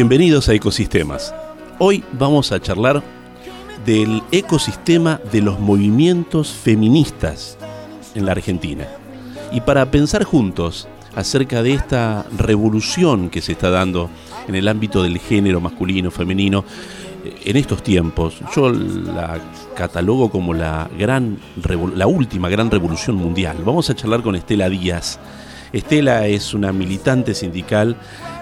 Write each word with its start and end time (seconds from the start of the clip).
Bienvenidos 0.00 0.48
a 0.48 0.54
Ecosistemas. 0.54 1.34
Hoy 1.78 2.02
vamos 2.12 2.52
a 2.52 2.58
charlar 2.58 3.02
del 3.84 4.22
ecosistema 4.32 5.20
de 5.30 5.42
los 5.42 5.60
movimientos 5.60 6.52
feministas 6.52 7.58
en 8.14 8.24
la 8.24 8.32
Argentina. 8.32 8.88
Y 9.52 9.60
para 9.60 9.90
pensar 9.90 10.24
juntos 10.24 10.88
acerca 11.14 11.62
de 11.62 11.74
esta 11.74 12.24
revolución 12.38 13.28
que 13.28 13.42
se 13.42 13.52
está 13.52 13.68
dando 13.68 14.08
en 14.48 14.54
el 14.54 14.68
ámbito 14.68 15.02
del 15.02 15.18
género 15.18 15.60
masculino, 15.60 16.10
femenino, 16.10 16.64
en 17.44 17.56
estos 17.58 17.82
tiempos, 17.82 18.40
yo 18.56 18.70
la 18.70 19.38
catalogo 19.76 20.30
como 20.30 20.54
la, 20.54 20.88
gran, 20.98 21.36
la 21.94 22.06
última 22.06 22.48
gran 22.48 22.70
revolución 22.70 23.16
mundial. 23.16 23.58
Vamos 23.66 23.90
a 23.90 23.94
charlar 23.94 24.22
con 24.22 24.34
Estela 24.34 24.70
Díaz. 24.70 25.20
Estela 25.74 26.26
es 26.26 26.54
una 26.54 26.72
militante 26.72 27.34
sindical 27.34 27.96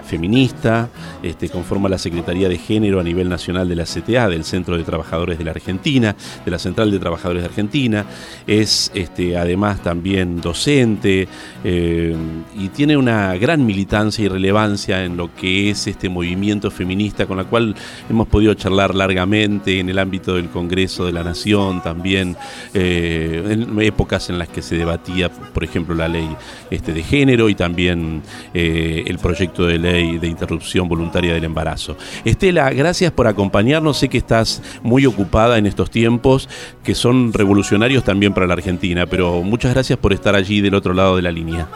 feminista, 0.09 0.89
este, 1.21 1.49
conforma 1.49 1.87
la 1.87 1.97
Secretaría 1.97 2.49
de 2.49 2.57
Género 2.57 2.99
a 2.99 3.03
nivel 3.03 3.29
nacional 3.29 3.69
de 3.69 3.75
la 3.75 3.85
CTA, 3.85 4.27
del 4.27 4.43
Centro 4.43 4.75
de 4.77 4.83
Trabajadores 4.83 5.37
de 5.37 5.43
la 5.43 5.51
Argentina, 5.51 6.15
de 6.43 6.51
la 6.51 6.57
Central 6.57 6.89
de 6.91 6.99
Trabajadores 6.99 7.43
de 7.43 7.49
Argentina, 7.49 8.05
es 8.47 8.91
este, 8.95 9.37
además 9.37 9.83
también 9.83 10.41
docente 10.41 11.27
eh, 11.63 12.15
y 12.57 12.69
tiene 12.69 12.97
una 12.97 13.35
gran 13.35 13.65
militancia 13.65 14.25
y 14.25 14.27
relevancia 14.27 15.05
en 15.05 15.15
lo 15.15 15.33
que 15.35 15.69
es 15.69 15.85
este 15.87 16.09
movimiento 16.09 16.71
feminista 16.71 17.27
con 17.27 17.37
la 17.37 17.43
cual 17.43 17.75
hemos 18.09 18.27
podido 18.27 18.53
charlar 18.55 18.95
largamente 18.95 19.79
en 19.79 19.89
el 19.89 19.99
ámbito 19.99 20.35
del 20.35 20.49
Congreso 20.49 21.05
de 21.05 21.11
la 21.11 21.23
Nación, 21.23 21.81
también 21.83 22.35
eh, 22.73 23.43
en 23.47 23.79
épocas 23.81 24.29
en 24.29 24.39
las 24.39 24.49
que 24.49 24.61
se 24.61 24.75
debatía, 24.75 25.29
por 25.29 25.63
ejemplo, 25.63 25.93
la 25.93 26.07
ley 26.07 26.29
este, 26.71 26.93
de 26.93 27.03
género 27.03 27.49
y 27.49 27.55
también 27.55 28.23
eh, 28.53 29.03
el 29.05 29.19
proyecto 29.19 29.65
de 29.67 29.77
ley 29.77 29.98
de 29.99 30.27
interrupción 30.27 30.87
voluntaria 30.87 31.33
del 31.33 31.43
embarazo. 31.43 31.97
Estela, 32.25 32.69
gracias 32.71 33.11
por 33.11 33.27
acompañarnos. 33.27 33.97
Sé 33.97 34.09
que 34.09 34.17
estás 34.17 34.61
muy 34.83 35.05
ocupada 35.05 35.57
en 35.57 35.65
estos 35.65 35.89
tiempos 35.91 36.49
que 36.83 36.95
son 36.95 37.33
revolucionarios 37.33 38.03
también 38.03 38.33
para 38.33 38.47
la 38.47 38.53
Argentina, 38.53 39.05
pero 39.05 39.41
muchas 39.41 39.73
gracias 39.73 39.99
por 39.99 40.13
estar 40.13 40.35
allí 40.35 40.61
del 40.61 40.75
otro 40.75 40.93
lado 40.93 41.15
de 41.15 41.21
la 41.21 41.31
línea. 41.31 41.67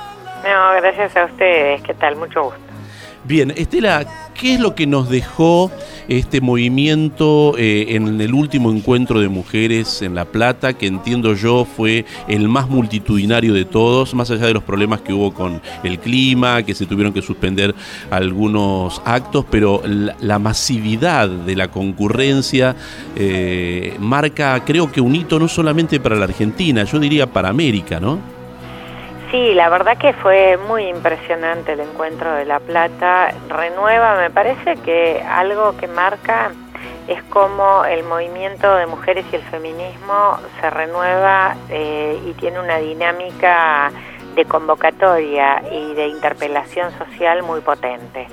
No, 0.44 0.82
gracias 0.82 1.16
a 1.16 1.26
ustedes. 1.26 1.82
¿Qué 1.84 1.94
tal? 1.94 2.16
Mucho 2.16 2.44
gusto. 2.44 2.73
Bien, 3.26 3.54
Estela, 3.56 4.06
¿qué 4.38 4.56
es 4.56 4.60
lo 4.60 4.76
que 4.76 4.86
nos 4.86 5.10
dejó 5.10 5.72
este 6.10 6.42
movimiento 6.42 7.58
eh, 7.58 7.96
en 7.96 8.20
el 8.20 8.34
último 8.34 8.70
encuentro 8.70 9.22
de 9.22 9.30
mujeres 9.30 10.02
en 10.02 10.14
La 10.14 10.26
Plata, 10.26 10.74
que 10.74 10.88
entiendo 10.88 11.34
yo 11.34 11.64
fue 11.64 12.04
el 12.28 12.50
más 12.50 12.70
multitudinario 12.70 13.54
de 13.54 13.64
todos, 13.64 14.14
más 14.14 14.30
allá 14.30 14.48
de 14.48 14.54
los 14.54 14.64
problemas 14.64 15.00
que 15.00 15.14
hubo 15.14 15.34
con 15.34 15.62
el 15.86 16.00
clima, 16.00 16.64
que 16.64 16.76
se 16.76 16.86
tuvieron 16.86 17.14
que 17.14 17.22
suspender 17.22 17.74
algunos 18.10 19.02
actos, 19.06 19.46
pero 19.50 19.82
la, 19.86 20.38
masividad 20.38 21.30
de 21.30 21.56
la 21.56 21.70
concurrencia 21.70 22.76
eh, 23.16 23.96
marca, 24.02 24.62
creo 24.66 24.92
que 24.92 25.00
un 25.00 25.16
hito 25.16 25.40
no 25.40 25.48
solamente 25.48 26.02
para 26.02 26.18
la 26.18 26.26
Argentina, 26.26 26.84
yo 26.84 27.00
diría 27.00 27.32
para 27.32 27.48
América, 27.48 28.02
¿no? 28.02 28.33
Sí, 29.34 29.56
la 29.56 29.68
verdad 29.68 29.98
que 29.98 30.14
fue 30.14 30.58
muy 30.58 30.84
impresionante 30.84 31.74
el 31.74 31.80
encuentro 31.80 32.36
de 32.36 32.46
La 32.46 32.60
Plata. 32.60 33.34
Renueva, 33.50 34.16
me 34.16 34.30
parece 34.30 34.76
que 34.86 35.24
algo 35.28 35.76
que 35.76 35.88
marca 35.88 36.52
es 37.08 37.24
como 37.24 37.84
el 37.84 38.04
movimiento 38.04 38.76
de 38.76 38.86
mujeres 38.86 39.26
y 39.32 39.38
el 39.38 39.42
feminismo 39.42 40.38
se 40.62 40.70
renueva 40.70 41.56
eh, 41.70 42.22
y 42.28 42.34
tiene 42.34 42.60
una 42.60 42.78
dinámica 42.78 43.92
de 44.36 44.46
convocatoria 44.46 45.64
y 45.72 45.96
de 45.96 46.10
interpelación 46.10 46.96
social 47.00 47.42
muy 47.42 47.62
potente. 47.62 48.28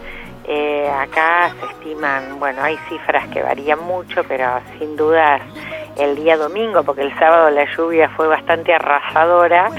Eh, 0.44 0.86
acá 0.90 1.50
se 1.58 1.64
estiman, 1.64 2.38
bueno, 2.38 2.62
hay 2.62 2.76
cifras 2.90 3.26
que 3.28 3.42
varían 3.42 3.78
mucho, 3.86 4.22
pero 4.28 4.60
sin 4.78 4.96
dudas 4.96 5.40
el 6.00 6.16
día 6.16 6.36
domingo, 6.36 6.82
porque 6.82 7.02
el 7.02 7.18
sábado 7.18 7.50
la 7.50 7.64
lluvia 7.76 8.08
fue 8.10 8.26
bastante 8.26 8.72
arrasadora, 8.72 9.70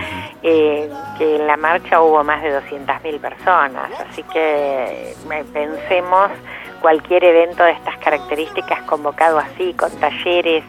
eh, 0.43 0.89
que 1.17 1.35
en 1.35 1.47
la 1.47 1.57
marcha 1.57 2.01
hubo 2.01 2.23
más 2.23 2.41
de 2.41 2.59
200.000 2.61 3.19
personas. 3.19 3.91
Así 4.09 4.23
que 4.23 5.15
pensemos 5.53 6.31
cualquier 6.81 7.23
evento 7.23 7.63
de 7.63 7.71
estas 7.71 7.97
características 7.97 8.81
convocado 8.83 9.39
así, 9.39 9.73
con 9.73 9.91
talleres, 9.99 10.63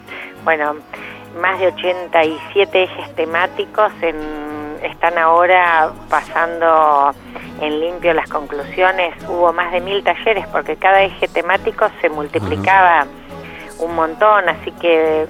bueno, 0.44 0.76
más 1.40 1.58
de 1.58 1.68
87 1.68 2.82
ejes 2.82 3.14
temáticos 3.14 3.92
están 4.82 5.16
ahora 5.16 5.92
pasando 6.10 7.12
en 7.60 7.80
limpio 7.80 8.12
las 8.12 8.28
conclusiones, 8.28 9.14
hubo 9.28 9.52
más 9.52 9.72
de 9.72 9.80
mil 9.80 10.02
talleres 10.02 10.46
porque 10.48 10.76
cada 10.76 11.02
eje 11.02 11.28
temático 11.28 11.86
se 12.00 12.08
multiplicaba 12.08 13.06
un 13.78 13.94
montón, 13.94 14.48
así 14.48 14.70
que, 14.72 15.26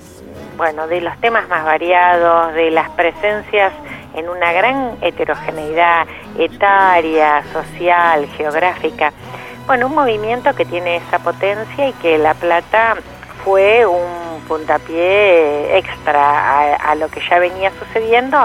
bueno, 0.56 0.86
de 0.86 1.00
los 1.00 1.16
temas 1.20 1.48
más 1.48 1.64
variados, 1.64 2.54
de 2.54 2.70
las 2.70 2.90
presencias 2.90 3.72
en 4.14 4.28
una 4.28 4.52
gran 4.52 4.96
heterogeneidad 5.00 6.06
etaria, 6.38 7.42
social, 7.52 8.26
geográfica. 8.36 9.12
Bueno, 9.66 9.86
un 9.86 9.94
movimiento 9.94 10.54
que 10.54 10.64
tiene 10.64 10.96
esa 10.96 11.18
potencia 11.20 11.88
y 11.88 11.92
que 11.94 12.18
La 12.18 12.34
Plata 12.34 12.96
fue 13.44 13.86
un 13.86 14.42
puntapié 14.46 15.78
extra 15.78 16.76
a, 16.76 16.94
lo 16.96 17.08
que 17.08 17.20
ya 17.28 17.38
venía 17.38 17.70
sucediendo, 17.78 18.38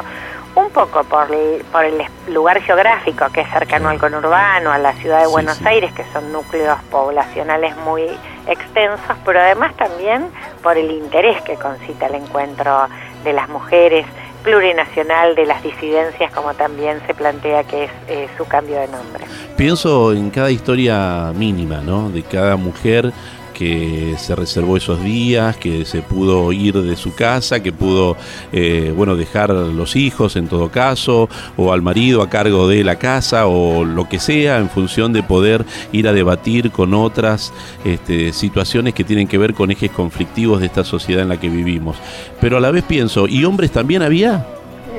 un 0.56 0.70
poco 0.70 1.04
por 1.04 1.32
el, 1.32 1.64
por 1.72 1.84
el 1.84 2.04
lugar 2.30 2.62
geográfico 2.62 3.26
que 3.32 3.42
es 3.42 3.50
cercano 3.50 3.90
al 3.90 4.00
conurbano, 4.00 4.72
a 4.72 4.78
la 4.78 4.94
ciudad 4.94 5.22
de 5.22 5.28
Buenos 5.28 5.62
Aires, 5.66 5.92
que 5.94 6.04
son 6.14 6.32
núcleos 6.32 6.80
poblacionales 6.90 7.76
muy 7.78 8.10
extensos, 8.48 9.18
pero 9.26 9.40
además 9.40 9.76
también 9.76 10.30
por 10.64 10.78
el 10.78 10.92
interés 10.92 11.42
que 11.44 11.56
concita 11.56 12.08
el 12.08 12.16
encuentro 12.16 12.88
de 13.24 13.34
las 13.34 13.50
mujeres 13.50 14.06
plurinacional 14.44 15.36
de 15.36 15.46
las 15.46 15.62
disidencias, 15.62 16.32
como 16.32 16.54
también 16.54 17.02
se 17.06 17.14
plantea 17.14 17.64
que 17.66 17.86
es 17.86 17.92
eh, 18.08 18.28
su 18.38 18.46
cambio 18.46 18.80
de 18.80 18.88
nombre. 18.88 19.26
Pienso 19.58 20.14
en 20.14 20.30
cada 20.30 20.50
historia 20.52 21.34
mínima, 21.36 21.82
¿no? 21.82 22.10
De 22.10 22.24
cada 22.24 22.56
mujer 22.56 23.12
que 23.58 24.14
se 24.18 24.36
reservó 24.36 24.78
esos 24.78 25.04
días, 25.04 25.58
que 25.58 25.84
se 25.84 26.04
pudo 26.04 26.52
ir 26.52 26.76
de 26.76 26.96
su 26.96 27.16
casa, 27.16 27.64
que 27.64 27.72
pudo, 27.72 28.16
eh, 28.52 28.94
bueno, 28.96 29.16
dejar 29.16 29.50
los 29.50 29.96
hijos 29.96 30.36
en 30.36 30.48
todo 30.48 30.70
caso, 30.70 31.28
o 31.56 31.74
al 31.74 31.82
marido 31.82 32.22
a 32.22 32.30
cargo 32.30 32.68
de 32.68 32.84
la 32.84 32.98
casa, 32.98 33.48
o 33.48 33.84
lo 33.84 34.08
que 34.08 34.20
sea, 34.20 34.58
en 34.58 34.70
función 34.70 35.12
de 35.12 35.24
poder 35.24 35.66
ir 35.92 36.08
a 36.08 36.14
debatir 36.14 36.70
con 36.72 36.94
otras 36.94 37.52
este, 37.84 38.32
situaciones 38.32 38.94
que 38.94 39.04
tienen 39.04 39.28
que 39.28 39.40
ver 39.40 39.56
con 39.56 39.72
ejes 39.72 39.90
conflictivos 39.90 40.60
de 40.60 40.68
esta 40.68 40.84
sociedad 40.84 41.24
en 41.24 41.30
la 41.30 41.40
que 41.40 41.50
vivimos. 41.50 41.98
Pero 42.40 42.58
a 42.58 42.60
la 42.60 42.70
vez 42.70 42.84
pienso, 42.84 43.28
¿y 43.28 43.44
hombres 43.44 43.72
también 43.72 44.04
había? 44.04 44.46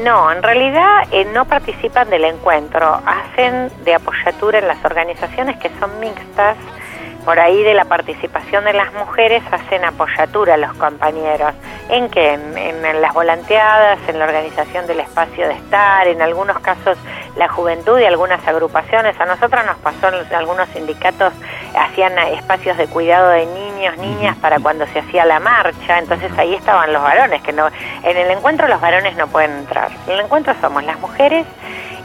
No, 0.02 0.32
en 0.32 0.43
realidad 0.43 1.05
eh, 1.12 1.26
no 1.32 1.44
participan 1.44 2.10
del 2.10 2.25
encuentro, 2.25 3.00
hacen 3.06 3.70
de 3.84 3.94
apoyatura 3.94 4.58
en 4.58 4.66
las 4.66 4.84
organizaciones 4.84 5.56
que 5.58 5.70
son 5.78 5.90
mixtas 6.00 6.56
por 7.25 7.38
ahí 7.38 7.62
de 7.62 7.75
la 7.75 7.85
participación 7.85 8.65
de 8.65 8.73
las 8.73 8.93
mujeres 8.94 9.43
hacen 9.50 9.85
apoyatura 9.85 10.55
a 10.55 10.56
los 10.56 10.73
compañeros. 10.75 11.53
¿En 11.88 12.09
qué? 12.11 12.35
En, 12.35 13.00
las 13.03 13.12
volanteadas, 13.15 13.99
en 14.09 14.19
la 14.19 14.25
organización 14.25 14.87
del 14.87 15.00
espacio 15.00 15.47
de 15.47 15.55
estar, 15.55 16.06
en 16.06 16.23
algunos 16.23 16.59
casos 16.61 16.97
la 17.37 17.49
juventud 17.49 17.99
y 17.99 18.05
algunas 18.05 18.47
agrupaciones. 18.47 19.19
A 19.20 19.26
nosotros 19.26 19.65
nos 19.65 19.76
pasó 19.79 20.09
en 20.09 20.35
algunos 20.35 20.69
sindicatos, 20.70 21.32
hacían 21.79 22.19
espacios 22.19 22.76
de 22.76 22.87
cuidado 22.87 23.31
de 23.31 23.47
niños, 23.47 23.97
niñas 23.99 24.37
para 24.37 24.59
cuando 24.59 24.87
se 24.87 24.99
hacía 25.00 25.25
la 25.25 25.38
marcha, 25.38 25.99
entonces 25.99 26.31
ahí 26.37 26.55
estaban 26.55 26.93
los 26.93 27.03
varones, 27.03 27.43
que 27.43 27.53
no, 27.53 27.69
en 28.03 28.17
el 28.17 28.31
encuentro 28.31 28.69
los 28.69 28.81
varones 28.81 29.17
no 29.17 29.26
pueden 29.29 29.53
entrar. 29.53 29.91
En 30.06 30.15
el 30.15 30.20
encuentro 30.20 30.55
somos 30.61 30.85
las 30.85 30.99
mujeres 30.99 31.47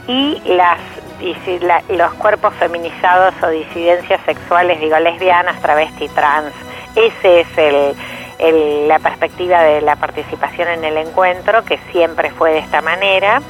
y 0.06 0.40
las 0.44 0.78
y 1.24 1.34
si 1.44 1.58
los 1.94 2.12
cuerpos 2.14 2.52
feminizados 2.54 3.34
o 3.42 3.48
disidencias 3.48 4.20
sexuales, 4.26 4.78
digo 4.78 4.98
lesbianas, 4.98 5.60
travesti, 5.62 6.08
trans, 6.08 6.52
ese 6.94 7.40
es 7.40 7.48
el, 8.38 8.86
la 8.88 8.98
perspectiva 8.98 9.62
de 9.62 9.80
la 9.80 9.96
participación 9.96 10.68
en 10.68 10.84
el 10.84 10.98
encuentro, 10.98 11.64
que 11.64 11.78
siempre 11.90 12.30
fue 12.30 12.52
de 12.52 12.58
esta 12.58 12.82
manera. 12.82 13.40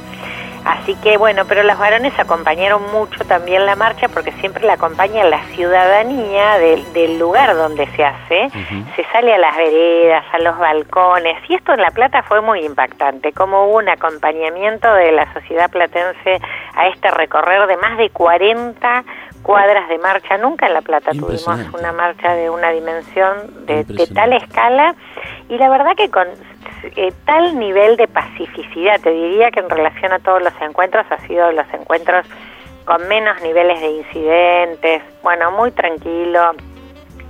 Así 0.65 0.95
que 0.95 1.17
bueno, 1.17 1.43
pero 1.47 1.61
los 1.61 1.77
varones 1.77 2.17
acompañaron 2.17 2.81
mucho 2.91 3.23
también 3.25 3.67
la 3.67 3.75
marcha 3.75 4.07
porque 4.09 4.31
siempre 4.33 4.65
la 4.65 4.73
acompaña 4.73 5.23
la 5.23 5.43
ciudadanía 5.49 6.57
del, 6.57 7.19
lugar 7.19 7.55
donde 7.55 7.85
se 7.95 8.03
hace. 8.03 8.49
Se 8.95 9.03
sale 9.11 9.35
a 9.35 9.37
las 9.37 9.55
veredas, 9.55 10.25
a 10.33 10.39
los 10.39 10.57
balcones 10.57 11.37
y 11.47 11.53
esto 11.53 11.73
en 11.73 11.81
La 11.81 11.91
Plata 11.91 12.23
fue 12.23 12.41
muy 12.41 12.65
impactante, 12.65 13.31
como 13.31 13.67
hubo 13.67 13.77
un 13.77 13.89
acompañamiento 13.89 14.91
de 14.91 15.11
la 15.11 15.31
sociedad 15.33 15.69
platense 15.69 16.41
a 16.75 16.87
este 16.87 17.11
recorrer 17.11 17.67
de 17.67 17.77
más 17.77 17.97
de 17.99 18.09
40 18.09 19.03
cuadras 19.43 19.87
de 19.87 19.99
marcha. 19.99 20.37
Nunca 20.37 20.65
en 20.65 20.73
La 20.73 20.81
Plata 20.81 21.11
tuvimos 21.11 21.59
una 21.77 21.91
marcha 21.91 22.33
de 22.33 22.49
una 22.49 22.71
dimensión 22.71 23.65
de, 23.67 23.83
de 23.83 24.07
tal 24.07 24.33
escala 24.33 24.95
y 25.47 25.59
la 25.59 25.69
verdad 25.69 25.95
que 25.95 26.09
con 26.09 26.27
eh, 26.95 27.13
tal 27.25 27.57
nivel 27.59 27.97
de 27.97 28.07
pacificidad, 28.07 28.99
te 29.01 29.11
diría 29.11 29.51
que 29.51 29.59
en 29.59 29.69
relación 29.69 30.13
a 30.13 30.19
todos 30.19 30.41
los 30.41 30.53
encuentros 30.61 31.05
ha 31.09 31.17
sido 31.27 31.51
los 31.51 31.65
encuentros 31.73 32.25
con 32.85 33.07
menos 33.07 33.41
niveles 33.41 33.79
de 33.81 33.89
incidentes, 33.89 35.01
bueno, 35.23 35.51
muy 35.51 35.71
tranquilo, 35.71 36.51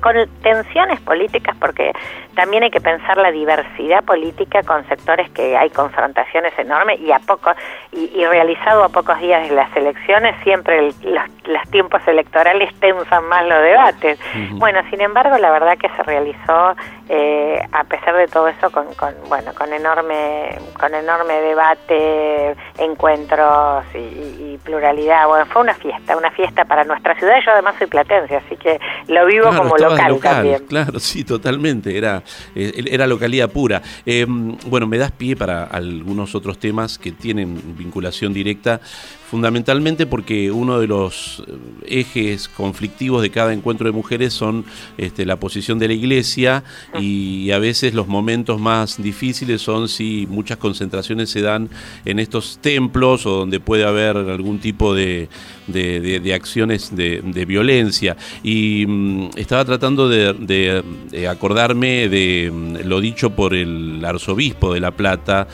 con 0.02 0.16
tensiones 0.42 1.00
políticas 1.02 1.56
porque 1.60 1.94
también 2.36 2.64
hay 2.64 2.72
que 2.72 2.82
pensar 2.82 3.18
la 3.18 3.32
diversidad 3.32 4.04
política 4.04 4.62
con 4.64 4.88
sectores 4.88 5.30
que 5.32 5.58
hay 5.58 5.70
confrontaciones 5.70 6.54
enormes 6.58 7.00
y 7.00 7.12
a 7.12 7.20
poco 7.20 7.52
y, 7.92 8.26
realizado 8.26 8.84
a 8.84 8.90
pocos 8.90 9.20
días 9.20 9.48
de 9.48 9.56
las 9.56 9.76
elecciones 9.76 10.36
siempre 10.44 10.92
los, 11.04 11.70
tiempos 11.72 12.02
electorales 12.08 12.74
tensan 12.80 13.26
más 13.28 13.46
los 13.48 13.62
debates. 13.62 14.20
Bueno, 14.52 14.82
sin 14.90 15.02
embargo, 15.02 15.38
la 15.38 15.52
verdad 15.52 15.78
que 15.78 15.90
se 15.90 16.04
realizó 16.04 16.76
eh, 17.10 17.62
a 17.72 17.84
pesar 17.84 18.16
de 18.16 18.28
todo 18.28 18.48
eso 18.48 18.72
con, 18.72 18.86
bueno 19.30 19.54
con 19.54 19.72
enorme 19.72 20.58
con 20.80 20.94
enorme 20.94 21.34
debate, 21.42 22.56
encuentros 22.78 23.86
y, 23.94 24.58
pluralidad. 24.64 25.28
Bueno, 25.28 25.46
fue 25.46 25.62
una 25.62 25.76
fiesta, 25.76 26.18
una 26.18 26.32
fiesta 26.32 26.66
para 26.66 26.84
nuestra 26.86 27.14
ciudad. 27.20 27.36
Yo 27.46 27.52
además 27.52 27.76
soy 27.78 27.86
platense, 27.86 28.38
así 28.38 28.56
que 28.56 28.80
lo 29.08 29.26
vivo 29.28 29.48
como 29.56 29.78
local, 29.78 30.20
también. 30.20 30.66
Claro, 30.66 30.98
sí, 31.00 31.24
totalmente. 31.24 31.96
Era 31.96 32.24
eh, 32.56 32.86
era 32.89 33.07
localidad 33.07 33.50
pura. 33.50 33.81
Em, 34.06 34.57
bueno, 34.68 34.88
me 34.88 34.98
das 34.98 35.12
pie 35.12 35.36
para 35.36 35.63
algunos 35.63 36.36
otros 36.36 36.60
temas 36.60 36.98
que 36.98 37.12
tienen 37.12 37.75
vinculación 37.77 38.33
directa 38.33 38.81
fundamentalmente 39.30 40.06
porque 40.06 40.51
uno 40.51 40.80
de 40.80 40.88
los 40.88 41.44
eh, 41.48 42.01
ejes 42.01 42.48
conflictivos 42.48 43.22
de 43.22 43.31
cada 43.31 43.54
encuentro 43.54 43.88
de 43.88 43.92
mujeres 43.92 44.33
son 44.33 44.66
este, 44.98 45.25
la 45.25 45.39
posición 45.39 45.80
de 45.80 45.88
la 45.88 45.94
iglesia 45.94 46.63
y 47.00 47.51
a 47.51 47.60
veces 47.60 47.94
los 47.94 48.08
momentos 48.08 48.60
más 48.60 49.01
difíciles 49.01 49.62
son 49.62 49.89
si 49.89 50.27
muchas 50.29 50.58
concentraciones 50.58 51.29
se 51.29 51.41
dan 51.41 51.70
en 52.05 52.20
estos 52.20 52.60
templos 52.62 53.25
o 53.25 53.32
donde 53.32 53.60
puede 53.60 53.84
haber 53.84 54.17
algún 54.17 54.60
tipo 54.60 54.94
de, 54.94 55.27
de, 55.67 56.34
acciones 56.34 56.96
de, 56.96 57.46
violencia. 57.46 58.15
Y 58.44 58.86
mm, 58.88 59.29
estaba 59.36 59.65
tratando 59.65 60.08
de, 60.08 60.84
acordarme 61.29 62.10
de 62.10 62.51
mm, 62.51 62.88
lo 62.88 63.01
dicho 63.01 63.32
por 63.32 63.55
el 63.55 64.03
arzobispo 64.03 64.74
de 64.74 64.79
La 64.79 64.91
Plata 64.91 65.48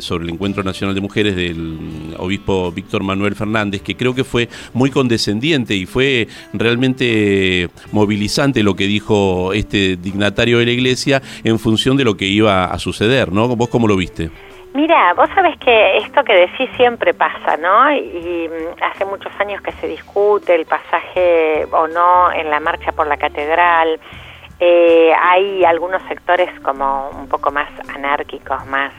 sobre 0.00 0.24
el 0.24 0.30
Encuentro 0.30 0.62
Nacional 0.62 0.94
de 0.94 1.00
Mujeres 1.00 1.36
del 1.36 1.56
mm, 1.56 2.14
obispo 2.18 2.72
Víctor 2.72 3.02
Manuel 3.02 3.11
Fernández, 3.34 3.82
que 3.82 3.96
creo 3.96 4.14
que 4.14 4.24
fue 4.24 4.48
muy 4.72 4.90
condescendiente 4.90 5.74
y 5.74 5.86
fue 5.86 6.28
realmente 6.52 7.68
movilizante 7.92 8.62
lo 8.62 8.74
que 8.74 8.84
dijo 8.84 9.52
este 9.52 9.96
dignatario 9.96 10.58
de 10.58 10.66
la 10.66 10.72
iglesia 10.72 11.22
en 11.44 11.58
función 11.58 11.96
de 11.96 12.04
lo 12.04 12.16
que 12.16 12.26
iba 12.26 12.64
a 12.64 12.78
suceder, 12.78 13.32
¿no? 13.32 13.48
¿Vos 13.48 13.68
cómo 13.68 13.88
lo 13.88 13.96
viste? 13.96 14.30
Mira, 14.74 15.12
vos 15.12 15.28
sabés 15.34 15.58
que 15.58 15.98
esto 15.98 16.24
que 16.24 16.32
decís 16.32 16.70
siempre 16.76 17.12
pasa, 17.12 17.58
¿no? 17.58 17.92
Y, 17.92 18.48
mm, 18.48 18.82
hace 18.82 19.04
muchos 19.04 19.30
años 19.38 19.60
que 19.60 19.72
se 19.72 19.86
discute 19.86 20.54
el 20.54 20.64
pasaje 20.64 21.66
o 21.70 21.86
no 21.88 22.32
en 22.32 22.48
la 22.48 22.58
marcha 22.58 22.92
por 22.92 23.06
la 23.06 23.18
catedral. 23.18 24.00
Eh, 24.58 25.12
hay 25.20 25.64
algunos 25.64 26.02
sectores 26.04 26.48
como 26.60 27.10
un 27.10 27.28
poco 27.28 27.50
más 27.50 27.68
anárquicos, 27.94 28.64
más 28.66 28.92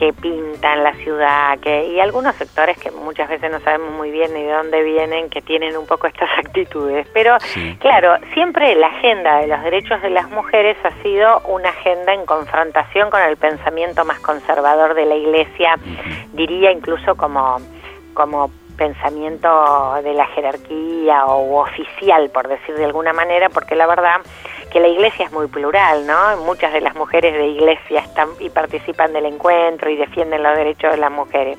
que 0.00 0.14
pintan 0.14 0.82
la 0.82 0.94
ciudad, 0.94 1.58
que 1.58 1.88
y 1.88 2.00
algunos 2.00 2.34
sectores 2.36 2.78
que 2.78 2.90
muchas 2.90 3.28
veces 3.28 3.52
no 3.52 3.60
sabemos 3.60 3.92
muy 3.92 4.10
bien 4.10 4.32
ni 4.32 4.42
de 4.42 4.50
dónde 4.50 4.82
vienen, 4.82 5.28
que 5.28 5.42
tienen 5.42 5.76
un 5.76 5.86
poco 5.86 6.06
estas 6.06 6.30
actitudes. 6.38 7.06
Pero 7.12 7.36
claro, 7.80 8.16
siempre 8.32 8.74
la 8.76 8.86
agenda 8.86 9.40
de 9.40 9.48
los 9.48 9.62
derechos 9.62 10.00
de 10.00 10.08
las 10.08 10.30
mujeres 10.30 10.78
ha 10.84 11.02
sido 11.02 11.40
una 11.40 11.68
agenda 11.68 12.14
en 12.14 12.24
confrontación 12.24 13.10
con 13.10 13.20
el 13.20 13.36
pensamiento 13.36 14.06
más 14.06 14.18
conservador 14.20 14.94
de 14.94 15.04
la 15.04 15.16
Iglesia, 15.16 15.76
diría 16.32 16.72
incluso 16.72 17.14
como 17.14 17.58
como 18.14 18.50
pensamiento 18.78 20.00
de 20.02 20.14
la 20.14 20.26
jerarquía 20.28 21.26
o 21.26 21.60
oficial, 21.60 22.30
por 22.30 22.48
decir 22.48 22.74
de 22.74 22.86
alguna 22.86 23.12
manera, 23.12 23.50
porque 23.50 23.76
la 23.76 23.86
verdad 23.86 24.22
que 24.70 24.80
la 24.80 24.88
iglesia 24.88 25.26
es 25.26 25.32
muy 25.32 25.46
plural, 25.48 26.06
¿no? 26.06 26.44
Muchas 26.44 26.72
de 26.72 26.80
las 26.80 26.94
mujeres 26.94 27.34
de 27.34 27.46
iglesia 27.48 28.00
están 28.00 28.28
y 28.38 28.50
participan 28.50 29.12
del 29.12 29.26
encuentro 29.26 29.90
y 29.90 29.96
defienden 29.96 30.42
los 30.42 30.56
derechos 30.56 30.92
de 30.92 30.98
las 30.98 31.10
mujeres. 31.10 31.58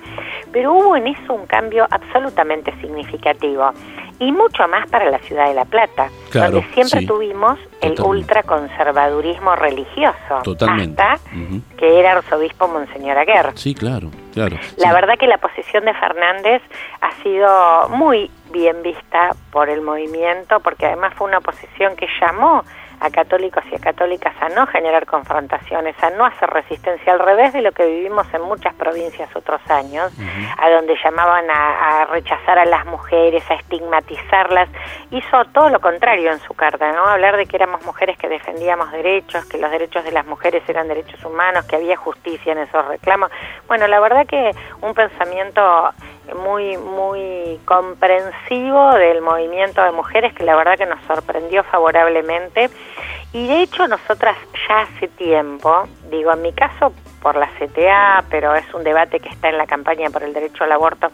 Pero 0.52 0.74
hubo 0.74 0.96
en 0.96 1.08
eso 1.08 1.34
un 1.34 1.46
cambio 1.46 1.88
absolutamente 1.90 2.74
significativo 2.82 3.72
y 4.20 4.32
mucho 4.32 4.68
más 4.68 4.88
para 4.90 5.10
la 5.10 5.18
ciudad 5.20 5.48
de 5.48 5.56
La 5.56 5.66
Plata, 5.66 6.10
donde 6.32 6.64
siempre 6.74 7.08
tuvimos 7.08 7.58
el 7.82 8.00
ultraconservadurismo 8.00 9.56
religioso, 9.56 10.42
Totalmente. 10.44 11.02
hasta 11.02 11.20
que 11.78 12.00
era 12.00 12.12
arzobispo 12.12 12.68
Monseñor 12.68 13.18
Aguer. 13.18 13.52
Sí, 13.56 13.74
claro 13.74 14.12
La 14.78 14.94
verdad 14.94 15.16
que 15.20 15.26
la 15.26 15.40
posición 15.40 15.86
de 15.86 15.94
Fernández 15.96 16.62
ha 17.02 17.12
sido 17.24 17.90
muy 17.90 18.30
bien 18.52 18.84
vista 18.84 19.32
por 19.52 19.70
el 19.70 19.82
movimiento, 19.82 20.60
porque 20.60 20.86
además 20.86 21.14
fue 21.16 21.28
una 21.28 21.42
posición 21.42 21.96
que 21.96 22.08
llamó 22.22 22.64
a 23.02 23.10
católicos 23.10 23.64
y 23.72 23.76
a 23.76 23.80
católicas 23.80 24.34
a 24.40 24.50
no 24.50 24.68
generar 24.68 25.08
confrontaciones, 25.08 25.96
a 26.04 26.12
no 26.12 26.24
hacer 26.24 26.50
resistencia, 26.50 27.12
al 27.12 27.20
revés 27.20 27.52
de 27.52 27.64
lo 27.64 27.72
que 27.72 27.86
vivimos 27.86 28.28
en 28.32 28.44
muchas 28.44 28.76
provincias 28.76 29.28
otros 29.36 29.60
años, 29.70 30.14
a 30.58 30.70
donde 30.70 30.96
llamaban 31.04 31.46
a, 31.50 32.06
rechazar 32.12 32.60
a 32.60 32.66
las 32.66 32.86
mujeres, 32.86 33.44
a 33.50 33.56
estigmatizarlas, 33.56 34.70
hizo 35.10 35.46
todo 35.46 35.70
lo 35.70 35.80
contrario 35.80 36.32
en 36.32 36.40
su 36.42 36.54
carta, 36.54 36.92
¿no? 36.92 37.08
Hablar 37.08 37.38
de 37.38 37.48
que 37.48 37.56
éramos 37.56 37.84
mujeres 37.86 38.18
que 38.18 38.30
defendíamos 38.30 38.92
derechos, 38.92 39.46
que 39.46 39.58
los 39.58 39.72
derechos 39.72 40.04
de 40.04 40.12
las 40.12 40.26
mujeres 40.28 40.62
eran 40.68 40.88
derechos 40.88 41.24
humanos, 41.26 41.66
que 41.66 41.78
había 41.78 41.98
justicia 41.98 42.52
en 42.52 42.60
esos 42.60 42.86
reclamos. 42.88 43.32
Bueno, 43.68 43.88
la 43.88 44.00
verdad 44.00 44.28
que 44.28 44.52
un 44.82 44.94
pensamiento 44.94 45.92
muy 46.36 46.78
muy 46.78 47.60
comprensivo 47.66 48.94
del 48.94 49.22
movimiento 49.22 49.84
de 49.84 49.92
mujeres 49.92 50.34
que 50.34 50.44
la 50.44 50.56
verdad 50.56 50.78
que 50.78 50.86
nos 50.86 51.02
sorprendió 51.06 51.64
favorablemente. 51.64 52.70
Y 53.34 53.48
de 53.48 53.62
hecho 53.62 53.88
nosotras 53.88 54.38
ya 54.68 54.82
hace 54.82 55.08
tiempo, 55.08 55.88
digo 56.10 56.34
en 56.34 56.42
mi 56.42 56.54
caso 56.54 56.94
por 57.22 57.36
la 57.36 57.48
CTA, 57.58 58.26
pero 58.30 58.56
es 58.56 58.74
un 58.74 58.84
debate 58.84 59.20
que 59.20 59.30
está 59.30 59.50
en 59.50 59.58
la 59.58 59.68
campaña 59.68 60.10
por 60.10 60.24
el 60.24 60.34
derecho 60.34 60.64
al 60.64 60.72
aborto, 60.72 61.08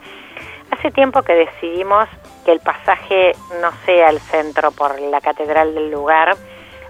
hace 0.70 0.90
tiempo 0.90 1.22
que 1.22 1.34
decidimos 1.34 2.08
que 2.44 2.52
el 2.52 2.60
pasaje 2.60 3.34
no 3.60 3.70
sea 3.84 4.10
el 4.10 4.20
centro 4.20 4.70
por 4.72 5.00
la 5.00 5.20
catedral 5.20 5.74
del 5.74 5.90
lugar, 5.90 6.36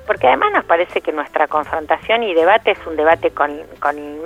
porque 0.08 0.26
además 0.26 0.52
nos 0.54 0.64
parece 0.64 1.02
que 1.02 1.12
nuestra 1.12 1.48
confrontación 1.48 2.22
y 2.22 2.32
debate 2.32 2.70
es 2.70 2.86
un 2.86 2.96
debate 2.96 3.30
con, 3.30 3.52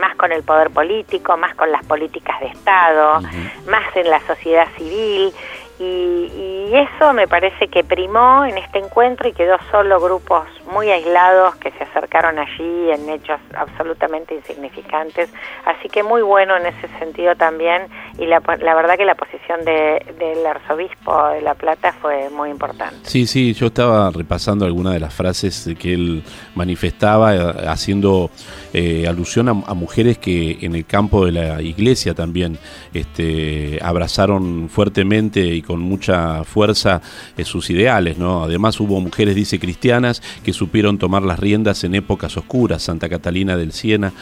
más 0.01 0.15
con 0.15 0.31
el 0.31 0.45
poder 0.45 0.71
político, 0.71 1.37
más 1.37 1.57
con 1.57 1.73
las 1.73 1.85
políticas 1.85 2.39
de 2.39 2.47
Estado, 2.47 3.21
más 3.67 3.97
en 3.97 4.09
la 4.09 4.21
sociedad 4.21 4.69
civil 4.79 5.35
y, 5.79 6.29
eso 6.73 7.13
me 7.13 7.29
parece 7.29 7.69
que 7.69 7.85
primó 7.85 8.47
en 8.47 8.57
este 8.57 8.79
encuentro 8.79 9.29
y 9.29 9.33
quedó 9.35 9.59
solo 9.71 10.01
grupos 10.01 10.49
muy 10.73 10.89
aislados 10.89 11.55
que 11.57 11.71
se 11.73 11.85
acercaron 11.85 12.39
allí 12.39 12.91
en 12.91 13.11
hechos 13.11 13.39
absolutamente 13.55 14.35
insignificantes. 14.35 15.31
Así 15.67 15.91
que 15.91 16.03
muy 16.03 16.23
bueno 16.23 16.57
en 16.57 16.65
ese 16.65 16.89
sentido 16.99 17.37
también 17.37 17.89
y 18.19 18.25
la, 18.25 18.41
la 18.61 18.75
verdad 18.75 18.97
que 18.97 19.05
la 19.05 19.15
posición 19.15 19.65
de, 19.67 20.03
del 20.19 20.47
arzobispo 20.47 21.29
de 21.29 21.43
La 21.43 21.55
Plata 21.55 21.93
fue 22.01 22.31
muy 22.31 22.49
importante. 22.49 22.97
Sí, 23.03 23.27
sí, 23.27 23.53
yo 23.53 23.67
estaba 23.67 24.11
repasando 24.11 24.65
algunas 24.65 24.95
de 24.95 25.01
las 25.01 25.13
frases 25.13 25.69
que 25.79 25.93
él 25.95 26.23
manifestaba 26.55 27.35
eh, 27.35 27.69
haciendo 27.69 28.31
eh, 28.73 29.07
alusión 29.07 29.49
a, 29.49 29.75
mujeres 29.75 30.19
que 30.19 30.59
en 30.63 30.75
el 30.75 30.87
campo 30.87 31.27
de 31.27 31.33
la 31.33 31.63
iglesia 31.63 32.15
también 32.15 32.59
este, 32.95 33.79
abrazaron 33.83 34.69
fuertemente 34.69 35.41
y 35.41 35.62
con 35.63 35.81
mucha 35.81 36.45
fuerza 36.45 37.03
eh, 37.37 37.45
sus 37.45 37.71
ideales, 37.71 38.19
¿no? 38.19 38.45
Además 38.45 38.79
hubo 38.81 39.01
mujeres, 39.01 39.35
dice, 39.35 39.59
cristianas 39.59 40.23
que 40.45 40.53
supieron 40.53 40.99
tomar 40.99 41.23
las 41.23 41.39
riendas 41.39 41.85
en 41.85 41.95
épocas 41.95 42.37
oscuras. 42.37 42.83
Santa 42.83 43.09
Catalina 43.09 43.57
del 43.57 43.73
Siena 43.73 44.13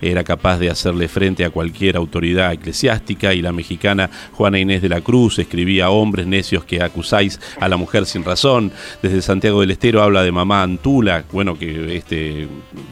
era 0.00 0.24
capaz 0.24 0.58
de 0.58 0.70
hacerle 0.70 1.08
frente 1.08 1.44
a 1.44 1.50
cualquier 1.50 1.96
autoridad 1.96 2.52
eclesiástica 2.52 3.34
y 3.34 3.42
la 3.42 3.52
mexicana 3.52 4.10
Juana 4.32 4.58
Inés 4.58 4.82
de 4.82 4.88
la 4.88 5.00
Cruz 5.00 5.38
escribía 5.38 5.90
hombres 5.90 6.26
necios 6.26 6.64
que 6.64 6.82
acusáis 6.82 7.40
a 7.58 7.68
la 7.68 7.76
mujer 7.76 8.06
sin 8.06 8.24
razón. 8.24 8.72
Desde 9.02 9.22
Santiago 9.22 9.60
del 9.60 9.70
Estero 9.70 10.02
habla 10.02 10.22
de 10.22 10.32
mamá 10.32 10.62
Antula, 10.62 11.24
bueno, 11.32 11.58
que 11.58 11.96
este 11.96 12.48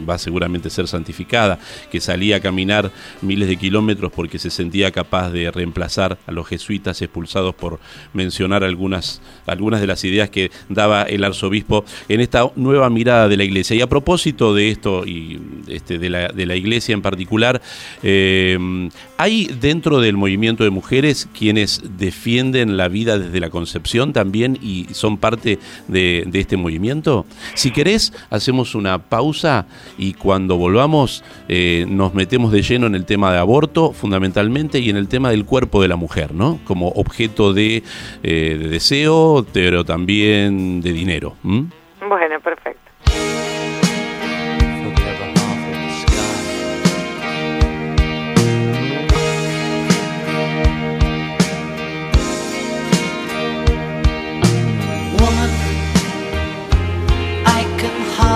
va 0.09 0.19
seguramente 0.19 0.69
a 0.69 0.71
ser 0.71 0.88
santificada, 0.88 1.59
que 1.91 2.00
salía 2.00 2.37
a 2.37 2.41
caminar 2.41 2.91
miles 3.23 3.49
de 3.49 3.57
kilómetros 3.57 4.12
porque 4.12 4.38
se 4.38 4.50
sentía 4.50 4.91
capaz 4.91 5.31
de 5.31 5.50
reemplazar 5.50 6.19
a 6.27 6.33
los 6.33 6.47
jesuitas 6.47 7.00
expulsados 7.03 7.55
por 7.55 7.81
mencionar 8.12 8.64
algunas, 8.64 9.21
algunas 9.47 9.81
de 9.81 9.87
las 9.87 10.05
ideas 10.05 10.31
que 10.31 10.50
daba 10.69 11.02
el 11.02 11.25
arzobispo 11.25 11.85
en 12.09 12.21
esta 12.21 12.50
nueva 12.57 12.90
mirada 12.90 13.28
de 13.28 13.37
la 13.37 13.45
iglesia. 13.45 13.76
Y 13.76 13.81
a 13.81 13.88
propósito 13.88 14.55
de 14.55 14.71
esto 14.71 15.07
y 15.07 15.40
este, 15.69 15.99
de, 15.99 16.11
la, 16.11 16.28
de 16.28 16.47
la 16.47 16.57
iglesia 16.57 16.95
en 16.95 17.02
particular, 17.02 17.61
eh, 18.02 18.59
hay 19.17 19.47
dentro 19.47 20.00
del 20.00 20.17
movimiento 20.17 20.64
de 20.64 20.71
mujeres 20.71 21.28
quienes 21.37 21.83
defienden 21.99 22.76
la 22.76 22.88
vida 22.88 23.19
desde 23.19 23.40
la 23.40 23.50
concepción 23.50 24.12
también 24.12 24.59
y 24.62 24.87
son 24.93 25.19
parte 25.19 25.59
de, 25.88 26.28
este 26.33 26.57
movimiento. 26.57 27.26
Si 27.55 27.73
querés, 27.73 28.12
hacemos 28.31 28.75
una 28.75 28.99
pausa 28.99 29.67
y 29.99 30.12
cuando 30.12 30.57
volvamos 30.57 31.25
eh, 31.49 31.85
nos 31.88 32.14
metemos 32.14 32.52
de 32.52 32.62
lleno 32.62 32.87
en 32.87 32.95
el 32.95 33.05
tema 33.05 33.33
de 33.33 33.38
aborto 33.38 33.93
fundamentalmente 33.93 34.78
y 34.78 34.90
en 34.90 34.97
el 34.97 35.09
tema 35.09 35.31
del 35.31 35.45
cuerpo 35.45 35.83
de 35.83 35.88
la 35.88 35.97
mujer, 35.97 36.33
¿no? 36.35 36.61
Como 36.64 36.88
objeto 36.90 37.52
de, 37.52 37.83
eh, 38.23 38.57
deseo, 38.71 39.47
pero 39.52 39.85
también 39.85 40.80
de 40.80 40.92
dinero. 40.92 41.37
Bueno, 41.42 42.40
perfecto. 42.42 42.88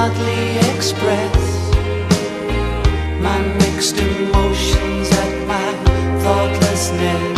hardly 0.03 0.59
express 0.75 1.35
my 3.21 3.39
mixed 3.59 3.99
emotions 3.99 5.11
at 5.13 5.47
my 5.47 5.69
thoughtlessness. 6.23 7.32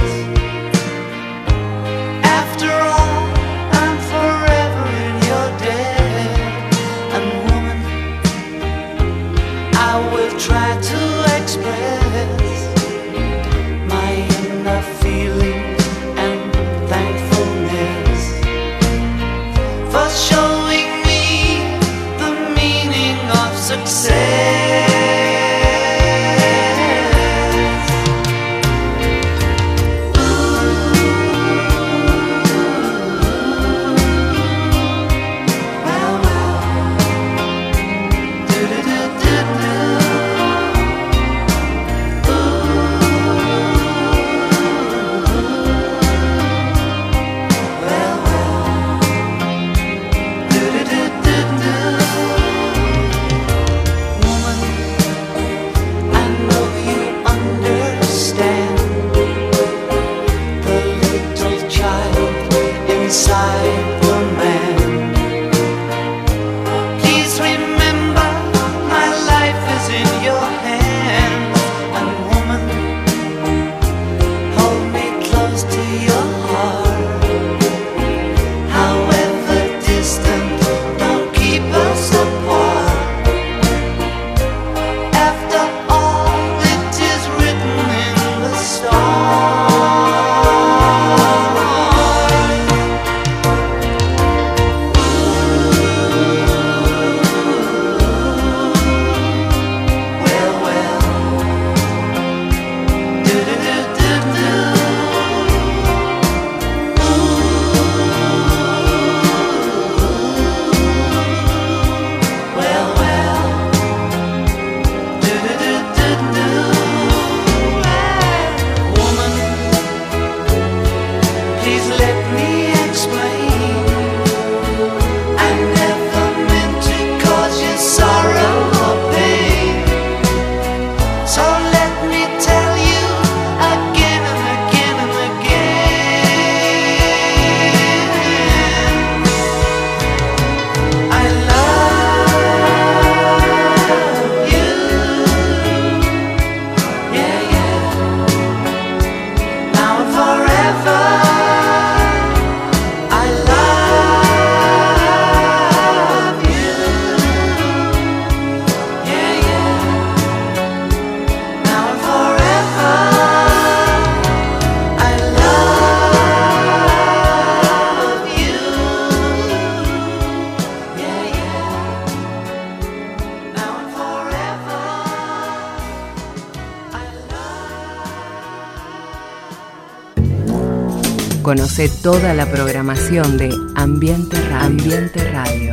Conoce 181.55 181.89
toda 182.03 182.35
la 182.35 182.51
programación 182.51 183.39
de 183.39 183.49
Ambiente 183.77 184.37
Radio. 184.49 184.67
Ambiente 184.67 185.31
Radio. 185.31 185.71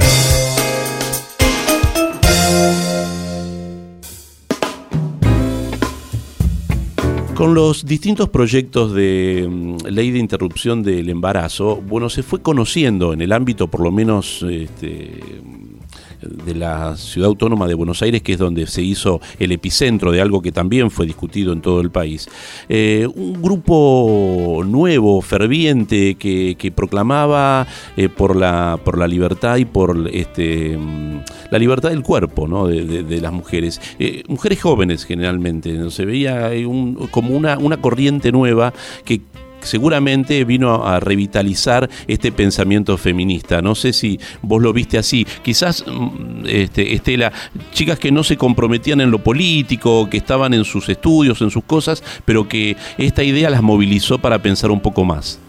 Con 7.34 7.56
los 7.56 7.84
distintos 7.84 8.30
proyectos 8.30 8.94
de 8.94 9.48
mm, 9.50 9.88
ley 9.88 10.12
de 10.12 10.20
interrupción 10.20 10.84
del 10.84 11.10
embarazo, 11.10 11.78
bueno, 11.78 12.10
se 12.10 12.22
fue 12.22 12.44
conociendo 12.44 13.12
en 13.14 13.22
el 13.22 13.32
ámbito 13.32 13.68
por 13.68 13.82
lo 13.82 13.92
menos 13.92 14.46
este, 14.48 15.20
de 16.22 16.56
la 16.56 16.96
ciudad 16.96 17.28
autónoma 17.28 17.68
de 17.68 17.74
Buenos 17.74 18.02
Aires, 18.02 18.22
que 18.22 18.34
es 18.34 18.40
donde 18.40 18.68
se 18.68 18.82
hizo 18.82 19.22
el 19.40 19.52
epicentro 19.52 20.12
de 20.12 20.22
algo 20.22 20.42
que 20.42 20.52
también 20.52 20.92
fue 20.92 21.06
discutido 21.06 21.54
en 21.54 21.62
todo 21.62 21.82
el 21.82 21.92
país. 21.92 22.30
Eh, 22.70 23.08
un 23.16 23.42
grupo 23.42 24.64
nuevo, 24.66 25.22
ferviente, 25.22 26.16
que, 26.16 26.72
proclamaba 26.76 27.68
eh, 27.98 28.08
por, 28.08 28.36
la, 28.36 28.80
por 28.84 28.98
la 28.98 29.08
libertad 29.08 29.58
y 29.58 29.66
por 29.66 30.10
este, 30.14 30.78
mm, 30.78 31.20
la 31.52 31.60
libertad 31.60 31.90
del 31.90 32.02
cuerpo 32.02 32.48
¿no? 32.48 32.68
de, 32.68 33.22
las 33.22 33.34
mujeres. 33.34 33.82
Eh, 34.00 34.24
mujeres 34.28 34.62
jóvenes 34.62 35.06
generalmente, 35.06 35.74
¿no? 35.74 35.90
se 35.92 36.06
veía 36.06 36.52
como 37.12 37.36
una, 37.36 37.58
una 37.58 37.78
corriente 37.78 38.32
nueva 38.32 38.74
que 39.04 39.22
seguramente 39.64 40.44
vino 40.44 40.86
a 40.86 41.00
revitalizar 41.00 41.90
este 42.08 42.32
pensamiento 42.32 42.98
feminista. 42.98 43.62
No 43.62 43.76
sé 43.76 43.94
si 43.94 44.20
vos 44.42 44.62
lo 44.62 44.74
viste 44.74 44.98
así. 44.98 45.26
Quizás, 45.44 45.86
mm, 45.88 46.46
este, 46.46 46.94
Estela, 46.94 47.32
chicas 47.72 48.00
que 48.00 48.12
no 48.12 48.24
se 48.24 48.38
comprometían 48.38 49.02
en 49.02 49.12
lo 49.12 49.20
político, 49.20 50.10
que 50.10 50.18
estaban 50.18 50.54
en 50.54 50.66
sus 50.66 50.90
estudios, 50.90 51.42
en 51.42 51.50
sus 51.50 51.64
cosas, 51.64 52.04
pero 52.26 52.48
que 52.48 52.76
esta 52.98 53.24
idea 53.24 53.50
las 53.50 53.62
movilizó 53.62 54.20
para 54.20 54.40
pensar 54.40 54.72
un 54.72 54.82
poco 54.82 55.04
más. 55.04 55.40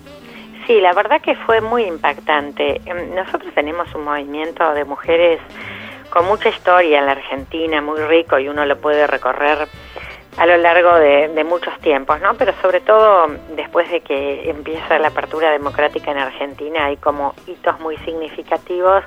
Sí, 0.66 0.80
la 0.80 0.92
verdad 0.92 1.20
que 1.20 1.34
fue 1.34 1.60
muy 1.60 1.84
impactante. 1.84 2.80
Em, 2.86 3.14
nosotros 3.14 3.52
tenemos 3.54 3.92
un 3.94 4.04
movimiento 4.04 4.72
de 4.74 4.84
mujeres 4.84 5.40
con 6.10 6.26
mucha 6.26 6.50
historia 6.50 7.00
en 7.00 7.06
la 7.06 7.12
Argentina, 7.12 7.80
muy 7.80 8.00
rico 8.00 8.38
y 8.38 8.48
uno 8.48 8.64
lo 8.66 8.78
puede 8.78 9.06
recorrer 9.06 9.66
a 10.36 10.46
lo 10.46 10.56
largo 10.56 10.94
de, 10.94 11.44
muchos 11.44 11.78
tiempos, 11.80 12.20
¿no? 12.20 12.34
Pero 12.34 12.54
sobre 12.62 12.80
todo 12.80 13.26
después 13.54 13.90
de 13.90 14.00
que 14.00 14.48
empieza 14.48 14.98
la 14.98 15.08
apertura 15.08 15.50
democrática 15.50 16.10
en 16.10 16.18
Argentina 16.18 16.86
hay 16.86 16.96
como 16.96 17.34
hitos 17.46 17.78
muy 17.80 17.96
significativos 17.98 19.04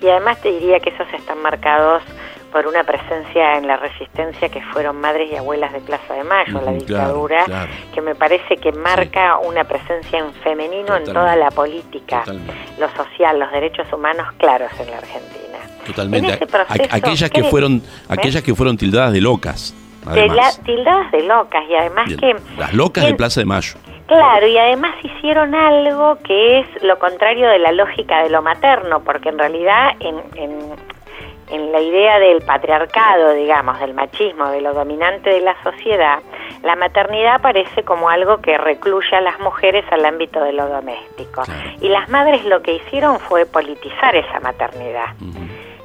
y 0.00 0.08
además 0.08 0.40
te 0.40 0.50
diría 0.50 0.80
que 0.80 0.90
esos 0.90 1.06
están 1.14 1.40
marcados 1.42 2.02
por 2.52 2.66
una 2.66 2.82
presencia 2.84 3.56
en 3.56 3.66
la 3.66 3.76
resistencia 3.76 4.48
que 4.48 4.60
fueron 4.72 5.00
madres 5.00 5.30
y 5.30 5.36
abuelas 5.36 5.72
de 5.72 5.80
Plaza 5.80 6.14
de 6.14 6.24
Mayo, 6.24 6.60
la 6.60 6.72
dictadura, 6.72 7.68
que 7.94 8.00
me 8.00 8.14
parece 8.14 8.56
que 8.56 8.72
marca 8.72 9.38
una 9.38 9.64
presencia 9.64 10.18
en 10.18 10.32
femenino 10.34 10.96
en 10.96 11.04
toda 11.04 11.36
la 11.36 11.50
política, 11.50 12.24
lo 12.78 12.88
social, 12.90 13.38
los 13.38 13.52
derechos 13.52 13.86
humanos 13.92 14.26
claros 14.38 14.72
en 14.80 14.90
la 14.90 14.98
Argentina. 14.98 15.58
Totalmente. 15.86 16.38
aquellas 16.90 17.30
que 17.30 17.44
fueron, 17.44 17.82
aquellas 18.08 18.42
que 18.42 18.54
fueron 18.54 18.76
tildadas 18.76 19.12
de 19.12 19.20
locas. 19.20 19.74
De 20.06 20.30
tildadas 20.64 21.10
de 21.12 21.22
locas 21.22 21.62
y 21.68 21.74
además 21.74 22.08
que... 22.18 22.36
Las 22.58 22.74
locas 22.74 23.04
de 23.04 23.14
Plaza 23.14 23.40
de 23.40 23.46
Mayo. 23.46 23.74
Claro, 24.06 24.46
y 24.46 24.58
además 24.58 24.96
hicieron 25.04 25.54
algo 25.54 26.18
que 26.24 26.60
es 26.60 26.82
lo 26.82 26.98
contrario 26.98 27.48
de 27.48 27.60
la 27.60 27.70
lógica 27.70 28.24
de 28.24 28.30
lo 28.30 28.42
materno, 28.42 29.00
porque 29.04 29.28
en 29.28 29.38
realidad 29.38 29.92
en, 30.00 30.16
en, 30.34 30.74
en 31.50 31.70
la 31.70 31.80
idea 31.80 32.18
del 32.18 32.42
patriarcado, 32.42 33.34
digamos, 33.34 33.78
del 33.78 33.94
machismo, 33.94 34.50
de 34.50 34.62
lo 34.62 34.74
dominante 34.74 35.30
de 35.30 35.40
la 35.42 35.54
sociedad, 35.62 36.18
la 36.64 36.76
maternidad 36.76 37.36
aparece 37.36 37.84
como 37.84 38.08
algo 38.08 38.38
que 38.38 38.58
recluye 38.58 39.14
a 39.14 39.20
las 39.20 39.38
mujeres 39.40 39.84
al 39.92 40.04
ámbito 40.04 40.42
de 40.42 40.54
lo 40.54 40.68
doméstico. 40.68 41.42
Y 41.80 41.88
las 41.88 42.08
madres 42.08 42.44
lo 42.44 42.62
que 42.62 42.74
hicieron 42.74 43.18
fue 43.20 43.46
politizar 43.46 44.16
esa 44.16 44.40
maternidad. 44.40 45.14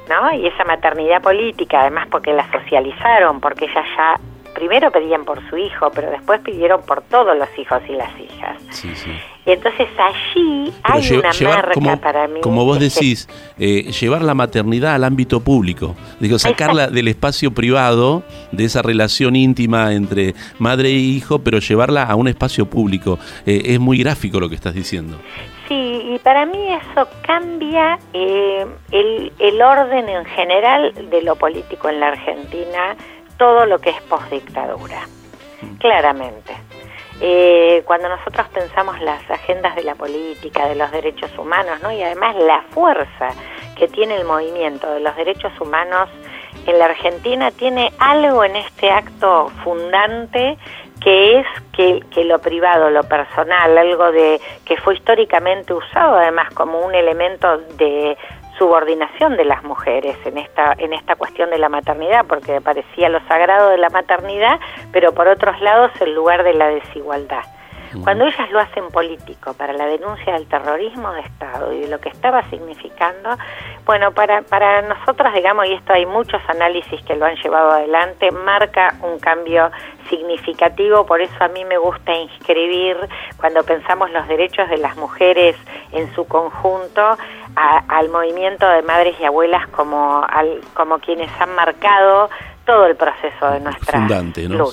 ¿No? 0.08 0.32
Y 0.32 0.46
esa 0.46 0.64
maternidad 0.64 1.22
política, 1.22 1.80
además 1.82 2.06
porque 2.10 2.32
la 2.32 2.50
socializaron, 2.50 3.40
porque 3.40 3.66
ellas 3.66 3.84
ya 3.96 4.20
primero 4.56 4.90
pedían 4.90 5.24
por 5.24 5.46
su 5.50 5.56
hijo, 5.58 5.90
pero 5.94 6.10
después 6.10 6.40
pidieron 6.40 6.80
por 6.82 7.02
todos 7.02 7.36
los 7.36 7.48
hijos 7.58 7.82
y 7.88 7.92
las 7.92 8.10
hijas. 8.18 8.56
Y 9.44 9.50
entonces 9.50 9.86
allí 9.98 10.72
hay 10.82 11.12
una 11.12 11.30
marca 11.42 11.96
para 11.96 12.26
mí. 12.26 12.40
Como 12.40 12.64
vos 12.64 12.80
decís, 12.80 13.28
eh, 13.58 13.92
llevar 13.92 14.22
la 14.22 14.34
maternidad 14.34 14.94
al 14.94 15.04
ámbito 15.04 15.40
público, 15.40 15.94
digo, 16.20 16.38
sacarla 16.38 16.88
del 16.88 17.08
espacio 17.08 17.52
privado, 17.52 18.24
de 18.50 18.64
esa 18.64 18.80
relación 18.80 19.36
íntima 19.36 19.92
entre 19.92 20.34
madre 20.58 20.88
e 20.88 20.98
hijo, 20.98 21.40
pero 21.40 21.58
llevarla 21.58 22.04
a 22.04 22.14
un 22.14 22.26
espacio 22.26 22.64
público. 22.64 23.18
Eh, 23.44 23.62
es 23.66 23.78
muy 23.78 23.98
gráfico 23.98 24.40
lo 24.40 24.48
que 24.48 24.54
estás 24.54 24.74
diciendo. 24.74 25.18
Sí, 25.68 26.14
y 26.14 26.18
para 26.20 26.46
mí 26.46 26.74
eso 26.74 27.08
cambia 27.22 27.98
eh, 28.12 28.64
el, 28.92 29.32
el 29.38 29.62
orden 29.62 30.08
en 30.08 30.24
general 30.24 30.92
de 31.10 31.22
lo 31.22 31.34
político 31.36 31.88
en 31.88 31.98
la 31.98 32.08
Argentina, 32.08 32.96
todo 33.36 33.66
lo 33.66 33.78
que 33.80 33.90
es 33.90 34.00
postdictadura, 34.02 35.00
mm. 35.62 35.76
claramente. 35.78 36.54
Eh, 37.20 37.82
cuando 37.86 38.08
nosotros 38.08 38.46
pensamos 38.48 39.00
las 39.00 39.28
agendas 39.30 39.74
de 39.74 39.84
la 39.84 39.94
política, 39.94 40.68
de 40.68 40.76
los 40.76 40.90
derechos 40.90 41.36
humanos, 41.38 41.80
¿no? 41.82 41.90
y 41.90 42.02
además 42.02 42.36
la 42.36 42.62
fuerza 42.70 43.30
que 43.76 43.88
tiene 43.88 44.16
el 44.16 44.24
movimiento 44.24 44.90
de 44.92 45.00
los 45.00 45.16
derechos 45.16 45.52
humanos 45.60 46.10
en 46.66 46.78
la 46.78 46.86
Argentina, 46.86 47.50
tiene 47.50 47.92
algo 47.98 48.44
en 48.44 48.56
este 48.56 48.90
acto 48.90 49.50
fundante 49.62 50.58
que 51.00 51.40
es 51.40 51.46
que, 51.72 52.02
que, 52.10 52.24
lo 52.24 52.38
privado, 52.38 52.90
lo 52.90 53.04
personal, 53.04 53.76
algo 53.76 54.10
de 54.12 54.40
que 54.64 54.76
fue 54.78 54.94
históricamente 54.94 55.74
usado 55.74 56.16
además 56.16 56.52
como 56.54 56.80
un 56.80 56.94
elemento 56.94 57.58
de 57.76 58.16
subordinación 58.58 59.36
de 59.36 59.44
las 59.44 59.62
mujeres 59.62 60.16
en 60.24 60.38
esta 60.38 60.74
en 60.78 60.94
esta 60.94 61.14
cuestión 61.16 61.50
de 61.50 61.58
la 61.58 61.68
maternidad, 61.68 62.24
porque 62.26 62.60
parecía 62.60 63.08
lo 63.08 63.20
sagrado 63.28 63.70
de 63.70 63.78
la 63.78 63.90
maternidad, 63.90 64.58
pero 64.92 65.12
por 65.12 65.28
otros 65.28 65.60
lados 65.60 65.92
el 66.00 66.14
lugar 66.14 66.42
de 66.42 66.54
la 66.54 66.68
desigualdad. 66.68 67.44
Cuando 68.02 68.24
ellas 68.24 68.50
lo 68.50 68.60
hacen 68.60 68.88
político 68.90 69.54
para 69.54 69.72
la 69.72 69.86
denuncia 69.86 70.34
del 70.34 70.46
terrorismo 70.46 71.12
de 71.12 71.20
Estado 71.20 71.72
y 71.72 71.80
de 71.80 71.88
lo 71.88 72.00
que 72.00 72.08
estaba 72.08 72.42
significando, 72.50 73.36
bueno, 73.84 74.12
para, 74.12 74.42
para 74.42 74.82
nosotras, 74.82 75.34
digamos, 75.34 75.66
y 75.66 75.74
esto 75.74 75.92
hay 75.92 76.06
muchos 76.06 76.40
análisis 76.48 77.02
que 77.04 77.14
lo 77.16 77.26
han 77.26 77.36
llevado 77.36 77.70
adelante, 77.70 78.30
marca 78.30 78.94
un 79.02 79.18
cambio 79.18 79.70
significativo, 80.08 81.06
por 81.06 81.20
eso 81.20 81.34
a 81.40 81.48
mí 81.48 81.64
me 81.64 81.78
gusta 81.78 82.14
inscribir, 82.14 82.96
cuando 83.38 83.62
pensamos 83.64 84.10
los 84.10 84.26
derechos 84.28 84.68
de 84.68 84.78
las 84.78 84.96
mujeres 84.96 85.56
en 85.92 86.12
su 86.14 86.26
conjunto, 86.26 87.16
al 87.56 88.08
movimiento 88.10 88.68
de 88.68 88.82
madres 88.82 89.16
y 89.18 89.24
abuelas 89.24 89.66
como, 89.68 90.24
al, 90.28 90.60
como 90.74 90.98
quienes 90.98 91.30
han 91.40 91.54
marcado 91.54 92.28
todo 92.66 92.86
el 92.86 92.96
proceso 92.96 93.50
de 93.50 93.60
nuestra 93.60 93.98
Fundante, 93.98 94.48
¿no? 94.48 94.66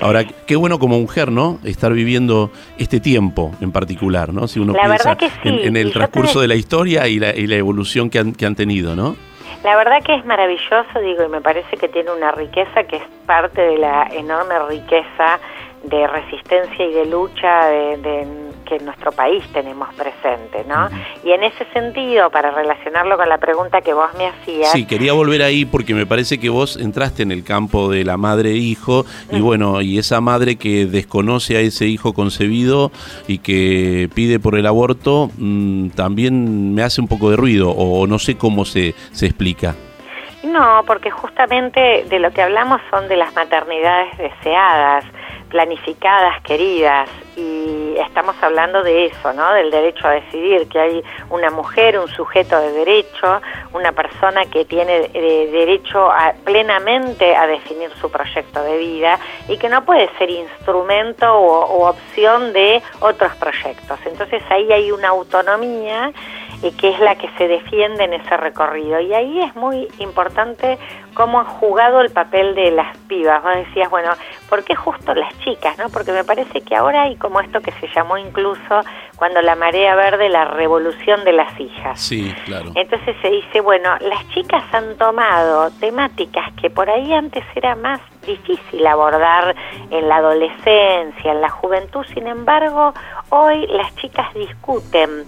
Ahora, 0.00 0.24
qué 0.24 0.56
bueno 0.56 0.78
como 0.78 0.98
mujer, 0.98 1.30
¿no? 1.30 1.58
Estar 1.64 1.92
viviendo 1.92 2.50
este 2.76 3.00
tiempo 3.00 3.52
en 3.60 3.72
particular, 3.72 4.34
¿no? 4.34 4.48
Si 4.48 4.58
uno 4.58 4.74
la 4.74 4.82
piensa 4.82 5.16
en, 5.44 5.76
el 5.76 5.92
transcurso 5.92 6.40
de 6.40 6.48
la 6.48 6.56
historia 6.56 7.06
y 7.06 7.18
la, 7.18 7.34
y 7.34 7.46
la 7.46 7.56
evolución 7.56 8.10
que 8.10 8.18
han, 8.18 8.32
que 8.32 8.44
han 8.44 8.56
tenido, 8.56 8.96
¿no? 8.96 9.16
La 9.62 9.76
verdad 9.76 10.02
que 10.02 10.14
es 10.14 10.24
maravilloso, 10.24 11.00
digo, 11.02 11.22
y 11.22 11.28
me 11.28 11.40
parece 11.40 11.76
que 11.76 11.88
tiene 11.88 12.10
una 12.10 12.32
riqueza 12.32 12.84
que 12.84 12.96
es 12.96 13.02
parte 13.26 13.60
de 13.60 13.78
la 13.78 14.08
enorme 14.10 14.54
riqueza 14.68 15.38
de 15.84 16.06
resistencia 16.06 16.84
y 16.84 16.92
de 16.92 17.06
lucha 17.06 17.66
de, 17.66 18.26
que 18.66 18.76
en 18.76 18.84
nuestro 18.84 19.12
país 19.12 19.42
tenemos 19.52 19.92
presente, 19.94 20.64
¿no? 20.68 20.88
Y 21.24 21.32
en 21.32 21.42
ese 21.42 21.64
sentido, 21.72 22.30
para 22.30 22.50
relacionarlo 22.50 23.16
con 23.16 23.28
la 23.28 23.38
pregunta 23.38 23.80
que 23.80 23.94
vos 23.94 24.10
me 24.16 24.26
hacías... 24.26 24.70
Sí, 24.72 24.86
quería 24.86 25.12
volver 25.12 25.42
ahí 25.42 25.64
porque 25.64 25.94
me 25.94 26.06
parece 26.06 26.38
que 26.38 26.50
vos 26.50 26.76
entraste 26.76 27.22
en 27.22 27.32
el 27.32 27.44
campo 27.44 27.90
de 27.90 28.04
la 28.04 28.16
madre-hijo 28.16 29.06
y 29.30 29.40
bueno, 29.40 29.80
y 29.80 29.98
esa 29.98 30.20
madre 30.20 30.56
que 30.56 30.86
desconoce 30.86 31.56
a 31.56 31.60
ese 31.60 31.86
hijo 31.86 32.12
concebido 32.12 32.92
y 33.26 33.38
que 33.38 34.08
pide 34.14 34.38
por 34.38 34.56
el 34.56 34.66
aborto, 34.66 35.30
mm, 35.36 35.90
también 35.90 36.74
me 36.74 36.82
hace 36.82 37.00
un 37.00 37.08
poco 37.08 37.30
de 37.30 37.36
ruido 37.36 37.70
o 37.70 38.06
no 38.06 38.18
sé 38.18 38.36
cómo 38.36 38.64
se, 38.64 38.94
se 39.12 39.26
explica. 39.26 39.74
No, 40.42 40.82
porque 40.86 41.10
justamente 41.10 42.04
de 42.08 42.18
lo 42.18 42.30
que 42.32 42.42
hablamos 42.42 42.80
son 42.90 43.08
de 43.08 43.16
las 43.16 43.34
maternidades 43.34 44.16
deseadas, 44.16 45.04
planificadas, 45.50 46.40
queridas, 46.42 47.10
y 47.36 47.94
estamos 47.98 48.34
hablando 48.40 48.82
de 48.82 49.06
eso, 49.06 49.32
¿no? 49.32 49.52
Del 49.52 49.70
derecho 49.70 50.06
a 50.06 50.12
decidir, 50.12 50.68
que 50.68 50.78
hay 50.78 51.04
una 51.28 51.50
mujer, 51.50 51.98
un 51.98 52.08
sujeto 52.08 52.58
de 52.58 52.72
derecho, 52.72 53.40
una 53.72 53.92
persona 53.92 54.46
que 54.46 54.64
tiene 54.64 55.10
eh, 55.12 55.48
derecho 55.50 56.10
a, 56.10 56.32
plenamente 56.44 57.36
a 57.36 57.46
definir 57.46 57.90
su 58.00 58.10
proyecto 58.10 58.62
de 58.62 58.78
vida 58.78 59.18
y 59.48 59.58
que 59.58 59.68
no 59.68 59.84
puede 59.84 60.08
ser 60.18 60.30
instrumento 60.30 61.32
o, 61.34 61.64
o 61.64 61.88
opción 61.88 62.52
de 62.52 62.82
otros 63.00 63.34
proyectos. 63.36 63.98
Entonces 64.06 64.42
ahí 64.50 64.72
hay 64.72 64.90
una 64.92 65.08
autonomía 65.08 66.12
y 66.62 66.72
que 66.72 66.90
es 66.90 67.00
la 67.00 67.16
que 67.16 67.28
se 67.38 67.48
defiende 67.48 68.04
en 68.04 68.12
ese 68.12 68.36
recorrido. 68.36 69.00
Y 69.00 69.14
ahí 69.14 69.40
es 69.40 69.54
muy 69.56 69.88
importante 69.98 70.78
cómo 71.14 71.40
han 71.40 71.46
jugado 71.46 72.00
el 72.00 72.10
papel 72.10 72.54
de 72.54 72.70
las 72.70 72.96
pibas. 73.08 73.42
Vos 73.42 73.54
decías, 73.54 73.88
bueno, 73.90 74.12
¿por 74.48 74.64
qué 74.64 74.74
justo 74.74 75.14
las 75.14 75.36
chicas? 75.40 75.78
¿no? 75.78 75.88
Porque 75.88 76.12
me 76.12 76.24
parece 76.24 76.60
que 76.60 76.76
ahora 76.76 77.02
hay 77.02 77.16
como 77.16 77.40
esto 77.40 77.60
que 77.60 77.72
se 77.72 77.88
llamó 77.94 78.18
incluso 78.18 78.80
cuando 79.16 79.40
la 79.42 79.54
marea 79.54 79.94
verde 79.94 80.28
la 80.28 80.44
revolución 80.44 81.24
de 81.24 81.32
las 81.32 81.58
hijas. 81.58 82.00
Sí, 82.00 82.34
claro. 82.44 82.72
Entonces 82.74 83.16
se 83.22 83.30
dice, 83.30 83.60
bueno, 83.60 83.96
las 84.00 84.28
chicas 84.30 84.62
han 84.72 84.96
tomado 84.96 85.70
temáticas 85.72 86.52
que 86.60 86.70
por 86.70 86.90
ahí 86.90 87.12
antes 87.12 87.44
era 87.54 87.74
más 87.74 88.00
difícil 88.26 88.86
abordar 88.86 89.54
en 89.90 90.08
la 90.08 90.16
adolescencia, 90.16 91.32
en 91.32 91.40
la 91.40 91.48
juventud, 91.48 92.04
sin 92.14 92.26
embargo, 92.26 92.94
hoy 93.30 93.66
las 93.68 93.94
chicas 93.96 94.32
discuten 94.34 95.26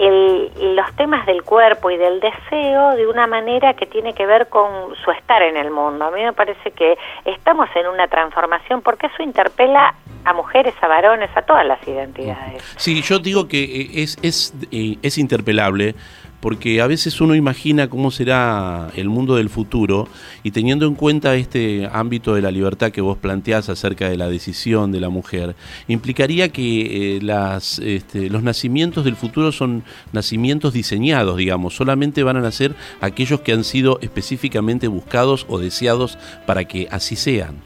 los 0.00 0.96
temas 0.96 1.26
del 1.26 1.42
cuerpo 1.42 1.90
y 1.90 1.96
del 1.98 2.20
deseo 2.20 2.96
de 2.96 3.06
una 3.06 3.26
manera 3.26 3.74
que 3.74 3.86
tiene 3.86 4.14
que 4.14 4.24
ver 4.24 4.48
con 4.48 4.94
su 5.04 5.10
estar 5.10 5.42
en 5.42 5.56
el 5.56 5.70
mundo. 5.70 6.06
A 6.06 6.10
mí 6.10 6.22
me 6.22 6.32
parece 6.32 6.70
que 6.70 6.96
estamos 7.24 7.68
en 7.74 7.86
una 7.86 8.08
transformación 8.08 8.80
porque 8.80 9.08
eso 9.08 9.22
interpela 9.22 9.94
a 10.24 10.32
mujeres, 10.32 10.74
a 10.80 10.88
varones, 10.88 11.30
a 11.34 11.42
todas 11.42 11.66
las 11.66 11.86
identidades. 11.86 12.62
Sí, 12.76 13.02
yo 13.02 13.18
digo 13.18 13.46
que 13.46 13.62
eh, 13.62 13.90
es, 14.02 14.16
es, 14.22 14.54
eh, 14.70 14.96
es 15.02 15.18
interpelable 15.18 15.94
porque 16.40 16.80
a 16.80 16.86
veces 16.86 17.20
uno 17.20 17.34
imagina 17.34 17.88
cómo 17.88 18.10
será 18.10 18.88
el 18.96 19.08
mundo 19.08 19.36
del 19.36 19.50
futuro 19.50 20.08
y 20.42 20.50
teniendo 20.50 20.86
en 20.86 20.94
cuenta 20.94 21.34
este 21.34 21.88
ámbito 21.92 22.34
de 22.34 22.42
la 22.42 22.50
libertad 22.50 22.90
que 22.90 23.00
vos 23.00 23.18
planteás 23.18 23.68
acerca 23.68 24.08
de 24.08 24.16
la 24.16 24.28
decisión 24.28 24.92
de 24.92 25.00
la 25.00 25.08
mujer, 25.08 25.54
implicaría 25.88 26.48
que 26.48 27.16
eh, 27.16 27.20
las, 27.22 27.78
este, 27.78 28.30
los 28.30 28.42
nacimientos 28.42 29.04
del 29.04 29.16
futuro 29.16 29.52
son 29.52 29.84
nacimientos 30.12 30.72
diseñados, 30.72 31.36
digamos, 31.36 31.74
solamente 31.74 32.22
van 32.22 32.36
a 32.36 32.40
nacer 32.40 32.74
aquellos 33.00 33.40
que 33.40 33.52
han 33.52 33.64
sido 33.64 33.98
específicamente 34.00 34.88
buscados 34.88 35.46
o 35.48 35.58
deseados 35.58 36.18
para 36.46 36.64
que 36.64 36.88
así 36.90 37.16
sean. 37.16 37.62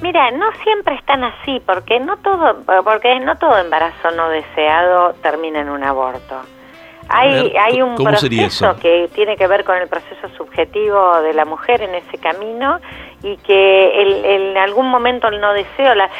Mira, 0.00 0.30
no 0.30 0.46
siempre 0.62 0.94
están 0.94 1.24
así, 1.24 1.60
porque 1.64 1.98
no 2.00 2.18
todo, 2.18 2.62
porque 2.84 3.18
no 3.20 3.36
todo 3.38 3.56
embarazo 3.56 4.10
no 4.10 4.28
deseado 4.28 5.14
termina 5.22 5.62
en 5.62 5.70
un 5.70 5.82
aborto. 5.82 6.42
Hay, 7.08 7.54
hay 7.56 7.82
un 7.82 7.94
proceso 7.96 8.76
que 8.80 9.08
tiene 9.14 9.36
que 9.36 9.46
ver 9.46 9.64
con 9.64 9.76
el 9.76 9.88
proceso 9.88 10.28
subjetivo 10.36 11.20
de 11.22 11.34
la 11.34 11.44
mujer 11.44 11.82
en 11.82 11.94
ese 11.94 12.18
camino 12.18 12.80
y 13.22 13.36
que 13.38 14.02
el, 14.02 14.24
en 14.24 14.56
algún 14.56 14.88
momento 14.88 15.28
el 15.28 15.40
no 15.40 15.52
deseo, 15.52 15.94
las, 15.94 16.10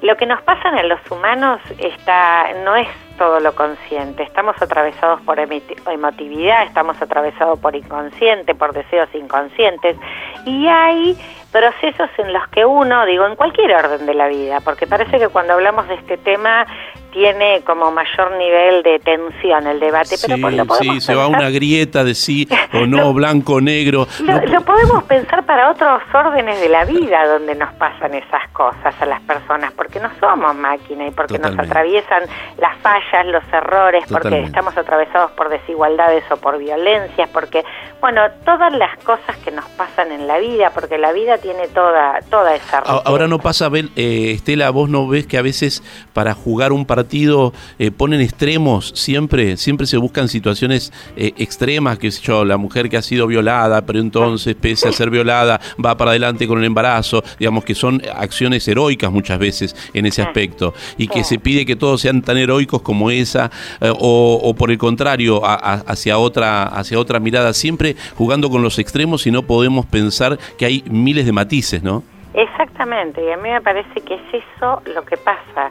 lo 0.00 0.16
que 0.16 0.26
nos 0.26 0.42
pasa 0.42 0.68
en 0.68 0.88
los 0.88 1.00
humanos 1.10 1.60
está 1.78 2.52
no 2.64 2.74
es 2.76 2.88
todo 3.18 3.38
lo 3.38 3.54
consciente. 3.54 4.24
Estamos 4.24 4.60
atravesados 4.60 5.20
por 5.20 5.38
emotividad, 5.38 6.64
estamos 6.64 7.00
atravesados 7.00 7.58
por 7.60 7.76
inconsciente, 7.76 8.54
por 8.54 8.72
deseos 8.72 9.08
inconscientes 9.14 9.96
y 10.44 10.66
hay 10.66 11.16
procesos 11.52 12.10
en 12.18 12.32
los 12.32 12.48
que 12.48 12.64
uno, 12.64 13.04
digo, 13.06 13.26
en 13.26 13.36
cualquier 13.36 13.74
orden 13.74 14.06
de 14.06 14.14
la 14.14 14.26
vida, 14.26 14.60
porque 14.64 14.86
parece 14.86 15.18
que 15.18 15.28
cuando 15.28 15.52
hablamos 15.52 15.86
de 15.86 15.94
este 15.94 16.16
tema 16.16 16.66
tiene 17.12 17.60
como 17.64 17.92
mayor 17.92 18.32
nivel 18.32 18.82
de 18.82 18.98
tensión 18.98 19.66
el 19.66 19.78
debate, 19.78 20.16
pero 20.20 20.40
pues 20.40 20.56
lo 20.56 20.74
sí, 20.76 21.00
se 21.00 21.14
va 21.14 21.26
una 21.26 21.50
grieta 21.50 22.02
de 22.02 22.14
sí 22.14 22.48
o 22.72 22.86
no, 22.86 23.12
blanco 23.12 23.54
o 23.54 23.60
negro. 23.60 24.08
Lo, 24.20 24.60
podemos 24.62 25.04
pensar 25.04 25.44
para 25.44 25.70
otros 25.70 26.02
órdenes 26.12 26.60
de 26.60 26.68
la 26.68 26.84
vida 26.84 27.26
donde 27.26 27.54
nos 27.54 27.72
pasan 27.74 28.14
esas 28.14 28.48
cosas 28.52 28.94
a 28.98 29.06
las 29.06 29.20
personas, 29.22 29.72
porque 29.72 30.00
no 30.00 30.10
somos 30.18 30.54
máquina 30.54 31.06
y 31.06 31.10
porque 31.10 31.38
nos 31.38 31.58
atraviesan 31.58 32.22
las 32.58 32.76
fallas, 32.78 33.26
los 33.26 33.44
errores, 33.52 34.04
porque 34.08 34.40
estamos 34.40 34.76
atravesados 34.76 35.32
por 35.32 35.50
desigualdades 35.50 36.24
o 36.30 36.36
por 36.38 36.58
violencias, 36.58 37.28
porque, 37.30 37.64
bueno, 38.00 38.22
todas 38.44 38.72
las 38.72 38.96
cosas 39.04 39.36
que 39.44 39.50
nos 39.50 39.66
pasan 39.76 40.12
en 40.12 40.26
la 40.26 40.38
vida, 40.38 40.70
porque 40.70 40.96
la 40.96 41.12
vida 41.12 41.38
tiene 41.38 41.68
toda, 41.68 42.20
toda 42.30 42.54
esa... 42.54 42.78
Ahora 42.78 43.28
no 43.28 43.38
pasa, 43.38 43.70
eh, 43.74 44.32
Estela, 44.34 44.70
vos 44.70 44.88
no 44.88 45.06
ves 45.06 45.26
que 45.26 45.36
a 45.36 45.42
veces 45.42 45.82
para 46.14 46.32
jugar 46.32 46.72
un 46.72 46.86
partido 46.86 47.01
partido 47.02 47.52
eh, 47.80 47.90
ponen 47.90 48.20
extremos 48.20 48.92
siempre, 48.94 49.56
siempre 49.56 49.88
se 49.88 49.96
buscan 49.96 50.28
situaciones 50.28 50.92
eh, 51.16 51.32
extremas, 51.36 51.98
que 51.98 52.12
sé 52.12 52.22
yo, 52.22 52.44
la 52.44 52.56
mujer 52.56 52.88
que 52.88 52.96
ha 52.96 53.02
sido 53.02 53.26
violada, 53.26 53.84
pero 53.84 53.98
entonces 53.98 54.54
pese 54.54 54.88
a 54.88 54.92
ser 54.92 55.10
violada 55.10 55.60
va 55.84 55.96
para 55.96 56.12
adelante 56.12 56.46
con 56.46 56.58
el 56.60 56.64
embarazo, 56.64 57.24
digamos 57.40 57.64
que 57.64 57.74
son 57.74 58.00
acciones 58.14 58.68
heroicas 58.68 59.10
muchas 59.10 59.40
veces 59.40 59.74
en 59.92 60.06
ese 60.06 60.22
aspecto 60.22 60.74
y 60.96 61.08
que 61.08 61.24
se 61.24 61.40
pide 61.40 61.66
que 61.66 61.74
todos 61.74 62.00
sean 62.00 62.22
tan 62.22 62.36
heroicos 62.36 62.82
como 62.82 63.10
esa 63.10 63.50
eh, 63.80 63.92
o, 63.92 64.54
por 64.56 64.70
el 64.70 64.78
contrario 64.78 65.42
hacia 65.44 66.18
otra 66.18 66.62
hacia 66.62 67.00
otra 67.00 67.18
mirada, 67.18 67.52
siempre 67.52 67.96
jugando 68.14 68.48
con 68.48 68.62
los 68.62 68.78
extremos 68.78 69.26
y 69.26 69.32
no 69.32 69.42
podemos 69.42 69.86
pensar 69.86 70.38
que 70.56 70.66
hay 70.66 70.84
miles 70.88 71.26
de 71.26 71.32
matices, 71.32 71.82
¿no? 71.82 72.04
Exactamente, 72.34 73.22
y 73.22 73.30
a 73.30 73.36
mí 73.36 73.50
me 73.50 73.60
parece 73.60 74.00
que 74.00 74.14
es 74.14 74.22
eso 74.32 74.82
lo 74.94 75.04
que 75.04 75.16
pasa. 75.18 75.70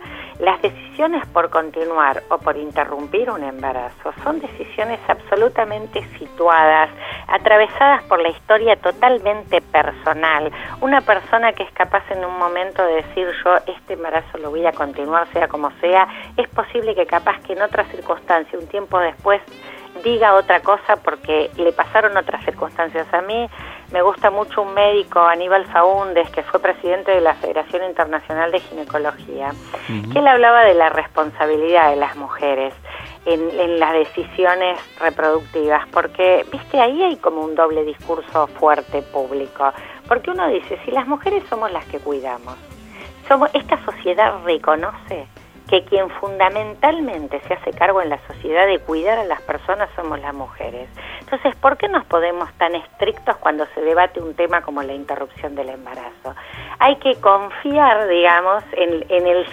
Decisiones 1.02 1.28
por 1.30 1.50
continuar 1.50 2.22
o 2.30 2.38
por 2.38 2.56
interrumpir 2.58 3.32
un 3.32 3.44
embarazo 3.44 4.14
son 4.24 4.40
decisiones 4.40 5.00
absolutamente 5.08 6.08
situadas, 6.20 6.92
atravesadas 7.28 8.04
por 8.04 8.22
la 8.22 8.30
historia 8.30 8.76
totalmente 8.76 9.62
personal. 9.62 10.52
Una 10.80 11.02
persona 11.02 11.54
que 11.54 11.64
es 11.64 11.72
capaz 11.72 12.04
en 12.12 12.24
un 12.24 12.38
momento 12.38 12.86
de 12.86 13.02
decir 13.02 13.28
yo 13.44 13.56
este 13.66 13.94
embarazo 13.94 14.38
lo 14.38 14.52
voy 14.52 14.64
a 14.68 14.74
continuar 14.74 15.28
sea 15.34 15.48
como 15.48 15.72
sea, 15.82 16.08
es 16.38 16.48
posible 16.50 16.94
que 16.94 17.08
capaz 17.08 17.42
que 17.42 17.54
en 17.54 17.64
otra 17.64 17.84
circunstancia, 17.86 18.60
un 18.60 18.68
tiempo 18.68 19.00
después, 19.00 19.42
diga 20.04 20.36
otra 20.36 20.62
cosa 20.62 20.98
porque 20.98 21.50
le 21.58 21.74
pasaron 21.74 22.16
otras 22.16 22.44
circunstancias. 22.46 23.12
A 23.12 23.22
mí 23.22 23.50
me 23.92 24.02
gusta 24.02 24.32
mucho 24.32 24.62
un 24.62 24.74
médico, 24.74 25.20
Aníbal 25.20 25.66
Faúndez, 25.66 26.30
que 26.32 26.44
fue 26.44 26.60
presidente 26.60 27.12
de 27.12 27.22
la 27.22 27.34
Federación 27.36 27.84
Internacional 27.84 28.52
de 28.52 28.60
Ginecología, 28.60 29.54
que 30.12 30.20
él 30.20 30.28
hablaba 30.28 30.64
de 30.64 30.74
la 30.74 30.90
responsabilidad 30.90 31.90
de 31.90 31.98
las 31.98 32.16
mujeres 32.16 32.74
en, 33.26 33.80
las 33.80 33.94
decisiones 33.94 34.80
reproductivas, 35.00 35.88
porque, 35.90 36.46
viste, 36.52 36.80
ahí 36.80 37.04
hay 37.04 37.18
como 37.18 37.42
un 37.42 37.56
doble 37.56 37.84
discurso 37.84 38.48
fuerte 38.48 39.02
público, 39.02 39.72
porque 40.08 40.32
uno 40.32 40.48
dice, 40.48 40.80
si 40.86 40.92
las 40.92 41.08
mujeres 41.08 41.44
somos 41.50 41.72
las 41.72 41.86
que 41.86 42.00
cuidamos, 42.00 42.56
somos, 43.28 43.50
esta 43.54 43.84
sociedad 43.86 44.42
reconoce 44.46 45.28
que 45.72 45.86
quien 45.86 46.10
fundamentalmente 46.10 47.40
se 47.48 47.54
hace 47.54 47.72
cargo 47.72 48.02
en 48.02 48.10
la 48.10 48.20
sociedad 48.28 48.68
de 48.68 48.80
cuidar 48.80 49.18
a 49.18 49.24
las 49.24 49.42
personas 49.42 49.90
somos 49.96 50.20
las 50.20 50.34
mujeres. 50.34 50.90
Entonces, 51.22 51.56
¿por 51.56 51.78
qué 51.78 51.88
nos 51.88 52.04
podemos 52.06 52.52
tan 52.58 52.76
estrictos 52.76 53.38
cuando 53.38 53.66
se 53.74 53.80
debate 53.80 54.22
un 54.22 54.34
tema 54.34 54.62
como 54.62 54.84
la 54.84 54.94
interrupción 54.94 55.56
del 55.56 55.70
embarazo? 55.70 56.36
Hay 56.80 56.98
que 56.98 57.16
confiar, 57.22 58.10
digamos, 58.10 58.64
en, 58.74 59.06
en, 59.08 59.28
el, 59.28 59.46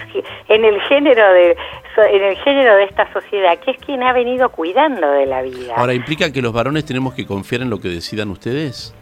en 0.49 0.65
el 0.65 0.81
género 0.81 1.31
de 1.31 1.57
en 1.97 2.23
el 2.23 2.37
género 2.37 2.75
de 2.75 2.85
esta 2.85 3.11
sociedad, 3.11 3.57
que 3.59 3.71
es 3.71 3.77
quien 3.77 4.03
ha 4.03 4.13
venido 4.13 4.49
cuidando 4.49 5.11
de 5.11 5.25
la 5.25 5.41
vida. 5.41 5.75
Ahora, 5.75 5.93
¿implica 5.93 6.31
que 6.31 6.41
los 6.41 6.53
varones 6.53 6.85
tenemos 6.85 7.13
que 7.13 7.25
confiar 7.25 7.61
en 7.61 7.69
lo 7.69 7.79
que 7.79 7.89
decidan 7.89 8.29
ustedes? 8.29 8.95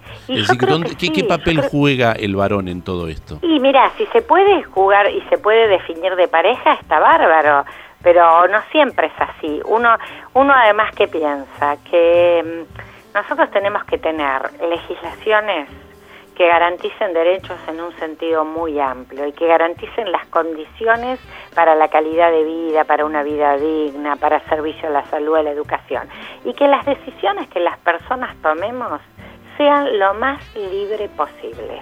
¿Qué, 0.98 1.24
papel 1.24 1.62
juega 1.62 2.14
el 2.14 2.36
varón 2.36 2.68
en 2.68 2.82
todo 2.82 3.08
esto? 3.08 3.40
Y 3.42 3.60
mira, 3.60 3.92
si 3.98 4.06
se 4.08 4.22
puede 4.22 4.64
jugar 4.64 5.12
y 5.12 5.22
se 5.30 5.38
puede 5.38 5.68
definir 5.68 6.16
de 6.16 6.28
pareja, 6.28 6.74
está 6.74 7.00
bárbaro, 7.00 7.66
pero 8.02 8.48
no 8.48 8.62
siempre 8.72 9.08
es 9.08 9.14
así. 9.18 9.62
Uno, 9.66 9.96
uno 10.34 10.54
además 10.54 10.94
que 10.96 11.08
piensa 11.08 11.78
que 11.90 12.44
mm, 12.44 13.14
nosotros 13.16 13.52
tenemos 13.52 13.84
que 13.86 13.98
tener 13.98 14.42
legislaciones 14.62 15.70
que 16.38 16.48
garanticen 16.48 17.14
derechos 17.14 17.58
en 17.68 17.82
un 17.82 17.92
sentido 17.98 18.46
muy 18.46 18.80
amplio 18.80 19.26
y 19.26 19.34
que 19.34 19.48
garanticen 19.48 20.12
las 20.12 20.24
condiciones 20.28 21.20
para 21.56 21.74
la 21.74 21.88
calidad 21.88 22.30
de 22.30 22.44
vida, 22.44 22.84
para 22.84 23.06
una 23.06 23.24
vida 23.24 23.58
digna, 23.58 24.18
para 24.18 24.40
servicio 24.42 24.88
a 24.88 24.92
la 24.92 25.06
salud, 25.06 25.36
a 25.36 25.42
la 25.42 25.50
educación. 25.50 26.08
Y 26.46 26.54
que 26.54 26.68
las 26.68 26.86
decisiones 26.86 27.48
que 27.50 27.60
las 27.60 27.80
personas 27.80 28.36
tomemos 28.44 29.02
sean 29.58 30.00
lo 30.00 30.14
más 30.14 30.42
libre 30.56 31.10
posible. 31.10 31.82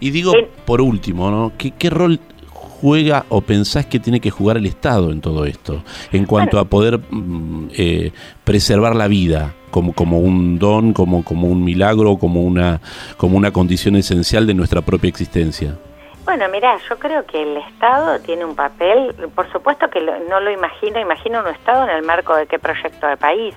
Y 0.00 0.10
digo, 0.10 0.32
por 0.64 0.80
último, 0.80 1.30
¿no? 1.30 1.52
¿Qué, 1.56 1.70
¿Qué, 1.70 1.90
rol 1.90 2.20
juega 2.48 3.24
o 3.28 3.40
pensás 3.40 3.86
que 3.86 3.98
tiene 3.98 4.20
que 4.20 4.30
jugar 4.30 4.56
el 4.56 4.66
Estado 4.66 5.10
en 5.10 5.20
todo 5.20 5.46
esto, 5.46 5.82
en 6.12 6.26
cuanto 6.26 6.58
a 6.58 6.64
poder 6.64 6.98
mm, 6.98 7.68
eh, 7.76 8.12
preservar 8.44 8.94
la 8.94 9.08
vida 9.08 9.54
como, 9.70 9.92
como 9.92 10.18
un 10.18 10.58
don, 10.58 10.92
como, 10.92 11.24
como 11.24 11.48
un 11.48 11.64
milagro, 11.64 12.16
como 12.18 12.42
una, 12.42 12.80
como 13.16 13.36
una 13.36 13.52
condición 13.52 13.96
esencial 13.96 14.46
de 14.46 14.54
nuestra 14.54 14.82
propia 14.82 15.08
existencia? 15.08 15.76
Bueno, 16.24 16.48
mira, 16.48 16.78
yo 16.88 16.98
creo 16.98 17.26
que 17.26 17.42
el 17.42 17.58
Estado 17.58 18.18
tiene 18.20 18.46
un 18.46 18.56
papel, 18.56 19.14
por 19.34 19.50
supuesto 19.52 19.90
que 19.90 20.00
no 20.00 20.40
lo 20.40 20.50
imagino, 20.50 20.98
imagino 20.98 21.40
un 21.40 21.48
Estado 21.48 21.84
en 21.84 21.90
el 21.90 22.02
marco 22.02 22.34
de 22.34 22.46
qué 22.46 22.58
proyecto 22.58 23.06
de 23.06 23.18
país. 23.18 23.54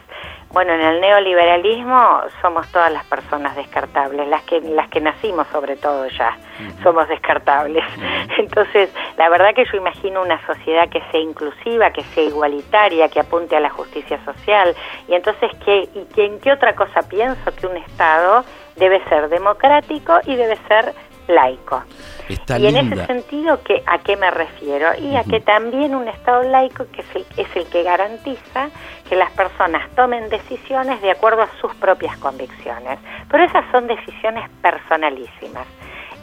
Bueno, 0.52 0.74
en 0.74 0.82
el 0.82 1.00
neoliberalismo 1.00 2.22
somos 2.42 2.68
todas 2.72 2.92
las 2.92 3.06
personas 3.06 3.56
descartables, 3.56 4.28
las 4.28 4.44
que 4.44 4.60
las 4.62 4.90
que 4.90 5.00
nacimos 5.00 5.48
sobre 5.48 5.78
todo 5.78 6.08
ya 6.08 6.38
somos 6.84 7.08
descartables. 7.08 7.86
Entonces, 8.38 8.90
la 9.18 9.30
verdad 9.30 9.54
que 9.56 9.66
yo 9.66 9.78
imagino 9.78 10.22
una 10.22 10.46
sociedad 10.46 10.90
que 10.90 11.02
sea 11.12 11.22
inclusiva, 11.22 11.92
que 11.92 12.04
sea 12.04 12.24
igualitaria, 12.24 13.08
que 13.08 13.22
apunte 13.22 13.56
a 13.56 13.62
la 13.62 13.70
justicia 13.70 14.20
social. 14.26 14.76
Y 15.08 15.14
entonces, 15.14 15.52
¿qué, 15.64 15.90
y 15.94 16.22
¿en 16.22 16.40
qué 16.40 16.52
otra 16.52 16.76
cosa 16.76 17.02
pienso 17.08 17.56
que 17.56 17.68
un 17.68 17.78
Estado 17.78 18.44
debe 18.78 19.04
ser 19.06 19.30
democrático 19.30 20.20
y 20.26 20.36
debe 20.36 20.56
ser 20.68 20.94
laico. 21.28 21.84
Está 22.30 22.58
y 22.60 22.68
en 22.68 22.76
ese 22.78 23.06
sentido, 23.06 23.62
¿qué, 23.64 23.84
¿a 23.86 24.00
qué 24.00 24.16
me 24.18 24.30
refiero? 24.32 24.90
Y 25.00 25.16
a 25.16 25.24
que 25.24 25.40
también 25.40 25.96
un 25.96 26.08
Estado 26.08 26.44
laico 26.44 26.86
que 26.92 27.02
es 27.02 27.16
el, 27.16 27.26
es 27.38 27.48
el 27.56 27.66
que 27.68 27.84
garantiza 27.84 28.70
que 29.08 29.16
las 29.16 29.32
personas 29.32 29.88
tomen 29.96 30.28
decisiones 30.30 31.02
de 31.02 31.12
acuerdo 31.12 31.42
a 31.44 31.50
sus 31.62 31.74
propias 31.76 32.18
convicciones. 32.18 33.00
Pero 33.30 33.44
esas 33.46 33.64
son 33.72 33.88
decisiones 33.88 34.50
personalísimas. 34.62 35.66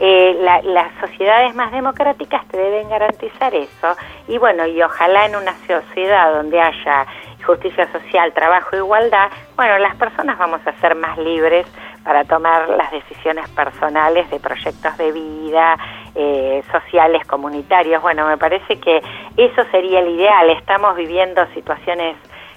Eh, 0.00 0.36
la- 0.40 0.60
las 0.62 0.90
sociedades 1.00 1.54
más 1.54 1.70
democráticas 1.70 2.46
te 2.48 2.56
deben 2.56 2.88
garantizar 2.88 3.54
eso 3.54 3.96
y 4.26 4.38
bueno, 4.38 4.66
y 4.66 4.82
ojalá 4.82 5.26
en 5.26 5.36
una 5.36 5.54
sociedad 5.68 6.34
donde 6.34 6.60
haya 6.60 7.06
justicia 7.46 7.86
social, 7.92 8.32
trabajo, 8.32 8.74
igualdad, 8.74 9.28
bueno, 9.54 9.78
las 9.78 9.94
personas 9.94 10.36
vamos 10.36 10.60
a 10.66 10.72
ser 10.80 10.96
más 10.96 11.16
libres 11.18 11.64
para 12.04 12.24
tomar 12.24 12.68
las 12.68 12.92
decisiones 12.92 13.48
personales 13.50 14.30
de 14.30 14.38
proyectos 14.38 14.96
de 14.98 15.10
vida, 15.10 15.76
eh, 16.14 16.62
sociales, 16.70 17.26
comunitarios. 17.26 18.02
Bueno, 18.02 18.26
me 18.26 18.36
parece 18.36 18.78
que 18.78 19.02
eso 19.36 19.64
sería 19.70 20.00
el 20.00 20.10
ideal. 20.10 20.50
Estamos 20.50 20.96
viviendo 20.96 21.44
situaciones 21.54 22.16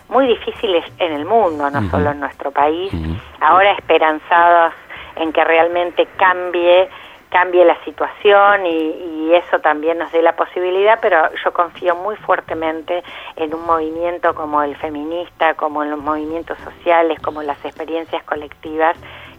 muy 0.10 0.28
difíciles 0.28 0.86
en 1.00 1.14
el 1.14 1.26
mundo, 1.26 1.70
no 1.70 1.90
solo 1.90 2.12
en 2.12 2.20
nuestro 2.20 2.52
país. 2.52 2.92
Ahora 3.40 3.72
esperanzados 3.72 4.74
en 5.16 5.32
que 5.34 5.44
realmente 5.44 6.08
cambie 6.18 6.90
cambie 7.30 7.66
la 7.66 7.78
situación 7.84 8.66
y, 8.66 8.70
y 8.70 9.34
eso 9.34 9.60
también 9.60 9.98
nos 9.98 10.10
dé 10.14 10.22
la 10.22 10.38
posibilidad, 10.38 10.98
pero 11.02 11.30
yo 11.44 11.52
confío 11.52 11.94
muy 11.94 12.16
fuertemente 12.16 13.04
en 13.36 13.54
un 13.54 13.66
movimiento 13.66 14.34
como 14.34 14.64
el 14.64 14.78
feminista, 14.78 15.54
como 15.56 15.84
en 15.84 15.92
los 15.92 16.00
movimientos 16.00 16.58
sociales, 16.60 17.20
como 17.20 17.44
las 17.44 17.64
experiencias 17.66 18.24
colectivas 18.24 18.98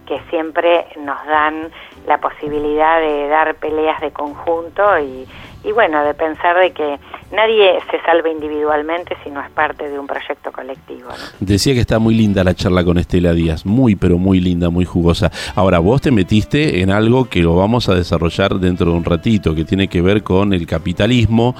que 0.09 0.19
siempre 0.31 0.87
nos 0.99 1.23
dan 1.27 1.69
la 2.07 2.17
posibilidad 2.17 2.99
de 2.99 3.27
dar 3.27 3.55
peleas 3.55 4.01
de 4.01 4.09
conjunto 4.11 4.81
y, 4.99 5.27
y 5.63 5.71
bueno, 5.71 6.03
de 6.03 6.15
pensar 6.15 6.57
de 6.57 6.71
que 6.71 6.99
nadie 7.31 7.77
se 7.91 8.01
salva 8.01 8.27
individualmente 8.29 9.15
si 9.23 9.29
no 9.29 9.39
es 9.39 9.51
parte 9.51 9.87
de 9.87 9.99
un 9.99 10.07
proyecto 10.07 10.51
colectivo. 10.51 11.09
Decía 11.39 11.75
que 11.75 11.81
está 11.81 11.99
muy 11.99 12.15
linda 12.15 12.43
la 12.43 12.55
charla 12.55 12.83
con 12.83 12.97
Estela 12.97 13.33
Díaz, 13.33 13.67
muy 13.67 13.95
pero 13.95 14.17
muy 14.17 14.39
linda, 14.39 14.71
muy 14.71 14.83
jugosa. 14.83 15.31
Ahora, 15.53 15.77
vos 15.77 16.01
te 16.01 16.09
metiste 16.09 16.81
en 16.81 16.89
algo 16.89 17.29
que 17.29 17.41
lo 17.43 17.55
vamos 17.55 17.87
a 17.87 17.93
desarrollar 17.93 18.55
dentro 18.55 18.91
de 18.91 18.97
un 18.97 19.05
ratito, 19.05 19.53
que 19.53 19.63
tiene 19.63 19.89
que 19.89 20.01
ver 20.01 20.23
con 20.23 20.53
el 20.53 20.65
capitalismo 20.65 21.55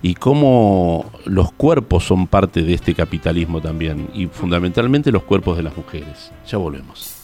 y 0.00 0.14
cómo 0.14 1.04
los 1.26 1.52
cuerpos 1.52 2.04
son 2.04 2.28
parte 2.28 2.62
de 2.62 2.72
este 2.72 2.94
capitalismo 2.94 3.60
también, 3.60 4.08
y 4.14 4.26
fundamentalmente 4.26 5.12
los 5.12 5.24
cuerpos 5.24 5.58
de 5.58 5.64
las 5.64 5.76
mujeres. 5.76 6.32
Ya 6.46 6.56
volvemos. 6.56 7.19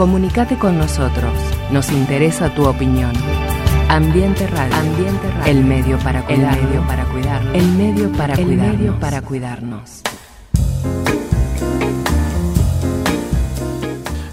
Comunicate 0.00 0.56
con 0.56 0.78
nosotros. 0.78 1.30
Nos 1.70 1.92
interesa 1.92 2.54
tu 2.54 2.66
opinión. 2.66 3.12
Ambiente 3.90 4.46
Radio. 4.46 4.74
Ambiente 4.74 5.30
Radio. 5.30 5.52
El 5.52 5.62
medio 5.62 5.98
para 5.98 6.22
cuidar. 6.22 6.54
El 6.54 6.62
medio 6.62 6.86
para 6.86 7.04
para 8.16 8.32
El 8.32 8.46
medio 8.56 8.98
para 8.98 9.20
cuidarnos. 9.20 10.00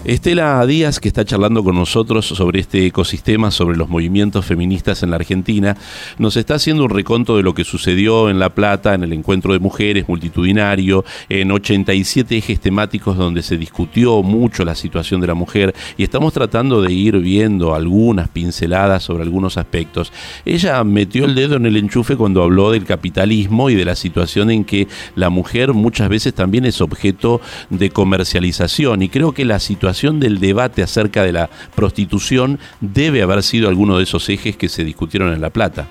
Estela 0.08 0.64
Díaz, 0.64 1.00
que 1.00 1.08
está 1.08 1.22
charlando 1.26 1.62
con 1.62 1.74
nosotros 1.74 2.24
sobre 2.24 2.60
este 2.60 2.86
ecosistema, 2.86 3.50
sobre 3.50 3.76
los 3.76 3.90
movimientos 3.90 4.46
feministas 4.46 5.02
en 5.02 5.10
la 5.10 5.16
Argentina, 5.16 5.76
nos 6.16 6.38
está 6.38 6.54
haciendo 6.54 6.84
un 6.84 6.88
reconto 6.88 7.36
de 7.36 7.42
lo 7.42 7.52
que 7.52 7.62
sucedió 7.62 8.30
en 8.30 8.38
La 8.38 8.54
Plata, 8.54 8.94
en 8.94 9.02
el 9.02 9.12
encuentro 9.12 9.52
de 9.52 9.58
mujeres 9.58 10.08
multitudinario, 10.08 11.04
en 11.28 11.52
87 11.52 12.38
ejes 12.38 12.58
temáticos 12.58 13.18
donde 13.18 13.42
se 13.42 13.58
discutió 13.58 14.22
mucho 14.22 14.64
la 14.64 14.74
situación 14.74 15.20
de 15.20 15.26
la 15.26 15.34
mujer 15.34 15.74
y 15.98 16.04
estamos 16.04 16.32
tratando 16.32 16.80
de 16.80 16.90
ir 16.90 17.18
viendo 17.18 17.74
algunas 17.74 18.30
pinceladas 18.30 19.02
sobre 19.02 19.24
algunos 19.24 19.58
aspectos. 19.58 20.10
Ella 20.46 20.82
metió 20.84 21.26
el 21.26 21.34
dedo 21.34 21.56
en 21.56 21.66
el 21.66 21.76
enchufe 21.76 22.16
cuando 22.16 22.42
habló 22.42 22.70
del 22.70 22.86
capitalismo 22.86 23.68
y 23.68 23.74
de 23.74 23.84
la 23.84 23.94
situación 23.94 24.50
en 24.50 24.64
que 24.64 24.88
la 25.16 25.28
mujer 25.28 25.74
muchas 25.74 26.08
veces 26.08 26.32
también 26.32 26.64
es 26.64 26.80
objeto 26.80 27.42
de 27.68 27.90
comercialización 27.90 29.02
y 29.02 29.10
creo 29.10 29.32
que 29.32 29.44
la 29.44 29.58
situación 29.58 29.97
del 30.02 30.38
debate 30.38 30.82
acerca 30.82 31.22
de 31.22 31.32
la 31.32 31.48
prostitución 31.74 32.58
debe 32.80 33.22
haber 33.22 33.42
sido 33.42 33.68
alguno 33.68 33.96
de 33.96 34.04
esos 34.04 34.28
ejes 34.28 34.56
que 34.56 34.68
se 34.68 34.84
discutieron 34.84 35.32
en 35.32 35.40
La 35.40 35.50
Plata. 35.50 35.86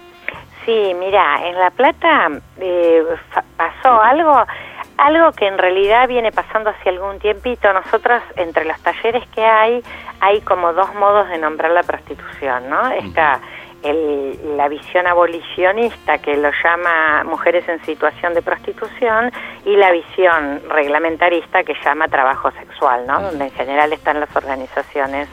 Sí, 0.65 0.93
mira, 0.99 1.47
en 1.47 1.59
La 1.59 1.71
Plata 1.71 2.29
eh, 2.59 3.03
pasó 3.55 4.01
algo, 4.01 4.45
algo 4.97 5.31
que 5.33 5.47
en 5.47 5.57
realidad 5.57 6.07
viene 6.07 6.31
pasando 6.31 6.69
hace 6.69 6.89
algún 6.89 7.19
tiempito. 7.19 7.71
Nosotros, 7.73 8.21
entre 8.35 8.65
los 8.65 8.79
talleres 8.81 9.23
que 9.35 9.43
hay, 9.43 9.81
hay 10.21 10.41
como 10.41 10.73
dos 10.73 10.93
modos 10.95 11.29
de 11.29 11.37
nombrar 11.37 11.71
la 11.71 11.83
prostitución, 11.83 12.69
¿no? 12.69 12.89
Está 12.91 13.39
el- 13.83 14.57
la 14.57 14.67
visión 14.67 15.07
abolicionista, 15.07 16.17
que 16.17 16.35
lo 16.37 16.49
llama 16.63 17.23
mujeres 17.23 17.67
en 17.69 17.83
situación 17.85 18.33
de 18.33 18.41
prostitución, 18.41 19.31
y 19.65 19.75
la 19.75 19.91
visión 19.91 20.61
reglamentarista, 20.69 21.63
que 21.63 21.73
llama 21.83 22.07
trabajo 22.07 22.51
sexual, 22.51 23.05
¿no? 23.05 23.21
Donde 23.21 23.45
en 23.45 23.51
general 23.51 23.93
están 23.93 24.19
las 24.19 24.35
organizaciones 24.35 25.27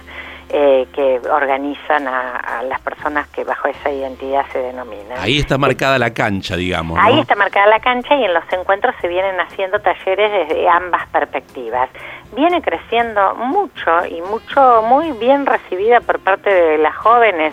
eh, 0.57 0.87
que 0.95 1.21
organizan 1.29 2.07
a, 2.07 2.37
a 2.37 2.63
las 2.63 2.81
personas 2.81 3.27
que 3.31 3.43
bajo 3.43 3.67
esa 3.67 3.91
identidad 3.91 4.47
se 4.53 4.61
denominan. 4.61 5.19
Ahí 5.19 5.41
está 5.41 5.59
marcada 5.59 5.99
la 5.99 6.15
cancha, 6.15 6.55
digamos. 6.55 6.97
¿no? 6.97 7.03
Ahí 7.03 7.19
está 7.19 7.35
marcada 7.35 7.67
la 7.67 7.81
cancha 7.81 8.15
y 8.15 8.23
en 8.23 8.33
los 8.33 8.45
encuentros 8.53 8.95
se 9.01 9.09
vienen 9.09 9.41
haciendo 9.41 9.81
talleres 9.81 10.31
desde 10.31 10.69
ambas 10.69 11.09
perspectivas. 11.09 11.91
Viene 12.37 12.63
creciendo 12.63 13.35
mucho 13.35 14.07
y 14.09 14.23
mucho, 14.23 14.83
muy 14.83 15.11
bien 15.19 15.45
recibida 15.45 16.01
por 16.01 16.21
parte 16.21 16.55
de 16.55 16.79
las 16.79 16.95
jóvenes 16.95 17.53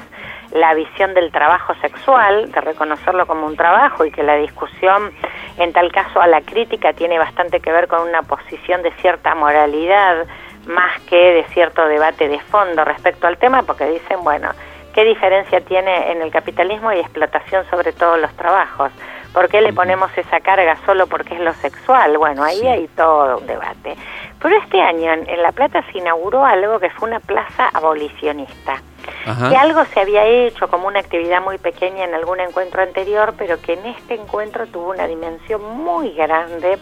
la 0.51 0.75
visión 0.75 1.15
del 1.15 1.31
trabajo 1.31 1.73
sexual, 1.81 2.51
de 2.51 2.61
reconocerlo 2.61 3.25
como 3.25 3.47
un 3.47 3.55
trabajo 3.55 4.05
y 4.05 4.11
que 4.11 4.21
la 4.21 4.35
discusión, 4.35 5.11
en 5.57 5.73
tal 5.73 5.91
caso 5.91 6.21
a 6.21 6.27
la 6.27 6.41
crítica, 6.41 6.93
tiene 6.93 7.17
bastante 7.17 7.61
que 7.61 7.71
ver 7.71 7.87
con 7.87 8.07
una 8.07 8.21
posición 8.21 8.83
de 8.83 8.91
cierta 9.01 9.33
moralidad 9.33 10.27
más 10.67 10.99
que 11.09 11.15
de 11.15 11.43
cierto 11.53 11.85
debate 11.87 12.27
de 12.27 12.39
fondo 12.39 12.83
respecto 12.85 13.27
al 13.27 13.37
tema, 13.37 13.63
porque 13.63 13.85
dicen, 13.85 14.23
bueno, 14.23 14.51
¿qué 14.93 15.03
diferencia 15.03 15.61
tiene 15.61 16.11
en 16.11 16.21
el 16.21 16.31
capitalismo 16.31 16.91
y 16.93 16.99
explotación 16.99 17.65
sobre 17.69 17.93
todos 17.93 18.19
los 18.19 18.31
trabajos? 18.35 18.91
¿Por 19.33 19.47
qué 19.47 19.61
le 19.61 19.71
ponemos 19.71 20.11
esa 20.17 20.41
carga 20.41 20.75
solo 20.85 21.07
porque 21.07 21.35
es 21.35 21.39
lo 21.39 21.53
sexual? 21.53 22.17
Bueno, 22.17 22.43
ahí 22.43 22.59
Sí. 22.59 22.67
hay 22.67 22.87
todo 22.89 23.37
un 23.37 23.47
debate. 23.47 23.95
Pero 24.41 24.57
este 24.57 24.81
año 24.81 25.13
en, 25.13 25.29
en 25.29 25.41
La 25.41 25.51
Plata 25.53 25.83
se 25.91 25.99
inauguró 25.99 26.45
algo 26.45 26.79
que 26.79 26.89
fue 26.89 27.07
una 27.09 27.19
plaza 27.21 27.69
abolicionista 27.73 28.81
Ajá. 29.25 29.49
que 29.49 29.55
algo 29.55 29.83
se 29.93 29.99
había 29.99 30.25
hecho 30.25 30.67
como 30.67 30.87
una 30.87 30.99
actividad 30.99 31.41
muy 31.41 31.57
pequeña 31.57 32.05
en 32.05 32.13
algún 32.13 32.39
encuentro 32.39 32.81
anterior, 32.81 33.33
pero 33.37 33.61
que 33.61 33.73
en 33.73 33.85
este 33.85 34.15
encuentro 34.15 34.67
tuvo 34.67 34.91
una 34.91 35.07
dimensión 35.07 35.61
muy 35.77 36.11
grande, 36.13 36.77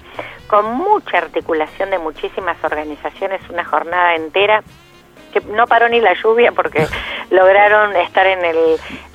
con 0.47 0.73
mucha 0.75 1.17
articulación 1.19 1.89
de 1.91 1.99
muchísimas 1.99 2.57
organizaciones, 2.63 3.41
una 3.49 3.65
jornada 3.65 4.15
entera 4.15 4.63
que 5.33 5.41
no 5.41 5.67
paró 5.67 5.87
ni 5.89 5.99
la 6.01 6.15
lluvia 6.15 6.51
porque 6.51 6.87
lograron 7.29 7.95
estar 7.97 8.25
en 8.25 8.43
el 8.43 8.57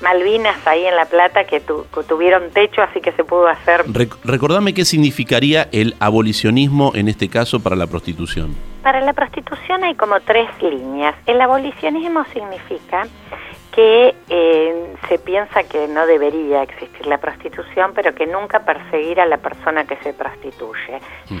Malvinas 0.01 0.55
ahí 0.65 0.85
en 0.85 0.95
La 0.95 1.03
Plata 1.05 1.43
que, 1.45 1.59
tu- 1.59 1.85
que 1.93 2.03
tuvieron 2.03 2.51
techo 2.51 2.81
así 2.83 3.01
que 3.01 3.11
se 3.11 3.25
pudo 3.25 3.47
hacer 3.49 3.83
Rec- 3.87 4.15
recordame 4.23 4.73
qué 4.73 4.85
significaría 4.85 5.67
el 5.73 5.95
abolicionismo 5.99 6.93
en 6.95 7.09
este 7.09 7.27
caso 7.27 7.59
para 7.59 7.75
la 7.75 7.87
prostitución. 7.87 8.55
Para 8.85 9.01
la 9.01 9.13
prostitución 9.13 9.83
hay 9.83 9.95
como 9.95 10.19
tres 10.19 10.47
líneas. 10.61 11.15
El 11.25 11.41
abolicionismo 11.41 12.23
significa 12.25 13.07
que 13.71 14.13
eh, 14.29 14.93
se 15.09 15.17
piensa 15.17 15.63
que 15.63 15.87
no 15.87 16.05
debería 16.05 16.61
existir 16.61 17.07
la 17.07 17.17
prostitución, 17.17 17.93
pero 17.95 18.13
que 18.13 18.27
nunca 18.27 18.59
perseguir 18.59 19.19
a 19.19 19.25
la 19.25 19.37
persona 19.37 19.85
que 19.85 19.97
se 20.03 20.13
prostituye. 20.13 20.99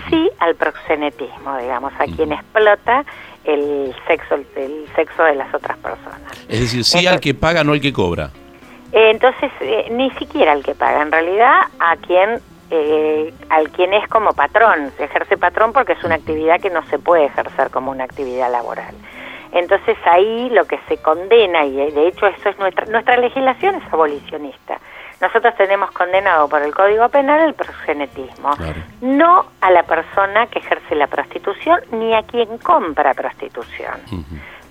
Sí 0.09 0.27
al 0.39 0.55
proxenetismo, 0.55 1.55
digamos, 1.59 1.93
a 1.99 2.05
quien 2.05 2.31
explota 2.31 3.05
el 3.43 3.93
sexo, 4.07 4.33
el 4.55 4.87
sexo 4.95 5.21
de 5.21 5.35
las 5.35 5.53
otras 5.53 5.77
personas. 5.77 6.47
Es 6.49 6.61
decir, 6.61 6.83
sí 6.83 7.05
al 7.05 7.19
que 7.19 7.35
paga, 7.35 7.63
no 7.63 7.73
al 7.73 7.79
que 7.79 7.93
cobra. 7.93 8.31
Eh, 8.91 9.11
entonces, 9.11 9.51
eh, 9.61 9.89
ni 9.91 10.09
siquiera 10.13 10.53
al 10.53 10.63
que 10.63 10.73
paga, 10.73 11.03
en 11.03 11.11
realidad 11.11 11.59
a 11.77 11.95
quien 11.97 12.41
eh, 12.71 13.33
al 13.49 13.69
quien 13.69 13.93
es 13.93 14.07
como 14.07 14.33
patrón, 14.33 14.91
se 14.97 15.05
ejerce 15.05 15.37
patrón 15.37 15.71
porque 15.73 15.93
es 15.93 16.03
una 16.03 16.15
actividad 16.15 16.59
que 16.59 16.69
no 16.69 16.83
se 16.87 16.99
puede 16.99 17.25
ejercer 17.25 17.69
como 17.71 17.91
una 17.91 18.03
actividad 18.05 18.51
laboral. 18.51 18.95
Entonces 19.51 19.97
ahí 20.05 20.49
lo 20.49 20.65
que 20.65 20.79
se 20.87 20.97
condena, 20.97 21.63
y 21.65 21.79
eh, 21.79 21.91
de 21.91 22.07
hecho 22.07 22.27
eso 22.27 22.49
es 22.49 22.57
nuestra, 22.59 22.85
nuestra 22.87 23.17
legislación 23.17 23.75
es 23.75 23.93
abolicionista. 23.93 24.79
Nosotros 25.21 25.55
tenemos 25.55 25.91
condenado 25.91 26.49
por 26.49 26.61
el 26.61 26.75
Código 26.75 27.07
Penal 27.07 27.39
el 27.47 27.53
proxenetismo, 27.53 28.51
Claro. 28.57 28.81
no 29.01 29.45
a 29.61 29.71
la 29.71 29.83
persona 29.83 30.47
que 30.47 30.59
ejerce 30.59 30.93
la 30.95 31.07
prostitución 31.07 31.79
ni 31.91 32.13
a 32.13 32.23
quien 32.23 32.57
compra 32.57 33.13
prostitución 33.13 33.93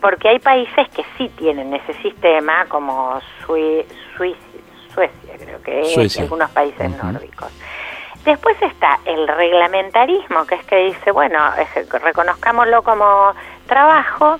porque 0.03 0.29
hay 0.29 0.39
países 0.39 0.87
que 0.91 1.03
sí 1.17 1.31
tienen 1.31 1.73
ese 1.73 1.95
sistema, 2.03 2.67
como 2.69 3.19
Sui- 3.47 3.87
Suiz- 4.19 4.37
Suecia, 4.93 5.35
creo 5.43 5.63
que 5.63 5.81
es, 5.81 6.15
y 6.19 6.21
algunos 6.21 6.51
países 6.51 6.91
nórdicos. 7.03 7.51
Después 8.25 8.57
está 8.63 8.99
el 9.05 9.29
reglamentarismo, 9.29 10.47
que 10.47 10.55
es 10.57 10.65
que 10.65 10.77
dice, 10.77 11.11
bueno, 11.11 11.39
es- 11.59 11.91
reconozcámoslo 12.03 12.83
como 12.83 13.33
trabajo, 13.67 14.39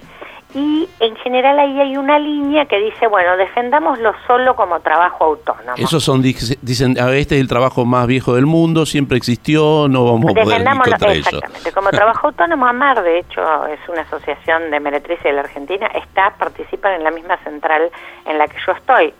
y 0.55 0.89
en 1.01 1.17
general 1.17 1.59
ahí 1.59 1.81
hay 1.81 1.97
una 1.97 2.17
línea 2.17 2.65
que 2.67 2.79
dice, 2.79 3.09
bueno, 3.09 3.37
defendámoslo 3.37 4.13
solo 4.27 4.55
como 4.55 4.79
trabajo 4.81 5.25
autónomo. 5.25 5.75
Esos 5.77 6.05
son, 6.05 6.23
dice- 6.23 6.57
dicen, 6.63 6.95
"Ah, 7.01 7.11
este 7.13 7.35
es 7.35 7.41
el 7.41 7.49
trabajo 7.49 7.85
más 7.85 8.07
viejo 8.07 8.35
del 8.37 8.47
mundo, 8.47 8.87
siempre 8.87 9.17
existió, 9.17 9.89
no 9.89 10.05
vamos 10.05 10.31
a 10.31 10.35
poder 10.45 10.61
ir 10.61 10.67
contra 10.93 11.13
exactamente. 11.13 11.73
Como 11.73 11.91
trabajo 11.91 12.29
autónomo, 12.29 12.67
AMAR, 12.67 13.03
de 13.03 13.19
hecho, 13.19 13.67
es 13.67 13.81
una 13.89 14.03
asociación 14.03 14.71
de 14.71 14.79
meretrices 14.79 15.25
de 15.25 15.33
la 15.33 15.41
Argentina, 15.41 15.89
está, 15.89 16.31
participan 16.39 16.93
en 16.95 17.03
la 17.05 17.11
misma 17.11 17.37
central 17.39 17.91
en 18.25 18.39
la 18.39 18.47
que 18.47 18.57
yo 18.65 18.73
estoy. 18.73 19.13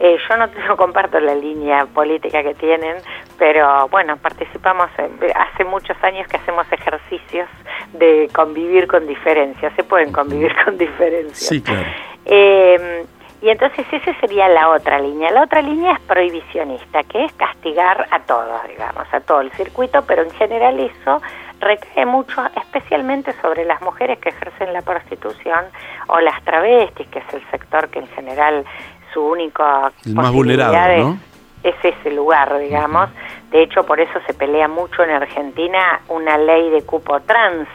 Eh, 0.00 0.16
yo 0.28 0.36
no, 0.36 0.46
no 0.68 0.76
comparto 0.76 1.18
la 1.20 1.34
línea 1.34 1.86
política 1.86 2.42
que 2.42 2.54
tienen, 2.54 2.96
pero 3.38 3.88
bueno, 3.88 4.16
participamos, 4.16 4.88
en- 4.98 5.18
hace 5.36 5.64
muchos 5.64 5.96
años 6.02 6.26
que 6.28 6.36
hacemos 6.36 6.70
ejercicios 6.72 7.48
de 7.94 8.28
convivir 8.34 8.86
con 8.86 9.06
diferencias, 9.06 9.72
se 9.74 9.84
pueden 9.84 10.12
convivir 10.12 10.54
con 10.64 10.76
diferencias. 10.78 11.38
Sí, 11.38 11.62
claro. 11.62 11.86
Eh, 12.26 13.04
y 13.40 13.50
entonces 13.50 13.86
esa 13.92 14.12
sería 14.18 14.48
la 14.48 14.68
otra 14.70 14.98
línea. 14.98 15.30
La 15.30 15.42
otra 15.44 15.62
línea 15.62 15.92
es 15.92 16.00
prohibicionista, 16.00 17.04
que 17.04 17.24
es 17.24 17.32
castigar 17.34 18.08
a 18.10 18.18
todos, 18.20 18.66
digamos, 18.68 19.06
a 19.12 19.20
todo 19.20 19.40
el 19.42 19.52
circuito, 19.52 20.02
pero 20.06 20.22
en 20.22 20.30
general 20.32 20.78
eso 20.80 21.22
recae 21.60 22.04
mucho, 22.04 22.42
especialmente 22.56 23.32
sobre 23.40 23.64
las 23.64 23.80
mujeres 23.82 24.18
que 24.18 24.30
ejercen 24.30 24.72
la 24.72 24.82
prostitución 24.82 25.66
o 26.08 26.18
las 26.20 26.42
travestis, 26.44 27.06
que 27.08 27.20
es 27.20 27.34
el 27.34 27.42
sector 27.50 27.88
que 27.90 28.00
en 28.00 28.08
general 28.08 28.64
su 29.12 29.20
único 29.22 29.64
El 30.04 30.14
más 30.14 30.32
vulnerado, 30.32 30.74
¿no? 30.98 31.18
es 31.62 31.74
ese 31.82 32.10
lugar, 32.10 32.58
digamos. 32.58 33.10
De 33.50 33.62
hecho, 33.62 33.84
por 33.84 34.00
eso 34.00 34.18
se 34.26 34.34
pelea 34.34 34.68
mucho 34.68 35.02
en 35.02 35.10
Argentina 35.10 36.00
una 36.08 36.38
ley 36.38 36.70
de 36.70 36.82
cupo 36.82 37.20
trans 37.20 37.68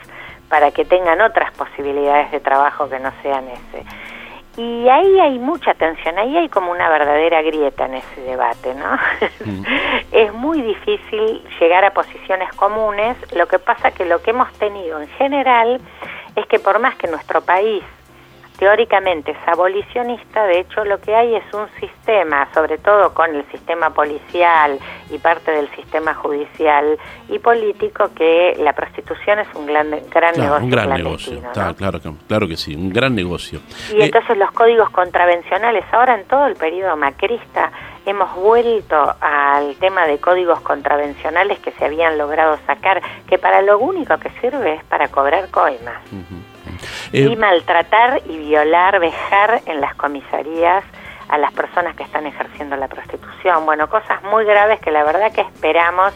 para 0.50 0.72
que 0.72 0.86
tengan 0.86 1.20
otras 1.22 1.52
posibilidades 1.54 2.32
de 2.32 2.40
trabajo 2.40 2.90
que 2.90 3.00
no 3.00 3.12
sean 3.22 3.46
ese. 3.48 3.86
Y 4.56 4.88
ahí 4.88 5.20
hay 5.20 5.40
mucha 5.40 5.74
tensión, 5.74 6.20
ahí 6.20 6.38
hay 6.38 6.48
como 6.48 6.72
una 6.72 6.88
verdadera 6.88 7.42
grieta 7.42 7.88
en 7.88 7.96
ese 7.96 8.22
debate, 8.22 8.76
¿no? 8.76 9.00
es 10.12 10.32
muy 10.34 10.62
difícil 10.62 11.44
llegar 11.60 11.84
a 11.84 11.92
posiciones 11.92 12.54
comunes, 12.54 13.18
lo 13.34 13.48
que 13.48 13.58
pasa 13.58 13.90
que 13.90 14.06
lo 14.06 14.22
que 14.22 14.30
hemos 14.30 14.54
tenido 14.54 15.02
en 15.02 15.08
general 15.10 15.82
es 16.36 16.46
que 16.46 16.60
por 16.60 16.78
más 16.78 16.96
que 16.98 17.08
nuestro 17.08 17.42
país 17.42 17.84
teóricamente 18.64 19.32
es 19.32 19.38
abolicionista, 19.46 20.46
de 20.46 20.62
hecho 20.62 20.86
lo 20.86 20.98
que 21.02 21.14
hay 21.14 21.36
es 21.36 21.44
un 21.54 21.68
sistema, 21.82 22.48
sobre 22.54 22.78
todo 22.78 23.14
con 23.14 23.36
el 23.36 23.44
sistema 23.52 23.90
policial 23.90 24.80
y 25.12 25.18
parte 25.18 25.52
del 25.52 25.68
sistema 25.76 26.14
judicial 26.14 26.98
y 27.28 27.40
político, 27.40 28.12
que 28.16 28.56
la 28.60 28.72
prostitución 28.72 29.40
es 29.40 29.48
un 29.54 29.66
gran, 29.66 29.92
gran 30.10 30.34
Claro, 30.34 30.38
negocio 30.38 30.64
un 30.64 30.70
gran 30.70 30.90
negocio. 30.92 31.42
¿no? 31.42 31.48
Está, 31.50 31.74
claro, 31.74 32.00
que, 32.00 32.10
claro 32.26 32.48
que 32.48 32.56
sí, 32.56 32.74
un 32.74 32.90
gran 32.90 33.14
negocio. 33.14 33.60
Y 33.92 34.00
Eh, 34.00 34.06
entonces 34.06 34.38
los 34.38 34.50
códigos 34.52 34.90
contravencionales, 34.92 35.84
ahora 35.92 36.16
en 36.16 36.24
todo 36.26 36.46
el 36.46 36.56
periodo 36.56 36.96
macrista, 36.96 37.70
hemos 38.06 38.34
vuelto 38.36 39.14
al 39.20 39.76
tema 39.76 40.08
de 40.08 40.20
códigos 40.20 40.62
contravencionales 40.62 41.60
que 41.60 41.72
se 41.72 41.84
habían 41.84 42.18
logrado 42.18 42.58
sacar, 42.66 43.02
que 43.28 43.38
para 43.38 43.62
lo 43.62 43.78
único 43.78 44.18
que 44.20 44.30
sirve 44.40 44.76
es 44.76 44.84
para 44.86 45.10
cobrar 45.10 45.50
coimas. 45.50 46.00
Eh, 47.12 47.28
y 47.32 47.36
maltratar 47.36 48.22
y 48.26 48.38
violar, 48.38 49.00
vejar 49.00 49.62
en 49.66 49.82
las 49.82 49.96
comisarías 49.96 50.84
a 51.30 51.38
las 51.38 51.52
personas 51.54 51.96
que 51.96 52.04
están 52.04 52.26
ejerciendo 52.26 52.76
la 52.76 52.88
prostitución. 52.88 53.66
Bueno, 53.66 53.90
cosas 53.90 54.22
muy 54.24 54.46
graves 54.46 54.80
que 54.82 54.92
la 54.92 55.04
verdad 55.04 55.32
que 55.32 55.42
esperamos 55.42 56.14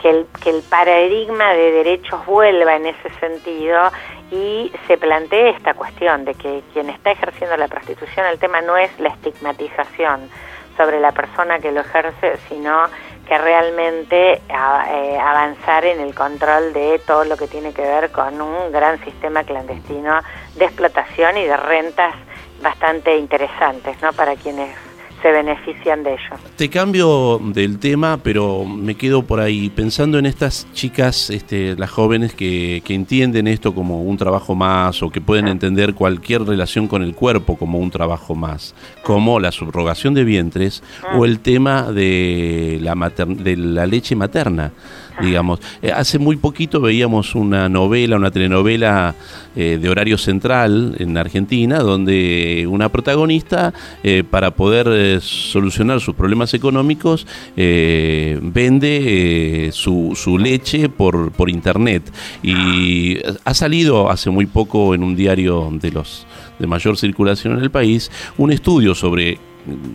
que 0.00 0.10
el, 0.10 0.26
que 0.42 0.50
el 0.50 0.62
paradigma 0.62 1.52
de 1.52 1.72
derechos 1.72 2.24
vuelva 2.26 2.76
en 2.76 2.86
ese 2.86 3.10
sentido 3.20 3.90
y 4.30 4.72
se 4.86 4.96
plantee 4.98 5.50
esta 5.50 5.74
cuestión 5.74 6.24
de 6.24 6.34
que 6.34 6.62
quien 6.72 6.90
está 6.90 7.12
ejerciendo 7.12 7.56
la 7.56 7.68
prostitución, 7.68 8.26
el 8.26 8.38
tema 8.38 8.60
no 8.62 8.76
es 8.76 8.98
la 8.98 9.10
estigmatización 9.10 10.28
sobre 10.76 11.00
la 11.00 11.12
persona 11.12 11.58
que 11.58 11.70
lo 11.70 11.80
ejerce, 11.80 12.38
sino 12.48 12.86
que 13.32 13.38
realmente 13.38 14.32
eh, 14.34 15.18
avanzar 15.18 15.86
en 15.86 16.00
el 16.00 16.14
control 16.14 16.74
de 16.74 17.00
todo 17.06 17.24
lo 17.24 17.38
que 17.38 17.48
tiene 17.48 17.72
que 17.72 17.80
ver 17.80 18.12
con 18.12 18.38
un 18.42 18.70
gran 18.70 19.02
sistema 19.02 19.42
clandestino 19.42 20.20
de 20.54 20.66
explotación 20.66 21.38
y 21.38 21.46
de 21.46 21.56
rentas 21.56 22.14
bastante 22.60 23.16
interesantes, 23.16 23.96
¿no? 24.02 24.12
Para 24.12 24.36
quienes 24.36 24.76
se 25.22 25.30
benefician 25.30 26.02
de 26.02 26.10
ello. 26.14 26.36
Te 26.56 26.68
cambio 26.68 27.40
del 27.42 27.78
tema, 27.78 28.18
pero 28.22 28.64
me 28.64 28.96
quedo 28.96 29.22
por 29.22 29.38
ahí 29.40 29.70
pensando 29.70 30.18
en 30.18 30.26
estas 30.26 30.66
chicas, 30.72 31.30
este, 31.30 31.76
las 31.76 31.90
jóvenes 31.90 32.34
que, 32.34 32.82
que 32.84 32.94
entienden 32.94 33.46
esto 33.46 33.74
como 33.74 34.02
un 34.02 34.16
trabajo 34.16 34.54
más 34.54 35.02
o 35.02 35.10
que 35.10 35.20
pueden 35.20 35.46
entender 35.48 35.94
cualquier 35.94 36.42
relación 36.42 36.88
con 36.88 37.02
el 37.02 37.14
cuerpo 37.14 37.56
como 37.56 37.78
un 37.78 37.90
trabajo 37.90 38.34
más, 38.34 38.74
como 39.04 39.38
la 39.40 39.52
subrogación 39.52 40.12
de 40.14 40.24
vientres 40.24 40.82
o 41.16 41.24
el 41.24 41.38
tema 41.40 41.90
de 41.92 42.78
la, 42.82 42.94
mater- 42.94 43.36
de 43.36 43.56
la 43.56 43.86
leche 43.86 44.16
materna. 44.16 44.72
Digamos, 45.20 45.60
Eh, 45.82 45.90
hace 45.90 46.18
muy 46.18 46.36
poquito 46.36 46.80
veíamos 46.80 47.34
una 47.34 47.68
novela, 47.68 48.16
una 48.16 48.30
telenovela 48.30 49.14
eh, 49.56 49.78
de 49.80 49.88
horario 49.88 50.16
central 50.16 50.94
en 50.98 51.16
Argentina, 51.16 51.80
donde 51.80 52.66
una 52.68 52.88
protagonista, 52.88 53.72
eh, 54.02 54.22
para 54.28 54.52
poder 54.52 55.20
solucionar 55.20 56.00
sus 56.00 56.14
problemas 56.14 56.54
económicos, 56.54 57.26
vende 57.56 59.70
su, 59.72 60.12
su 60.14 60.38
leche 60.38 60.88
por, 60.88 61.32
por 61.32 61.50
internet. 61.50 62.02
Y 62.42 63.18
ha 63.44 63.54
salido 63.54 64.10
hace 64.10 64.30
muy 64.30 64.46
poco 64.46 64.94
en 64.94 65.02
un 65.02 65.16
diario 65.16 65.70
de 65.80 65.90
los 65.90 66.26
de 66.58 66.66
mayor 66.66 66.96
circulación 66.96 67.54
en 67.54 67.64
el 67.64 67.70
país 67.70 68.10
un 68.38 68.52
estudio 68.52 68.94
sobre 68.94 69.38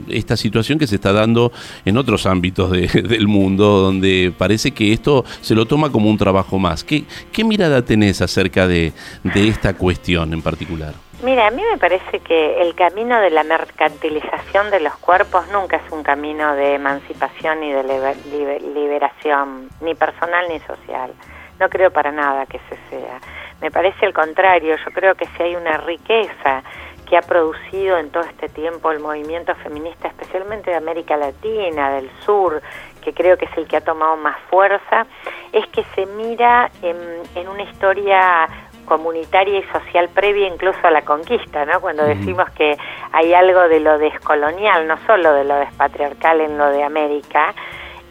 esta 0.10 0.38
situación 0.38 0.80
que 0.80 0.88
se 0.88 0.96
está 0.96 1.12
dando 1.14 1.52
en 1.86 1.98
otros 1.98 2.26
ámbitos 2.26 2.72
de- 2.72 2.88
del 3.08 3.28
mundo, 3.28 3.66
donde 3.80 4.34
parece 4.38 4.72
que 4.72 4.94
esto 4.94 5.26
se 5.42 5.56
lo 5.56 5.66
toma 5.66 5.92
como 5.92 6.10
un 6.10 6.18
trabajo 6.18 6.58
más. 6.60 6.84
¿Qué, 6.84 7.04
qué 7.32 7.44
mirada 7.44 7.84
tenés 7.84 8.22
acerca 8.22 8.68
de, 8.68 8.94
de 9.24 9.48
esta 9.48 9.74
cuestión 9.76 10.34
en 10.34 10.42
particular? 10.42 10.94
Mira, 11.24 11.48
a 11.48 11.52
mí 11.52 11.64
me 11.72 11.80
parece 11.80 12.20
que 12.20 12.62
el 12.62 12.76
camino 12.76 13.20
de 13.20 13.32
la 13.32 13.44
mercantilización 13.44 14.70
de 14.70 14.80
los 14.80 14.96
cuerpos 14.98 15.46
nunca 15.52 15.78
es 15.78 15.92
un 15.92 16.04
camino 16.04 16.54
de 16.56 16.76
emancipación 16.76 17.60
ni 17.62 17.72
de 17.72 17.84
liber- 17.84 18.24
liber- 18.32 18.62
liberación, 18.74 19.70
ni 19.82 19.96
personal 19.96 20.46
ni 20.50 20.60
social. 20.60 21.12
No 21.60 21.70
creo 21.70 21.90
para 21.92 22.12
nada 22.12 22.46
que 22.46 22.58
ese 22.58 22.78
sea. 22.90 23.20
Me 23.62 23.72
parece 23.72 24.06
el 24.06 24.14
contrario, 24.14 24.76
yo 24.76 24.92
creo 24.94 25.16
que 25.16 25.26
si 25.36 25.42
hay 25.44 25.56
una 25.56 25.78
riqueza 25.78 26.62
que 27.10 27.18
ha 27.18 27.22
producido 27.22 27.98
en 27.98 28.10
todo 28.10 28.24
este 28.24 28.50
tiempo 28.50 28.92
el 28.92 29.00
movimiento 29.00 29.56
feminista, 29.56 30.08
especialmente 30.08 30.72
de 30.72 30.78
América 30.78 31.18
Latina, 31.18 31.92
del 31.92 32.10
sur, 32.26 32.62
que 33.02 33.14
creo 33.14 33.38
que 33.38 33.46
es 33.46 33.58
el 33.58 33.68
que 33.68 33.78
ha 33.78 33.82
tomado 33.82 34.18
más 34.18 34.38
fuerza, 34.50 35.08
es 35.52 35.66
que 35.68 35.84
se 35.96 36.06
mira 36.06 36.70
en, 36.82 36.98
en 37.36 37.48
una 37.48 37.64
historia 37.64 38.48
comunitaria 38.86 39.60
y 39.60 39.64
social 39.64 40.10
previa 40.10 40.48
incluso 40.48 40.80
a 40.84 40.92
la 40.92 41.04
conquista, 41.04 41.66
¿no? 41.66 41.82
Cuando 41.82 42.04
decimos 42.04 42.50
que 42.52 42.78
hay 43.12 43.34
algo 43.34 43.68
de 43.68 43.80
lo 43.80 43.98
descolonial, 43.98 44.88
no 44.88 44.98
solo 45.06 45.34
de 45.34 45.44
lo 45.44 45.56
despatriarcal 45.56 46.42
en 46.42 46.58
lo 46.58 46.70
de 46.70 46.84
América, 46.84 47.54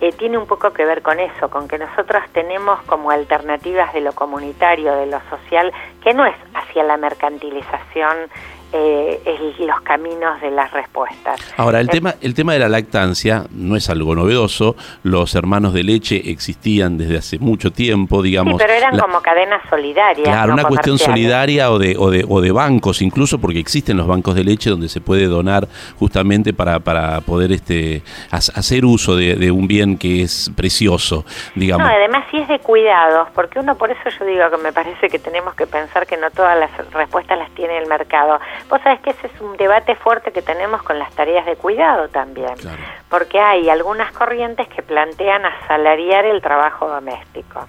eh, 0.01 0.13
tiene 0.13 0.37
un 0.37 0.47
poco 0.47 0.73
que 0.75 0.85
ver 0.85 1.01
con 1.01 1.19
eso, 1.19 1.49
con 1.49 1.69
que 1.69 1.79
nosotros 1.79 2.23
tenemos 2.33 2.83
como 2.83 3.11
alternativas 3.11 3.95
de 3.95 4.03
lo 4.03 4.13
comunitario, 4.13 4.95
de 4.95 5.07
lo 5.07 5.21
social, 5.31 5.73
que 6.03 6.13
no 6.13 6.27
es 6.27 6.37
hacia 6.55 6.85
la 6.85 6.99
mercantilización 6.99 8.29
eh, 8.73 9.23
los 9.59 9.81
caminos 9.81 10.41
de 10.41 10.51
las 10.51 10.71
respuestas. 10.73 11.41
Ahora, 11.57 11.81
el 11.81 11.87
Eh, 11.89 11.93
tema, 11.93 12.15
el 12.21 12.35
tema 12.35 12.53
de 12.53 12.59
la 12.59 12.69
lactancia 12.69 13.45
no 13.53 13.77
es 13.77 13.89
algo 13.91 14.15
novedoso. 14.15 14.77
Los 15.03 15.35
hermanos 15.35 15.73
de 15.73 15.83
leche 15.83 16.31
existían 16.31 16.99
desde 16.99 17.19
hace 17.19 17.39
mucho 17.39 17.71
tiempo, 17.73 18.23
digamos. 18.23 18.55
Sí, 18.55 18.59
pero 18.67 18.73
eran 18.73 18.97
La- 18.97 19.03
como 19.03 19.21
cadenas 19.23 19.63
solidarias. 19.71 20.29
Claro, 20.29 20.49
no 20.49 20.55
una 20.55 20.65
cuestión 20.65 20.99
solidaria 20.99 21.71
o 21.71 21.79
de, 21.79 21.97
o, 21.99 22.11
de, 22.11 22.25
o 22.29 22.41
de 22.41 22.53
bancos, 22.53 23.03
incluso 23.03 23.39
porque 23.41 23.59
existen 23.59 23.97
los 23.97 24.07
bancos 24.07 24.35
de 24.35 24.45
leche 24.45 24.71
donde 24.71 24.89
se 24.89 25.01
puede 25.01 25.27
donar 25.27 25.67
justamente 25.99 26.53
para, 26.53 26.81
para 26.81 27.21
poder 27.23 27.53
este 27.53 28.03
ha- 28.31 28.37
hacer 28.37 28.85
uso 28.85 29.17
de, 29.17 29.35
de 29.37 29.51
un 29.51 29.67
bien 29.67 29.97
que 29.99 30.23
es 30.23 30.51
precioso, 30.57 31.25
digamos. 31.55 31.87
No, 31.87 31.93
además 31.95 32.25
sí 32.31 32.39
es 32.39 32.49
de 32.49 32.59
cuidados, 32.59 33.29
porque 33.35 33.59
uno, 33.59 33.77
por 33.77 33.91
eso 33.91 34.01
yo 34.19 34.25
digo 34.27 34.51
que 34.51 34.57
me 34.59 34.73
parece 34.73 35.09
que 35.09 35.19
tenemos 35.19 35.55
que 35.55 35.67
pensar 35.67 36.07
que 36.07 36.17
no 36.17 36.31
todas 36.31 36.59
las 36.59 36.71
respuestas 36.93 37.39
las 37.39 37.51
tiene 37.55 37.79
el 37.79 37.87
mercado. 37.87 38.39
Vos 38.69 38.81
sabés 38.83 39.01
que 39.01 39.11
ese 39.11 39.27
es 39.29 39.41
un 39.41 39.57
debate 39.57 39.95
fuerte 39.95 40.33
que 40.33 40.43
tenemos 40.43 40.83
con 40.83 40.99
las 40.99 41.11
tareas 41.15 41.47
de 41.47 41.57
cuidado 41.57 42.09
también, 42.09 42.55
Claro. 42.57 42.77
porque 43.09 43.39
hay 43.41 43.69
algunas 43.71 44.13
corrientes 44.13 44.67
que 44.69 44.83
plantean 44.83 45.45
asalariar 45.47 46.25
el 46.25 46.41
trabajo 46.43 46.89
doméstico. 46.89 47.65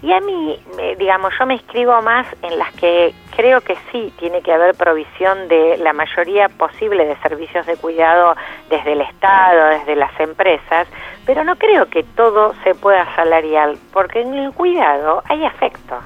Y 0.00 0.12
a 0.12 0.20
mí, 0.20 0.58
digamos, 0.96 1.32
yo 1.38 1.44
me 1.46 1.54
inscribo 1.54 2.00
más 2.02 2.26
en 2.42 2.56
las 2.58 2.72
que 2.74 3.12
creo 3.34 3.60
que 3.62 3.76
sí 3.90 4.12
tiene 4.18 4.42
que 4.42 4.52
haber 4.52 4.76
provisión 4.76 5.48
de 5.48 5.76
la 5.78 5.92
mayoría 5.92 6.48
posible 6.48 7.04
de 7.04 7.16
servicios 7.16 7.66
de 7.66 7.76
cuidado 7.76 8.36
desde 8.70 8.92
el 8.92 9.00
Estado, 9.00 9.66
desde 9.70 9.96
las 9.96 10.18
empresas, 10.20 10.86
pero 11.26 11.42
no 11.42 11.56
creo 11.56 11.86
que 11.86 12.04
todo 12.04 12.54
se 12.62 12.74
pueda 12.76 13.12
salarial, 13.16 13.76
porque 13.92 14.20
en 14.20 14.34
el 14.34 14.52
cuidado 14.52 15.22
hay 15.28 15.44
afecto. 15.44 15.98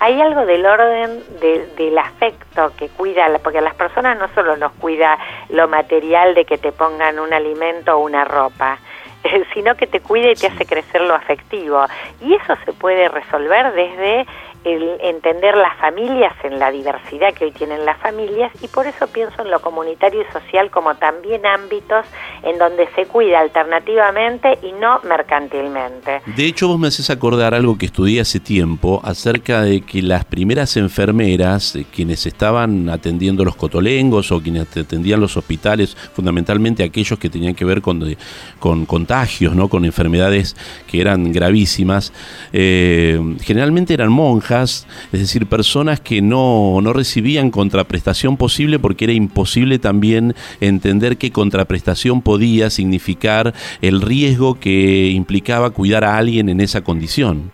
Hay 0.00 0.20
algo 0.20 0.46
del 0.46 0.64
orden 0.64 1.22
de- 1.40 1.66
del 1.76 1.98
afecto 1.98 2.72
que 2.76 2.88
cuida, 2.88 3.26
porque 3.42 3.58
a 3.58 3.62
las 3.62 3.74
personas 3.74 4.18
no 4.18 4.28
solo 4.34 4.56
nos 4.56 4.72
cuida 4.72 5.18
lo 5.48 5.66
material 5.68 6.34
de 6.34 6.44
que 6.44 6.56
te 6.58 6.70
pongan 6.72 7.18
un 7.18 7.32
alimento 7.32 7.96
o 7.96 8.00
una 8.04 8.24
ropa, 8.24 8.78
eh, 9.24 9.44
sino 9.52 9.74
que 9.76 9.86
te 9.88 10.00
cuida 10.00 10.30
y 10.30 10.34
te 10.34 10.46
hace 10.46 10.64
crecer 10.66 11.00
lo 11.00 11.14
afectivo. 11.14 11.84
Y 12.20 12.34
eso 12.34 12.54
se 12.64 12.72
puede 12.72 13.08
resolver 13.08 13.72
desde 13.72 14.24
el 14.64 14.98
entender 15.00 15.56
las 15.56 15.76
familias 15.78 16.32
en 16.42 16.58
la 16.58 16.70
diversidad 16.70 17.32
que 17.32 17.46
hoy 17.46 17.52
tienen 17.52 17.84
las 17.86 17.98
familias 18.00 18.52
y 18.62 18.68
por 18.68 18.86
eso 18.86 19.06
pienso 19.06 19.42
en 19.42 19.50
lo 19.50 19.60
comunitario 19.60 20.22
y 20.22 20.32
social 20.32 20.70
como 20.70 20.94
también 20.96 21.46
ámbitos 21.46 22.04
en 22.42 22.58
donde 22.58 22.88
se 22.94 23.06
cuida 23.06 23.40
alternativamente 23.40 24.58
y 24.62 24.72
no 24.72 25.00
mercantilmente. 25.08 26.20
De 26.26 26.46
hecho, 26.46 26.68
vos 26.68 26.78
me 26.78 26.88
haces 26.88 27.08
acordar 27.10 27.54
algo 27.54 27.78
que 27.78 27.86
estudié 27.86 28.20
hace 28.20 28.40
tiempo 28.40 29.00
acerca 29.04 29.62
de 29.62 29.80
que 29.82 30.02
las 30.02 30.24
primeras 30.24 30.76
enfermeras, 30.76 31.76
eh, 31.76 31.86
quienes 31.94 32.26
estaban 32.26 32.88
atendiendo 32.90 33.44
los 33.44 33.56
cotolengos 33.56 34.30
o 34.32 34.40
quienes 34.42 34.76
atendían 34.76 35.20
los 35.20 35.36
hospitales, 35.36 35.96
fundamentalmente 36.12 36.82
aquellos 36.82 37.18
que 37.18 37.30
tenían 37.30 37.54
que 37.54 37.64
ver 37.64 37.80
con, 37.80 38.00
de- 38.00 38.18
con 38.58 38.86
contagios, 38.86 39.54
¿no? 39.54 39.68
con 39.68 39.84
enfermedades 39.84 40.56
que 40.86 41.00
eran 41.00 41.32
gravísimas, 41.32 42.12
eh, 42.52 43.20
generalmente 43.42 43.94
eran 43.94 44.10
monjas, 44.12 44.47
es 44.50 44.86
decir, 45.20 45.46
personas 45.46 46.00
que 46.00 46.22
no, 46.22 46.80
no 46.80 46.92
recibían 46.92 47.50
contraprestación 47.50 48.36
posible 48.36 48.78
porque 48.78 49.04
era 49.04 49.12
imposible 49.12 49.78
también 49.78 50.34
entender 50.60 51.18
qué 51.18 51.30
contraprestación 51.30 52.22
podía 52.22 52.70
significar 52.70 53.52
el 53.82 54.00
riesgo 54.00 54.58
que 54.58 55.08
implicaba 55.08 55.70
cuidar 55.70 56.04
a 56.04 56.16
alguien 56.16 56.48
en 56.48 56.60
esa 56.60 56.82
condición. 56.82 57.50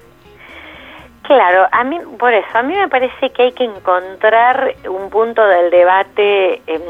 Claro, 1.23 1.67
a 1.73 1.85
mí, 1.85 1.99
por 2.19 2.35
eso, 2.35 2.47
a 2.53 2.63
mí 2.63 2.75
me 2.75 2.89
parece 2.89 3.31
que 3.31 3.45
hay 3.45 3.53
que 3.53 3.65
encontrar 3.65 4.75
un 4.87 5.09
punto 5.09 5.43
del 5.47 5.71
debate 5.71 6.61
em, 6.67 6.83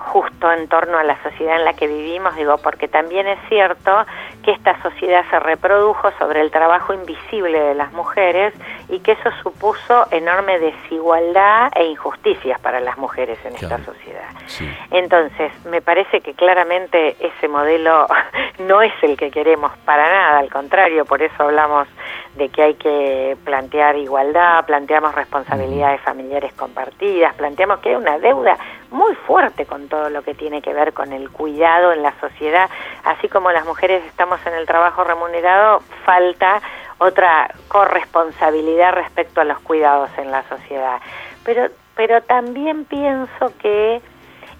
justo 0.00 0.50
en 0.50 0.66
torno 0.68 0.98
a 0.98 1.04
la 1.04 1.22
sociedad 1.22 1.56
en 1.56 1.64
la 1.64 1.74
que 1.74 1.86
vivimos, 1.86 2.34
digo, 2.34 2.58
porque 2.58 2.88
también 2.88 3.28
es 3.28 3.38
cierto 3.48 4.04
que 4.42 4.52
esta 4.52 4.80
sociedad 4.82 5.24
se 5.30 5.38
reprodujo 5.38 6.10
sobre 6.18 6.40
el 6.40 6.50
trabajo 6.50 6.94
invisible 6.94 7.60
de 7.60 7.74
las 7.74 7.92
mujeres 7.92 8.54
y 8.88 9.00
que 9.00 9.12
eso 9.12 9.30
supuso 9.42 10.06
enorme 10.10 10.58
desigualdad 10.58 11.70
e 11.76 11.84
injusticias 11.84 12.58
para 12.60 12.80
las 12.80 12.98
mujeres 12.98 13.38
en 13.44 13.54
esta 13.54 13.78
sociedad. 13.84 14.28
Sí. 14.46 14.68
Entonces, 14.90 15.52
me 15.66 15.80
parece 15.82 16.20
que 16.20 16.34
claramente 16.34 17.16
ese 17.20 17.48
modelo 17.48 18.06
no 18.58 18.82
es 18.82 18.92
el 19.02 19.16
que 19.16 19.30
queremos 19.30 19.72
para 19.84 20.08
nada, 20.08 20.38
al 20.38 20.50
contrario, 20.50 21.04
por 21.04 21.22
eso 21.22 21.42
hablamos 21.42 21.86
de 22.36 22.48
que 22.48 22.62
hay 22.62 22.74
que 22.74 23.36
plantear 23.44 23.96
igualdad, 23.96 24.64
planteamos 24.64 25.14
responsabilidades 25.14 26.00
familiares 26.00 26.52
compartidas, 26.54 27.34
planteamos 27.34 27.80
que 27.80 27.90
hay 27.90 27.96
una 27.96 28.18
deuda 28.18 28.56
muy 28.90 29.14
fuerte 29.14 29.66
con 29.66 29.88
todo 29.88 30.10
lo 30.10 30.22
que 30.22 30.34
tiene 30.34 30.62
que 30.62 30.72
ver 30.74 30.92
con 30.92 31.12
el 31.12 31.30
cuidado 31.30 31.92
en 31.92 32.02
la 32.02 32.18
sociedad, 32.20 32.68
así 33.04 33.28
como 33.28 33.52
las 33.52 33.64
mujeres 33.64 34.04
estamos 34.06 34.44
en 34.46 34.54
el 34.54 34.66
trabajo 34.66 35.04
remunerado, 35.04 35.80
falta 36.04 36.60
otra 36.98 37.50
corresponsabilidad 37.68 38.92
respecto 38.92 39.40
a 39.40 39.44
los 39.44 39.58
cuidados 39.60 40.10
en 40.18 40.30
la 40.30 40.42
sociedad. 40.48 41.00
Pero 41.44 41.68
pero 42.00 42.22
también 42.22 42.86
pienso 42.86 43.52
que 43.58 44.00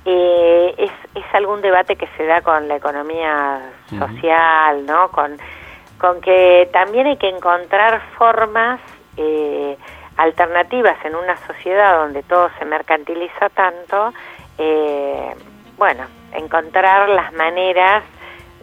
eh, 0.05 0.75
es, 0.77 0.91
es 1.15 1.25
algún 1.35 1.63
debate 1.63 1.97
que 1.97 2.07
se 2.17 2.27
da 2.27 2.43
con 2.43 2.69
la 2.69 2.77
economía 2.77 3.73
social, 3.99 4.85
¿no? 4.85 5.11
Con, 5.11 5.39
con 5.99 6.21
que 6.21 6.69
también 6.73 7.07
hay 7.07 7.17
que 7.17 7.29
encontrar 7.29 8.03
formas 8.19 8.81
eh, 9.17 9.79
alternativas 10.21 10.97
en 11.05 11.15
una 11.17 11.37
sociedad 11.47 11.97
donde 11.99 12.23
todo 12.23 12.51
se 12.59 12.65
mercantiliza 12.67 13.49
tanto, 13.49 14.13
eh, 14.59 15.35
bueno, 15.79 16.05
encontrar 16.33 17.09
las 17.09 17.33
maneras 17.33 18.05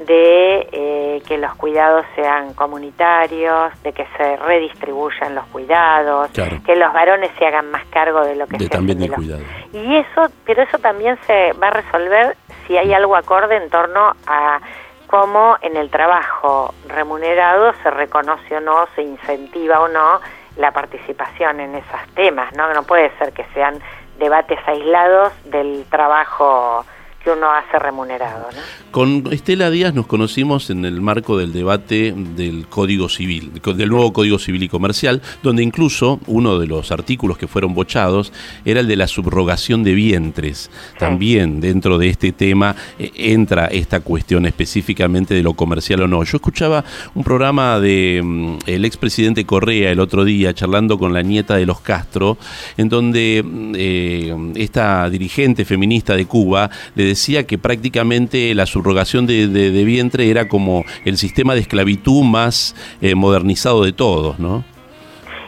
de 0.06 0.70
eh, 0.72 1.24
que 1.28 1.40
los 1.40 1.56
cuidados 1.56 2.06
sean 2.16 2.54
comunitarios, 2.54 3.74
de 3.82 3.92
que 3.94 4.06
se 4.16 4.38
redistribuyan 4.38 5.34
los 5.34 5.46
cuidados, 5.48 6.30
Claro. 6.34 6.58
que 6.64 6.76
los 6.76 6.94
varones 6.94 7.32
se 7.40 7.48
hagan 7.48 7.72
más 7.72 7.84
cargo 7.86 8.24
de 8.24 8.36
lo 8.36 8.46
que 8.46 8.58
De 8.58 8.66
se 8.66 8.70
también 8.70 9.00
del 9.00 9.10
de 9.10 9.16
cuidado. 9.16 9.42
y 9.74 9.96
eso, 9.96 10.28
pero 10.46 10.62
eso 10.62 10.78
también 10.78 11.18
se 11.26 11.54
va 11.54 11.70
a 11.70 11.72
resolver 11.72 12.38
si 12.68 12.78
hay 12.78 12.94
algo 12.94 13.16
acorde 13.16 13.56
en 13.56 13.72
torno 13.72 14.14
a 14.28 14.60
cómo 15.08 15.58
en 15.62 15.76
el 15.76 15.90
trabajo 15.90 16.76
remunerado 16.88 17.74
se 17.82 17.90
reconoce 17.90 18.58
o 18.58 18.60
no, 18.60 18.86
se 18.94 19.02
incentiva 19.02 19.80
o 19.80 19.88
no 19.88 20.20
la 20.58 20.72
participación 20.72 21.60
en 21.60 21.76
esos 21.76 22.02
temas, 22.16 22.54
¿no? 22.56 22.74
No 22.74 22.84
puede 22.84 23.12
ser 23.18 23.34
que 23.34 23.46
sean 23.54 23.80
debates 24.18 24.60
aislados 24.68 25.34
del 25.46 25.86
trabajo 25.90 26.86
que 27.28 27.34
uno 27.34 27.52
hace 27.52 27.78
remunerado, 27.78 28.48
¿no? 28.56 28.62
Con 28.90 29.28
Estela 29.32 29.70
Díaz 29.70 29.94
nos 29.94 30.08
conocimos 30.08 30.70
en 30.70 30.86
el 30.86 31.02
marco 31.02 31.38
del 31.38 31.52
debate 31.52 32.14
del 32.16 32.68
Código 32.68 33.10
Civil, 33.10 33.52
del 33.76 33.90
nuevo 33.90 34.14
Código 34.14 34.40
Civil 34.40 34.64
y 34.64 34.70
Comercial, 34.70 35.22
donde 35.44 35.62
incluso 35.62 36.22
uno 36.28 36.58
de 36.58 36.68
los 36.68 36.90
artículos 36.94 37.38
que 37.38 37.48
fueron 37.48 37.74
bochados 37.74 38.32
era 38.64 38.80
el 38.80 38.88
de 38.88 38.96
la 38.96 39.08
subrogación 39.08 39.84
de 39.84 39.94
vientres. 39.94 40.72
También 40.98 41.60
dentro 41.60 41.98
de 41.98 42.08
este 42.08 42.32
tema 42.32 42.78
eh, 42.98 43.12
entra 43.14 43.66
esta 43.66 44.00
cuestión 44.00 44.46
específicamente 44.46 45.34
de 45.34 45.44
lo 45.44 45.54
comercial 45.54 46.04
o 46.04 46.08
no. 46.08 46.24
Yo 46.24 46.38
escuchaba 46.38 46.86
un 47.14 47.26
programa 47.26 47.82
de 47.82 48.22
mm, 48.24 48.58
el 48.68 48.86
expresidente 48.86 49.46
Correa 49.46 49.92
el 49.92 50.00
otro 50.00 50.24
día 50.24 50.54
charlando 50.54 50.98
con 50.98 51.14
la 51.14 51.24
nieta 51.24 51.58
de 51.58 51.66
los 51.66 51.82
Castro, 51.82 52.38
en 52.78 52.88
donde 52.88 53.44
mm, 53.46 53.74
eh, 53.76 54.54
esta 54.56 55.10
dirigente 55.10 55.66
feminista 55.66 56.16
de 56.16 56.26
Cuba 56.26 56.70
le 56.96 57.04
decía 57.04 57.17
que 57.46 57.58
prácticamente 57.58 58.54
la 58.56 58.66
subrogación 58.66 59.28
de, 59.28 59.48
de- 59.48 59.72
de 59.72 59.84
vientre 59.84 60.30
era 60.30 60.48
como 60.48 60.84
el 61.06 61.18
sistema 61.18 61.54
de 61.54 61.62
esclavitud 61.62 62.24
más 62.24 62.76
eh, 63.02 63.16
modernizado 63.16 63.84
de 63.84 63.92
todos, 63.94 64.40
¿no? 64.40 64.64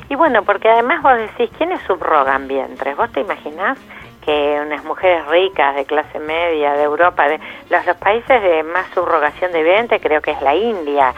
Y 0.09 0.15
bueno, 0.15 0.43
porque 0.43 0.67
además 0.67 1.01
vos 1.03 1.13
decís, 1.17 1.49
¿quiénes 1.57 1.80
subrogan 1.88 2.47
vientres? 2.47 2.97
¿Vos 2.97 3.11
te 3.11 3.22
imaginás 3.22 3.78
que 4.26 4.59
unas 4.65 4.84
mujeres 4.84 5.26
ricas 5.28 5.76
de 5.76 5.86
clase 5.86 6.20
media 6.20 6.74
de 6.74 6.84
Europa, 6.84 7.28
de 7.28 7.39
los, 7.70 7.86
los 7.86 7.95
países 7.97 8.41
de 8.41 8.63
más 8.63 8.88
subrogación 8.93 9.51
de 9.51 9.63
vientre, 9.63 9.99
creo 9.99 10.22
que 10.22 10.32
es 10.32 10.41
la 10.41 10.55
India, 10.55 11.13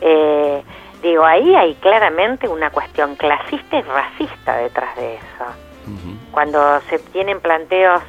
eh, 0.00 0.62
digo, 1.02 1.24
ahí 1.24 1.54
hay 1.54 1.74
claramente 1.76 2.46
una 2.48 2.70
cuestión 2.70 3.16
clasista 3.16 3.78
y 3.78 3.82
racista 3.82 4.56
detrás 4.58 4.94
de 4.96 5.14
eso. 5.16 5.44
Cuando 6.30 6.80
se 6.90 6.98
tienen 6.98 7.40
planteos, 7.40 8.02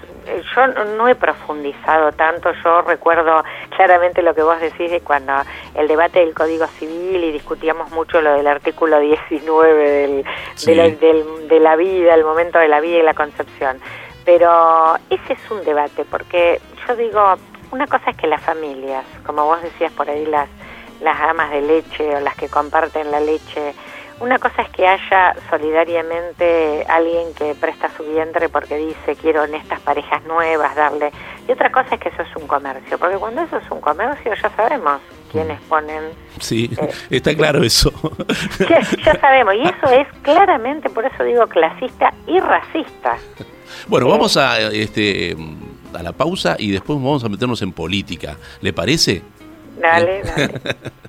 yo 0.55 0.67
no- 0.67 1.07
he 1.07 1.15
profundizado 1.15 2.11
tanto, 2.11 2.51
yo 2.63 2.81
recuerdo 2.81 3.43
claramente 3.75 4.21
lo 4.21 4.33
que 4.33 4.43
vos 4.43 4.59
decís 4.59 4.91
de 4.91 5.01
cuando 5.01 5.33
el 5.75 5.87
debate 5.87 6.19
del 6.19 6.33
Código 6.33 6.67
Civil 6.67 7.23
y 7.23 7.31
discutíamos 7.31 7.91
mucho 7.91 8.21
lo 8.21 8.33
del 8.33 8.47
artículo 8.47 8.99
19 8.99 9.89
del, 9.89 10.25
Sí. 10.55 10.71
de, 10.71 10.75
la, 10.75 10.83
del- 10.89 11.47
de 11.47 11.59
la 11.59 11.75
vida, 11.75 12.13
el 12.13 12.23
momento 12.23 12.59
de 12.59 12.67
la 12.67 12.79
vida 12.79 12.99
y 12.99 13.03
la 13.03 13.13
concepción. 13.13 13.79
Pero 14.25 14.95
ese 15.09 15.33
es 15.33 15.51
un 15.51 15.63
debate, 15.63 16.05
porque 16.05 16.59
yo 16.87 16.95
digo, 16.95 17.35
una 17.71 17.87
cosa 17.87 18.11
es 18.11 18.17
que 18.17 18.27
las 18.27 18.41
familias, 18.41 19.05
como 19.25 19.45
vos 19.45 19.61
decías 19.61 19.91
por 19.93 20.09
ahí, 20.09 20.25
las, 20.25 20.49
las 21.01 21.19
amas 21.21 21.49
de 21.51 21.61
leche 21.61 22.15
o 22.15 22.19
las 22.19 22.35
que 22.35 22.49
comparten 22.49 23.09
la 23.11 23.19
leche, 23.19 23.73
una 24.19 24.37
cosa 24.39 24.61
es 24.63 24.69
que 24.69 24.87
haya 24.87 25.35
solidariamente 25.49 26.85
alguien 26.87 27.33
que 27.33 27.55
presta 27.55 27.89
su 27.95 28.03
vientre 28.03 28.49
porque 28.49 28.77
dice 28.77 29.15
quiero 29.21 29.43
en 29.45 29.55
estas 29.55 29.79
parejas 29.81 30.23
nuevas 30.25 30.75
darle. 30.75 31.11
Y 31.47 31.51
otra 31.51 31.71
cosa 31.71 31.95
es 31.95 32.01
que 32.01 32.09
eso 32.09 32.21
es 32.21 32.35
un 32.35 32.47
comercio, 32.47 32.97
porque 32.97 33.17
cuando 33.17 33.41
eso 33.41 33.57
es 33.57 33.71
un 33.71 33.81
comercio 33.81 34.33
ya 34.33 34.49
sabemos 34.55 35.01
quiénes 35.31 35.59
ponen, 35.61 36.03
Sí, 36.39 36.69
Eh, 36.81 36.89
está 37.11 37.35
claro 37.35 37.63
eso. 37.63 37.91
ya, 38.69 38.81
ya 39.03 39.19
sabemos, 39.19 39.55
y 39.55 39.61
eso 39.63 39.89
es 39.91 40.07
claramente, 40.21 40.89
por 40.89 41.05
eso 41.05 41.23
digo 41.23 41.47
clasista 41.47 42.13
y 42.27 42.39
racista. 42.39 43.15
Bueno, 43.87 44.07
vamos 44.07 44.35
a, 44.37 44.59
este, 44.71 45.35
a 45.93 46.03
la 46.03 46.11
pausa 46.11 46.55
y 46.59 46.71
después 46.71 46.97
vamos 46.99 47.23
a 47.23 47.29
meternos 47.29 47.61
en 47.61 47.71
política. 47.71 48.37
¿Le 48.61 48.73
parece? 48.73 49.21
Dale, 49.79 50.23
dale. 50.23 50.61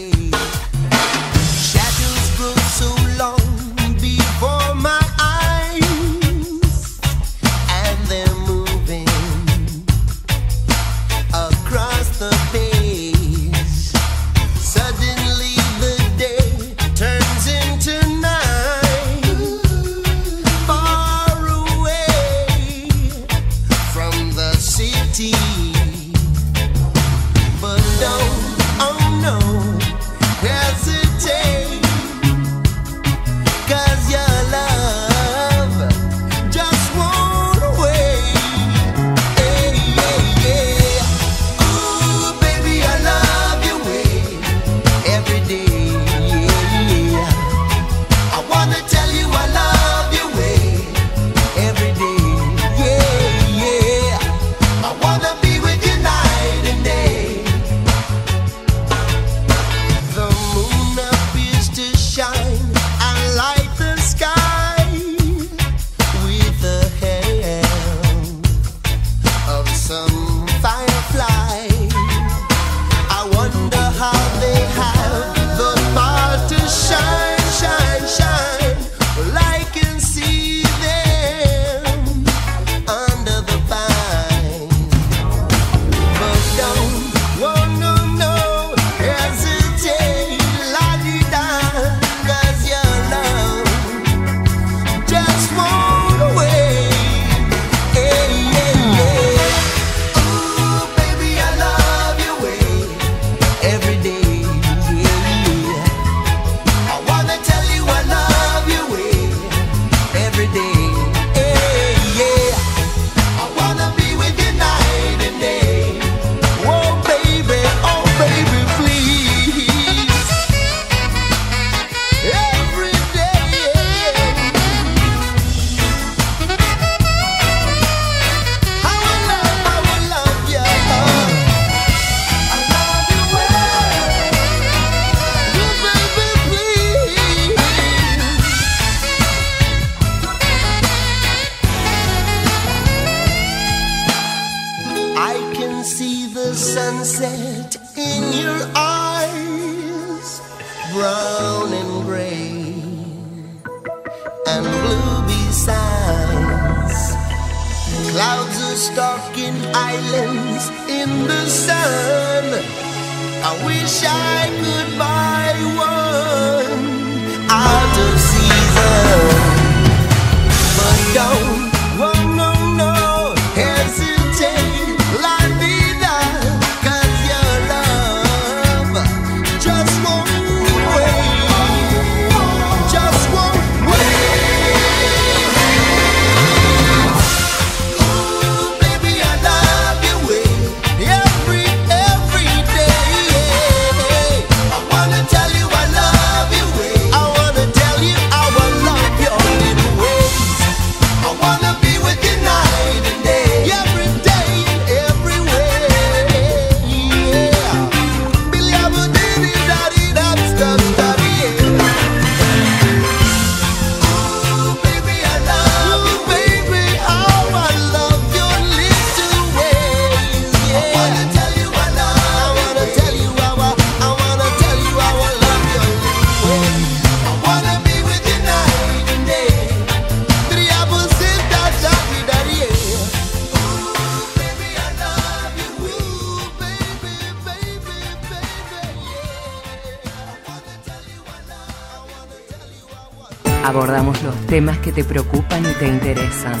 Temas 244.51 244.79
que 244.79 244.91
te 244.91 245.05
preocupan 245.05 245.63
y 245.63 245.73
te 245.79 245.87
interesan. 245.87 246.59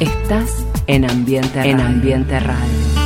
Estás 0.00 0.64
en 0.86 1.04
Ambiente 1.04 1.68
En 1.68 1.80
Ambiente 1.80 2.40
Radio. 2.40 3.05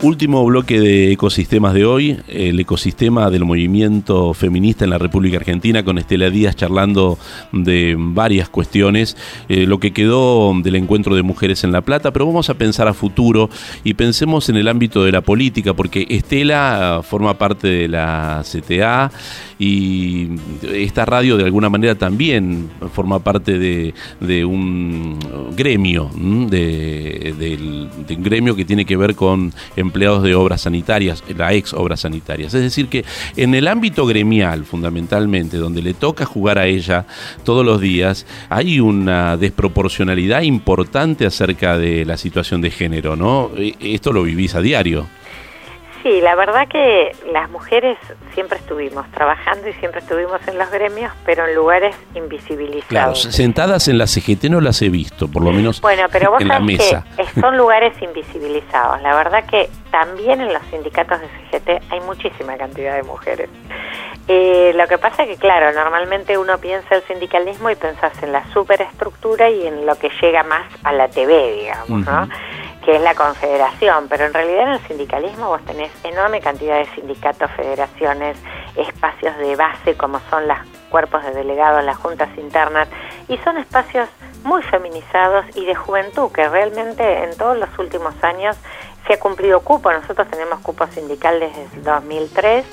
Último 0.00 0.44
bloque 0.44 0.78
de 0.78 1.10
ecosistemas 1.10 1.74
de 1.74 1.84
hoy, 1.84 2.20
el 2.28 2.60
ecosistema 2.60 3.30
del 3.30 3.44
movimiento 3.44 4.32
feminista 4.32 4.84
en 4.84 4.90
la 4.90 4.98
República 4.98 5.38
Argentina, 5.38 5.84
con 5.84 5.98
Estela 5.98 6.30
Díaz 6.30 6.54
charlando 6.54 7.18
de 7.50 7.96
varias 7.98 8.48
cuestiones, 8.48 9.16
eh, 9.48 9.66
lo 9.66 9.80
que 9.80 9.92
quedó 9.92 10.52
del 10.62 10.76
encuentro 10.76 11.16
de 11.16 11.24
mujeres 11.24 11.64
en 11.64 11.72
La 11.72 11.80
Plata, 11.80 12.12
pero 12.12 12.26
vamos 12.26 12.48
a 12.48 12.54
pensar 12.54 12.86
a 12.86 12.94
futuro 12.94 13.50
y 13.82 13.94
pensemos 13.94 14.48
en 14.48 14.56
el 14.56 14.68
ámbito 14.68 15.02
de 15.02 15.10
la 15.10 15.20
política, 15.20 15.74
porque 15.74 16.06
Estela 16.08 17.00
forma 17.02 17.36
parte 17.36 17.66
de 17.66 17.88
la 17.88 18.44
CTA 18.44 19.10
y 19.58 20.28
esta 20.62 21.04
radio 21.04 21.36
de 21.36 21.44
alguna 21.44 21.68
manera 21.68 21.94
también 21.96 22.70
forma 22.92 23.18
parte 23.18 23.58
de, 23.58 24.44
un 24.44 25.18
gremio, 25.56 26.10
de, 26.14 27.34
de 27.36 28.14
un 28.16 28.22
gremio 28.22 28.54
que 28.54 28.64
tiene 28.64 28.84
que 28.84 28.96
ver 28.96 29.14
con 29.14 29.52
empleados 29.76 30.22
de 30.22 30.34
obras 30.34 30.62
sanitarias, 30.62 31.24
la 31.36 31.52
ex 31.54 31.72
obras 31.74 32.00
sanitarias. 32.00 32.54
Es 32.54 32.62
decir, 32.62 32.88
que 32.88 33.04
en 33.36 33.54
el 33.54 33.66
ámbito 33.68 34.06
gremial, 34.06 34.64
fundamentalmente, 34.64 35.56
donde 35.56 35.82
le 35.82 35.94
toca 35.94 36.24
jugar 36.24 36.58
a 36.58 36.66
ella 36.66 37.06
todos 37.44 37.64
los 37.64 37.80
días, 37.80 38.26
hay 38.48 38.80
una 38.80 39.36
desproporcionalidad 39.36 40.42
importante 40.42 41.26
acerca 41.26 41.78
de 41.78 42.04
la 42.04 42.16
situación 42.16 42.60
de 42.60 42.70
género, 42.70 43.16
¿no? 43.16 43.50
E- 43.56 43.74
Esto 43.80 44.12
lo 44.12 44.22
vivís 44.22 44.54
a 44.54 44.60
diario. 44.60 45.06
Sí, 46.08 46.22
la 46.22 46.34
verdad 46.36 46.66
que 46.68 47.14
las 47.30 47.50
mujeres 47.50 47.98
siempre 48.32 48.56
estuvimos 48.56 49.06
trabajando 49.10 49.68
y 49.68 49.74
siempre 49.74 50.00
estuvimos 50.00 50.40
en 50.48 50.56
los 50.56 50.70
gremios, 50.70 51.12
pero 51.26 51.46
en 51.46 51.54
lugares 51.54 51.94
invisibilizados. 52.14 52.86
Claro, 52.88 53.14
sentadas 53.14 53.88
en 53.88 53.98
la 53.98 54.06
CGT 54.06 54.44
no 54.44 54.62
las 54.62 54.80
he 54.80 54.88
visto, 54.88 55.28
por 55.28 55.42
lo 55.42 55.50
menos 55.52 55.82
Bueno, 55.82 56.04
pero 56.10 56.30
vos 56.30 56.40
en 56.40 56.48
la 56.48 56.60
mesa. 56.60 57.04
que 57.14 57.26
son 57.38 57.58
lugares 57.58 57.92
invisibilizados. 58.00 59.02
La 59.02 59.14
verdad 59.16 59.44
que 59.44 59.68
también 59.90 60.40
en 60.40 60.52
los 60.52 60.62
sindicatos 60.70 61.20
de 61.20 61.28
CGT 61.28 61.92
hay 61.92 62.00
muchísima 62.00 62.56
cantidad 62.56 62.94
de 62.94 63.02
mujeres. 63.02 63.48
Eh, 64.26 64.72
lo 64.74 64.86
que 64.86 64.98
pasa 64.98 65.24
que, 65.24 65.36
claro, 65.36 65.72
normalmente 65.72 66.36
uno 66.36 66.58
piensa 66.58 66.96
el 66.96 67.02
sindicalismo 67.04 67.70
y 67.70 67.76
pensás 67.76 68.12
en 68.22 68.32
la 68.32 68.44
superestructura 68.52 69.48
y 69.48 69.66
en 69.66 69.86
lo 69.86 69.96
que 69.96 70.10
llega 70.20 70.42
más 70.42 70.66
a 70.84 70.92
la 70.92 71.08
TV, 71.08 71.52
digamos, 71.52 72.04
¿no? 72.04 72.28
Que 72.84 72.96
es 72.96 73.00
la 73.00 73.14
confederación, 73.14 74.06
pero 74.08 74.26
en 74.26 74.34
realidad 74.34 74.64
en 74.64 74.72
el 74.74 74.80
sindicalismo 74.86 75.48
vos 75.48 75.64
tenés 75.64 75.90
enorme 76.04 76.40
cantidad 76.40 76.76
de 76.78 76.86
sindicatos, 76.94 77.50
federaciones, 77.52 78.36
espacios 78.76 79.36
de 79.38 79.56
base 79.56 79.96
como 79.96 80.20
son 80.28 80.46
los 80.46 80.58
cuerpos 80.90 81.24
de 81.24 81.32
delegados, 81.32 81.82
las 81.84 81.96
juntas 81.96 82.28
internas, 82.36 82.88
y 83.28 83.38
son 83.38 83.56
espacios 83.56 84.08
muy 84.44 84.62
feminizados 84.62 85.44
y 85.56 85.64
de 85.64 85.74
juventud, 85.74 86.30
que 86.32 86.48
realmente 86.48 87.24
en 87.24 87.36
todos 87.36 87.58
los 87.58 87.78
últimos 87.78 88.14
años 88.22 88.56
se 89.08 89.14
ha 89.14 89.18
cumplido 89.18 89.60
cupo. 89.60 89.90
Nosotros 89.90 90.28
tenemos 90.28 90.60
cupo 90.60 90.86
sindical 90.86 91.40
desde 91.40 91.64
el 91.64 91.82
2003 91.82 92.64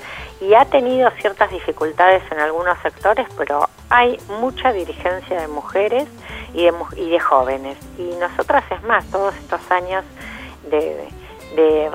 y 0.42 0.54
ha 0.54 0.66
tenido 0.66 1.10
ciertas 1.22 1.50
dificultades 1.50 2.22
en 2.32 2.40
algunos 2.40 2.78
sectores, 2.80 3.26
pero 3.38 3.68
hay 3.90 4.20
mucha 4.40 4.72
dirigencia 4.74 5.42
de 5.42 5.48
mujeres 5.48 6.08
y 6.54 6.66
de, 6.66 6.74
y 6.98 7.10
de 7.10 7.20
jóvenes. 7.20 7.78
Y 7.98 8.16
nosotras, 8.20 8.64
es 8.70 8.84
más, 8.84 9.06
todos 9.10 9.34
estos 9.38 9.62
años 9.72 10.04
de 10.70 11.08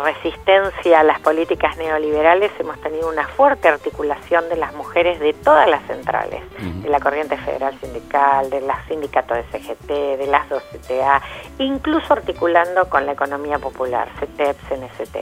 resistencia 0.04 1.00
a 1.00 1.02
las 1.02 1.20
políticas 1.20 1.76
neoliberales 1.76 2.50
hemos 2.58 2.80
tenido 2.80 3.08
una 3.08 3.26
fuerte 3.28 3.68
articulación 3.68 4.48
de 4.48 4.56
las 4.56 4.74
mujeres 4.74 5.20
de 5.20 5.32
todas 5.32 5.68
las 5.68 5.82
centrales, 5.86 6.42
de 6.58 6.88
la 6.88 7.00
Corriente 7.00 7.36
Federal 7.36 7.78
Sindical, 7.80 8.50
de 8.50 8.60
los 8.60 8.76
sindicatos 8.88 9.38
de 9.38 9.58
CGT, 9.58 9.88
de 10.18 10.26
las 10.26 10.48
dos 10.48 10.62
CTA, 10.72 11.22
incluso 11.58 12.12
articulando 12.12 12.88
con 12.88 13.06
la 13.06 13.12
economía 13.12 13.58
popular, 13.58 14.08
CTEP, 14.18 14.56
CNCT. 14.68 15.16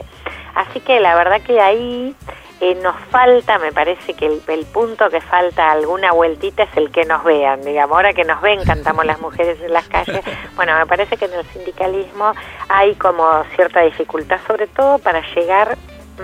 Así 0.55 0.79
que 0.79 0.99
la 0.99 1.15
verdad 1.15 1.41
que 1.41 1.59
ahí 1.59 2.15
eh, 2.61 2.75
nos 2.75 2.95
falta, 3.09 3.57
me 3.57 3.71
parece 3.71 4.13
que 4.13 4.25
el, 4.25 4.41
el 4.47 4.65
punto 4.65 5.09
que 5.09 5.21
falta 5.21 5.71
alguna 5.71 6.11
vueltita 6.11 6.63
es 6.63 6.77
el 6.77 6.91
que 6.91 7.05
nos 7.05 7.23
vean, 7.23 7.61
digamos, 7.61 7.95
ahora 7.95 8.13
que 8.13 8.25
nos 8.25 8.41
ven, 8.41 8.63
cantamos 8.65 9.05
las 9.05 9.19
mujeres 9.21 9.61
en 9.61 9.73
las 9.73 9.87
calles, 9.87 10.21
bueno, 10.55 10.77
me 10.77 10.85
parece 10.85 11.17
que 11.17 11.25
en 11.25 11.33
el 11.33 11.45
sindicalismo 11.47 12.33
hay 12.67 12.95
como 12.95 13.43
cierta 13.55 13.81
dificultad, 13.81 14.39
sobre 14.45 14.67
todo 14.67 14.99
para 14.99 15.21
llegar 15.35 15.77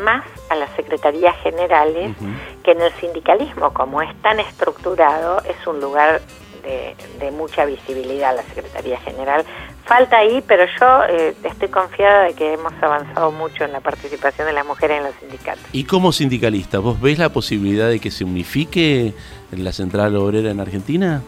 más 0.03 0.25
a 0.49 0.55
las 0.55 0.69
secretarías 0.71 1.35
generales, 1.37 2.11
que 2.63 2.71
en 2.71 2.81
el 2.81 2.91
sindicalismo, 2.93 3.73
como 3.73 4.01
es 4.01 4.21
tan 4.21 4.39
estructurado, 4.39 5.41
es 5.45 5.65
un 5.65 5.79
lugar 5.79 6.21
de, 6.63 6.95
de 7.19 7.31
mucha 7.31 7.65
visibilidad 7.65 8.35
la 8.35 8.43
Secretaría 8.43 8.99
General. 8.99 9.45
Falta 9.85 10.17
ahí, 10.17 10.43
pero 10.47 10.65
yo 10.79 11.03
eh, 11.09 11.35
estoy 11.43 11.67
confiada 11.69 12.23
de 12.23 12.33
que 12.33 12.53
hemos 12.53 12.73
avanzado 12.81 13.31
mucho 13.31 13.65
en 13.65 13.71
la 13.71 13.81
participación 13.81 14.47
de 14.47 14.53
las 14.53 14.65
mujeres 14.65 14.97
en 14.97 15.03
los 15.03 15.15
sindicatos. 15.15 15.63
Y 15.71 15.83
como 15.83 16.11
sindicalista, 16.11 16.79
¿vos 16.79 16.99
ves 16.99 17.19
la 17.19 17.29
posibilidad 17.29 17.87
de 17.87 17.99
que 17.99 18.09
se 18.09 18.23
unifique 18.23 19.13
la 19.51 19.71
central 19.71 20.15
obrera 20.15 20.49
en 20.49 20.59
Argentina? 20.59 21.21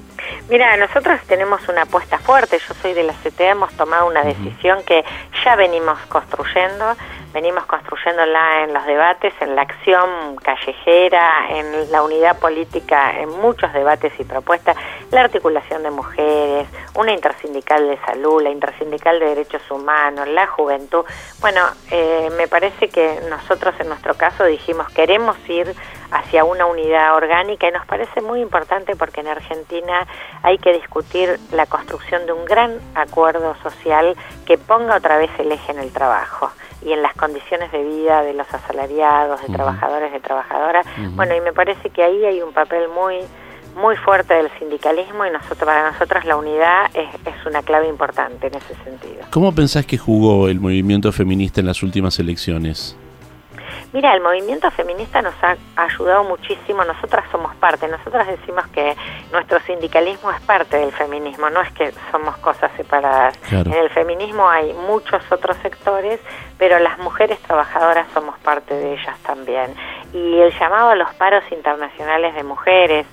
Mira, 0.50 0.76
nosotros 0.78 1.20
tenemos 1.28 1.68
una 1.68 1.84
apuesta 1.84 2.18
fuerte. 2.20 2.58
Yo 2.68 2.74
soy 2.82 2.94
de 2.94 3.04
la 3.04 3.14
CTA, 3.14 3.52
hemos 3.52 3.72
tomado 3.74 4.08
una 4.08 4.24
decisión 4.24 4.80
que 4.86 5.04
ya 5.44 5.56
venimos 5.56 6.00
construyendo. 6.08 6.96
Venimos 7.34 7.66
construyéndola 7.66 8.64
en 8.64 8.74
los 8.74 8.86
debates, 8.86 9.34
en 9.42 9.56
la 9.56 9.64
acción 9.64 10.38
callejera, 10.38 11.50
en 11.50 11.92
la 11.92 12.02
unidad 12.02 12.40
política, 12.40 13.20
en 13.20 13.30
muchos 13.30 13.72
debates 13.74 14.14
y 14.18 14.24
propuestas, 14.24 14.78
la 15.12 15.22
articulación 15.22 15.84
de 15.84 15.92
mujeres, 15.92 16.68
una 16.96 17.12
intersindical 17.12 17.88
de 17.88 17.98
salud, 18.06 18.42
la 18.42 18.50
intersindical 18.50 19.20
de 19.20 19.26
derechos 19.28 19.62
humanos, 19.70 20.28
la 20.30 20.48
juventud. 20.48 21.04
Bueno, 21.42 21.62
eh, 21.92 22.30
me 22.38 22.48
parece 22.48 22.90
que 22.90 23.20
nosotros 23.30 23.76
en 23.80 23.90
nuestro 23.90 24.16
caso 24.16 24.46
dijimos 24.46 24.88
queremos 24.90 25.38
ir 25.50 25.76
hacia 26.12 26.46
una 26.46 26.66
unidad 26.66 27.16
orgánica 27.16 27.68
y 27.68 27.72
nos 27.72 27.86
parece 27.86 28.22
muy 28.22 28.40
importante 28.42 28.96
porque 28.96 29.20
en 29.20 29.28
Argentina 29.28 30.08
hay 30.44 30.58
que 30.58 30.74
discutir 30.74 31.38
la 31.52 31.66
construcción 31.66 32.26
de 32.26 32.32
un 32.32 32.46
gran 32.46 32.80
acuerdo 32.96 33.56
social 33.62 34.16
que 34.46 34.58
ponga 34.58 34.96
otra 34.96 35.18
vez 35.18 35.30
el 35.40 35.52
eje 35.52 35.74
en 35.74 35.80
el 35.80 35.92
trabajo 35.92 36.52
y 36.84 36.92
en 36.94 37.02
las 37.02 37.14
condiciones 37.16 37.72
de 37.72 37.84
vida 37.84 38.24
de 38.24 38.34
los 38.34 38.52
asalariados, 38.54 39.40
de 39.42 39.48
Ujú. 39.48 39.56
trabajadores, 39.56 40.12
de 40.12 40.20
trabajadoras. 40.20 40.86
Bueno, 41.16 41.36
y 41.36 41.42
me 41.42 41.54
parece 41.54 41.90
que 41.90 42.04
ahí 42.04 42.26
hay 42.26 42.42
un 42.42 42.54
papel 42.54 42.88
muy 42.90 43.18
muy 43.76 43.96
fuerte 43.96 44.34
del 44.34 44.50
sindicalismo 44.58 45.26
y 45.26 45.30
nosotros 45.30 45.60
para 45.60 45.92
nosotros 45.92 46.26
la 46.26 46.36
unidad 46.36 46.90
es, 46.96 47.10
es 47.26 47.46
una 47.46 47.62
clave 47.62 47.88
importante 47.88 48.48
en 48.48 48.56
ese 48.56 48.74
sentido. 48.84 49.24
¿Cómo 49.30 49.54
pensás 49.54 49.86
que 49.86 50.00
jugó 50.00 50.48
el 50.50 50.60
movimiento 50.60 51.12
feminista 51.12 51.60
en 51.62 51.68
las 51.68 51.84
últimas 51.84 52.18
elecciones? 52.18 52.98
Mira, 53.94 54.14
el 54.14 54.22
movimiento 54.22 54.70
feminista 54.72 55.22
nos 55.22 55.34
ha 55.42 55.56
ayudado 55.76 56.24
muchísimo, 56.26 56.84
nosotras 56.84 57.24
somos 57.32 57.56
parte, 57.56 57.88
nosotras 57.88 58.28
decimos 58.28 58.68
que 58.68 58.96
nuestro 59.32 59.60
sindicalismo 59.62 60.32
es 60.32 60.42
parte 60.42 60.78
del 60.78 60.92
feminismo, 60.92 61.50
no 61.50 61.62
es 61.62 61.72
que 61.72 61.94
somos 62.12 62.36
cosas 62.38 62.70
separadas. 62.76 63.38
Claro. 63.50 63.72
En 63.72 63.78
el 63.78 63.90
feminismo 63.90 64.50
hay 64.50 64.74
muchos 64.74 65.22
otros 65.32 65.56
sectores, 65.58 66.20
pero 66.58 66.80
las 66.80 66.98
mujeres 67.00 67.40
trabajadoras 67.40 68.08
somos 68.14 68.38
parte 68.40 68.74
de 68.74 68.94
ellas 68.94 69.18
también. 69.24 69.74
Y 70.14 70.40
el 70.40 70.52
llamado 70.60 70.90
a 70.90 70.96
los 70.96 71.14
paros 71.16 71.44
internacionales 71.52 72.36
de 72.36 72.44
mujeres, 72.44 73.06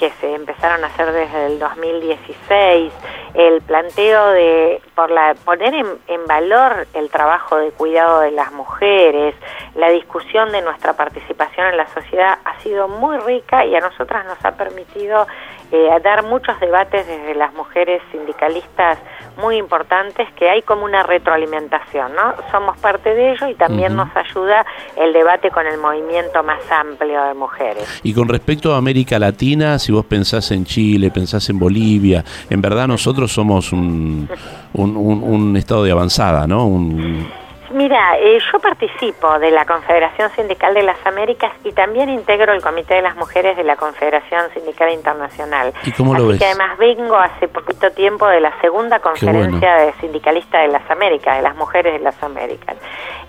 que 0.00 0.10
se 0.12 0.34
empezaron 0.34 0.82
a 0.82 0.86
hacer 0.86 1.12
desde 1.12 1.46
el 1.46 1.58
2016, 1.58 2.90
el 3.34 3.60
planteo 3.60 4.30
de 4.30 4.82
por 4.94 5.10
la, 5.10 5.34
poner 5.44 5.74
en, 5.74 5.86
en, 6.08 6.26
valor 6.26 6.86
el 6.94 7.10
trabajo 7.10 7.58
de 7.58 7.70
cuidado 7.72 8.20
de 8.20 8.30
las 8.30 8.50
mujeres, 8.50 9.34
la 9.74 9.90
discusión 9.90 10.50
de 10.52 10.62
nuestra 10.62 10.94
participación 10.94 11.66
en 11.66 11.76
la 11.76 11.86
sociedad 11.88 12.38
ha 12.44 12.58
sido 12.60 12.88
muy 12.88 13.18
rica 13.18 13.66
y 13.66 13.76
a 13.76 13.80
nosotras 13.80 14.24
nos 14.24 14.42
ha 14.42 14.52
permitido 14.52 15.26
eh, 15.70 15.90
dar 16.02 16.24
muchos 16.24 16.58
debates 16.60 17.06
desde 17.06 17.34
las 17.34 17.52
mujeres 17.52 18.02
sindicalistas 18.10 18.98
muy 19.36 19.56
importantes 19.56 20.28
que 20.36 20.48
hay 20.48 20.62
como 20.62 20.84
una 20.84 21.02
retroalimentación, 21.02 22.14
¿no? 22.14 22.34
Somos 22.50 22.76
parte 22.78 23.14
de 23.14 23.32
ello 23.32 23.48
y 23.48 23.54
también 23.54 23.92
uh 23.92 24.02
-huh. 24.02 24.06
nos 24.06 24.16
ayuda 24.16 24.66
el 24.96 25.12
debate 25.12 25.50
con 25.50 25.66
el 25.66 25.78
movimiento 25.78 26.42
más 26.42 26.60
amplio 26.70 27.24
de 27.24 27.34
mujeres. 27.34 28.00
Y 28.02 28.12
con 28.12 28.28
respecto 28.28 28.74
a 28.74 28.78
América 28.78 29.18
Latina, 29.18 29.78
si 29.78 29.92
vos 29.92 30.04
pensás 30.04 30.50
en 30.50 30.64
Chile, 30.64 31.10
pensás 31.10 31.48
en 31.50 31.58
Bolivia, 31.58 32.24
en 32.48 32.60
verdad 32.60 32.86
nosotros 32.86 33.32
somos 33.32 33.72
un, 33.72 34.28
un, 34.74 34.96
un, 34.96 35.22
un 35.22 35.56
estado 35.56 35.84
de 35.84 35.92
avanzada, 35.92 36.46
¿no? 36.46 36.66
Un, 36.66 37.28
Mira, 37.70 38.18
eh, 38.18 38.38
yo 38.52 38.58
participo 38.58 39.38
de 39.38 39.52
la 39.52 39.64
Confederación 39.64 40.28
Sindical 40.32 40.74
de 40.74 40.82
las 40.82 40.98
Américas 41.06 41.52
y 41.62 41.70
también 41.70 42.08
integro 42.08 42.52
el 42.52 42.60
Comité 42.60 42.94
de 42.94 43.02
las 43.02 43.14
Mujeres 43.14 43.56
de 43.56 43.62
la 43.62 43.76
Confederación 43.76 44.50
Sindical 44.52 44.92
Internacional. 44.92 45.72
¿Y 45.84 45.92
cómo 45.92 46.14
lo 46.14 46.18
Así 46.18 46.28
ves? 46.30 46.38
que 46.40 46.46
además 46.46 46.78
vengo 46.78 47.16
hace 47.16 47.46
poquito 47.46 47.92
tiempo 47.92 48.26
de 48.26 48.40
la 48.40 48.60
segunda 48.60 48.98
conferencia 48.98 49.74
bueno. 49.76 49.86
de 49.86 49.92
sindicalista 50.00 50.58
de 50.58 50.68
las 50.68 50.90
Américas, 50.90 51.36
de 51.36 51.42
las 51.42 51.54
mujeres 51.54 51.92
de 51.92 52.00
las 52.00 52.20
Américas. 52.24 52.76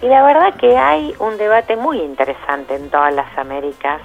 Y 0.02 0.08
la 0.08 0.24
verdad 0.24 0.56
que 0.56 0.76
hay 0.76 1.14
un 1.20 1.38
debate 1.38 1.76
muy 1.76 2.00
interesante 2.00 2.76
en 2.76 2.90
todas 2.90 3.14
las 3.14 3.38
Américas 3.38 4.02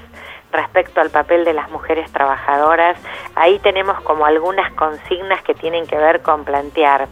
respecto 0.53 1.01
al 1.01 1.11
papel 1.11 1.45
de 1.45 1.55
las 1.55 1.71
mujeres 1.71 2.11
trabajadoras. 2.13 2.99
Ahí 3.35 3.59
tenemos 3.61 4.01
como 4.03 4.27
algunas 4.27 4.71
consignas 4.73 5.43
que 5.43 5.55
tienen 5.55 5.87
que 5.87 5.97
ver 5.97 6.23
con 6.23 6.45
plantear 6.45 7.09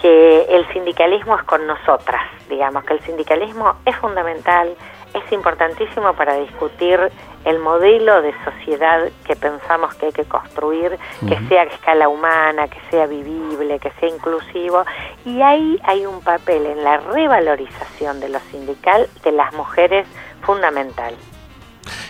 que 0.00 0.42
el 0.48 0.66
sindicalismo 0.72 1.36
es 1.36 1.42
con 1.44 1.66
nosotras, 1.66 2.22
digamos, 2.48 2.84
que 2.84 2.94
el 2.94 3.00
sindicalismo 3.00 3.74
es 3.84 3.96
fundamental, 3.96 4.74
es 5.14 5.32
importantísimo 5.32 6.14
para 6.14 6.34
discutir 6.34 7.10
el 7.44 7.58
modelo 7.58 8.22
de 8.22 8.32
sociedad 8.44 9.08
que 9.26 9.34
pensamos 9.34 9.94
que 9.94 10.06
hay 10.06 10.12
que 10.12 10.24
construir, 10.24 10.98
que 11.20 11.34
uh 11.34 11.38
-huh. 11.38 11.48
sea 11.48 11.62
a 11.62 11.64
escala 11.64 12.08
humana, 12.08 12.68
que 12.68 12.80
sea 12.90 13.06
vivible, 13.06 13.78
que 13.78 13.90
sea 13.92 14.08
inclusivo, 14.08 14.84
y 15.24 15.42
ahí 15.42 15.78
hay 15.84 16.06
un 16.06 16.20
papel 16.20 16.66
en 16.66 16.84
la 16.84 16.98
revalorización 16.98 18.20
de 18.20 18.28
lo 18.28 18.38
sindical 18.50 19.08
de 19.24 19.32
las 19.32 19.52
mujeres 19.54 20.06
fundamental 20.42 21.14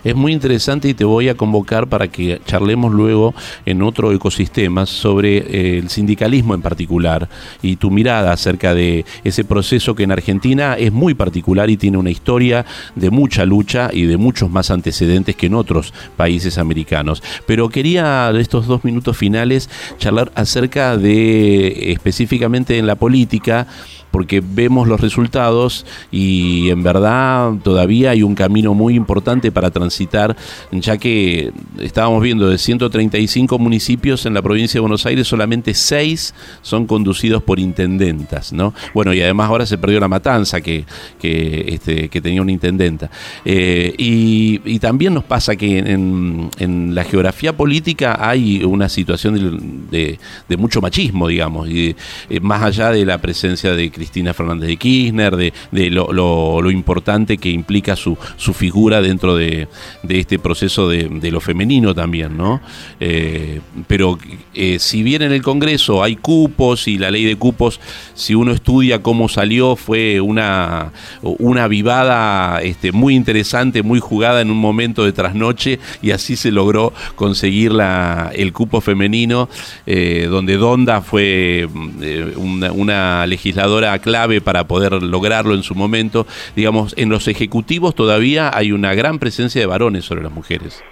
es 0.05 0.14
muy 0.14 0.32
interesante 0.32 0.88
y 0.88 0.94
te 0.94 1.05
voy 1.05 1.28
a 1.28 1.34
convocar 1.34 1.88
para 1.88 2.09
que 2.09 2.40
charlemos 2.46 2.92
luego 2.92 3.34
en 3.66 3.82
otro 3.82 4.12
ecosistema 4.12 4.86
sobre 4.86 5.38
eh, 5.38 5.78
el 5.78 5.90
sindicalismo 5.90 6.55
en 6.55 6.62
particular 6.62 7.28
y 7.62 7.76
tu 7.76 7.90
mirada 7.90 8.32
acerca 8.32 8.74
de 8.74 9.05
ese 9.24 9.44
proceso 9.44 9.94
que 9.94 10.05
en 10.05 10.12
Argentina 10.12 10.74
es 10.74 10.92
muy 10.92 11.14
particular 11.14 11.70
y 11.70 11.76
tiene 11.76 11.98
una 11.98 12.11
historia 12.11 12.64
de 12.94 13.11
mucha 13.11 13.44
lucha 13.44 13.90
y 13.92 14.05
de 14.05 14.16
muchos 14.16 14.51
más 14.51 14.70
antecedentes 14.70 15.36
que 15.36 15.46
en 15.46 15.55
otros 15.55 15.92
países 16.16 16.59
americanos. 16.59 17.22
Pero 17.46 17.68
quería 17.68 18.30
estos 18.38 18.66
dos 18.66 18.84
minutos 18.84 19.16
finales 19.16 19.68
charlar 19.98 20.32
acerca 20.34 20.96
de 20.96 21.92
específicamente 21.92 22.78
en 22.78 22.86
la 22.86 22.96
política 22.96 23.66
porque 24.11 24.42
vemos 24.44 24.88
los 24.88 25.01
resultados 25.01 25.86
y 26.11 26.70
en 26.70 26.82
verdad 26.82 27.53
todavía 27.62 28.11
hay 28.11 28.22
un 28.22 28.34
camino 28.34 28.74
muy 28.74 28.94
importante 28.94 29.53
para 29.53 29.70
transitar, 29.91 30.36
ya 30.70 30.97
que 30.99 31.53
estábamos 31.80 32.22
viendo 32.22 32.49
de 32.49 32.59
135 32.59 33.59
municipios 33.59 34.24
en 34.24 34.34
la 34.34 34.43
provincia 34.43 34.78
de 34.78 34.82
Buenos 34.82 35.05
Aires, 35.05 35.26
solamente 35.26 35.74
6 35.74 36.32
son 36.62 36.86
conducidos 36.86 37.43
por 37.43 37.59
intendentas, 37.59 38.53
¿no? 38.53 38.72
Bueno, 38.95 39.12
y 39.12 39.20
además 39.20 39.49
ahora 39.49 39.66
se 39.66 39.78
perdió 39.78 39.99
la 39.99 40.07
matanza 40.07 40.61
que, 40.61 40.84
que, 41.18 41.64
este, 41.68 42.09
que 42.09 42.20
tenía 42.20 42.41
una 42.41 42.53
intendenta. 42.53 43.11
Eh, 43.45 43.93
y, 43.99 44.78
también 44.80 45.12
nos 45.12 45.24
pasa 45.24 45.57
que 45.57 45.78
en, 45.78 46.49
en, 46.59 46.95
la 46.95 47.05
geografía 47.05 47.55
política 47.55 48.16
hay 48.18 48.64
una 48.64 48.88
situación 48.88 49.34
de, 49.91 49.99
de, 49.99 50.18
de 50.49 50.57
mucho 50.57 50.80
machismo, 50.80 51.28
digamos, 51.28 51.68
y 51.68 51.95
eh, 52.30 52.41
más 52.41 52.62
allá 52.62 52.91
de 52.91 53.05
la 53.05 53.18
presencia 53.18 53.74
de 53.74 53.91
Cristina 53.91 54.32
Fernández 54.32 54.68
de 54.68 54.76
Kirchner, 54.78 55.36
de, 55.36 55.53
de 55.70 55.91
lo, 55.91 56.12
lo, 56.14 56.62
lo, 56.62 56.70
importante 56.70 57.36
que 57.36 57.51
implica 57.51 57.95
su, 57.95 58.16
su 58.38 58.55
figura 58.55 59.03
dentro 59.03 59.36
de, 59.36 59.68
de 60.03 60.20
este 60.20 60.39
proceso 60.39 60.89
de, 60.89 61.31
lo 61.31 61.41
femenino 61.41 61.95
también, 61.95 62.37
¿no? 62.37 62.61
Eh, 62.99 63.61
pero 63.87 64.18
eh, 64.55 64.78
si 64.78 65.03
bien 65.03 65.22
en 65.22 65.33
el 65.33 65.43
Congreso 65.43 66.03
hay 66.03 66.16
cupos 66.16 66.89
y 66.89 66.99
la 66.99 67.11
ley 67.11 67.24
de 67.24 67.37
cupos, 67.37 67.81
si 68.14 68.35
uno 68.35 68.53
estudia 68.53 69.03
cómo 69.03 69.28
salió, 69.28 69.76
fue 69.76 70.20
una, 70.20 70.93
una 71.22 71.68
vivada 71.68 72.61
este, 72.62 72.93
muy 72.93 73.14
interesante, 73.14 73.83
muy 73.83 74.01
jugada 74.01 74.41
en 74.41 74.51
un 74.51 74.59
momento 74.59 75.05
de 75.05 75.12
trasnoche 75.12 75.78
y 76.03 76.11
así 76.11 76.37
se 76.37 76.51
logró 76.51 76.93
conseguir 77.14 77.72
la, 77.72 78.31
el 78.35 78.53
cupo 78.53 78.81
femenino, 78.81 79.49
eh, 79.87 80.26
donde 80.31 80.57
Donda 80.57 81.01
fue 81.01 81.68
una, 82.37 82.72
una 82.72 83.26
legisladora 83.26 83.99
clave 83.99 84.41
para 84.41 84.66
poder 84.66 85.03
lograrlo 85.03 85.55
en 85.55 85.62
su 85.62 85.74
momento. 85.74 86.26
Digamos, 86.57 86.95
en 86.97 87.09
los 87.09 87.28
ejecutivos 87.28 87.95
todavía 87.95 88.51
hay 88.53 88.72
una 88.72 88.95
gran 88.95 89.18
presencia 89.18 89.61
de 89.61 89.66
varones 89.71 90.05
sobre 90.05 90.23
las 90.23 90.33
mujeres. 90.33 90.83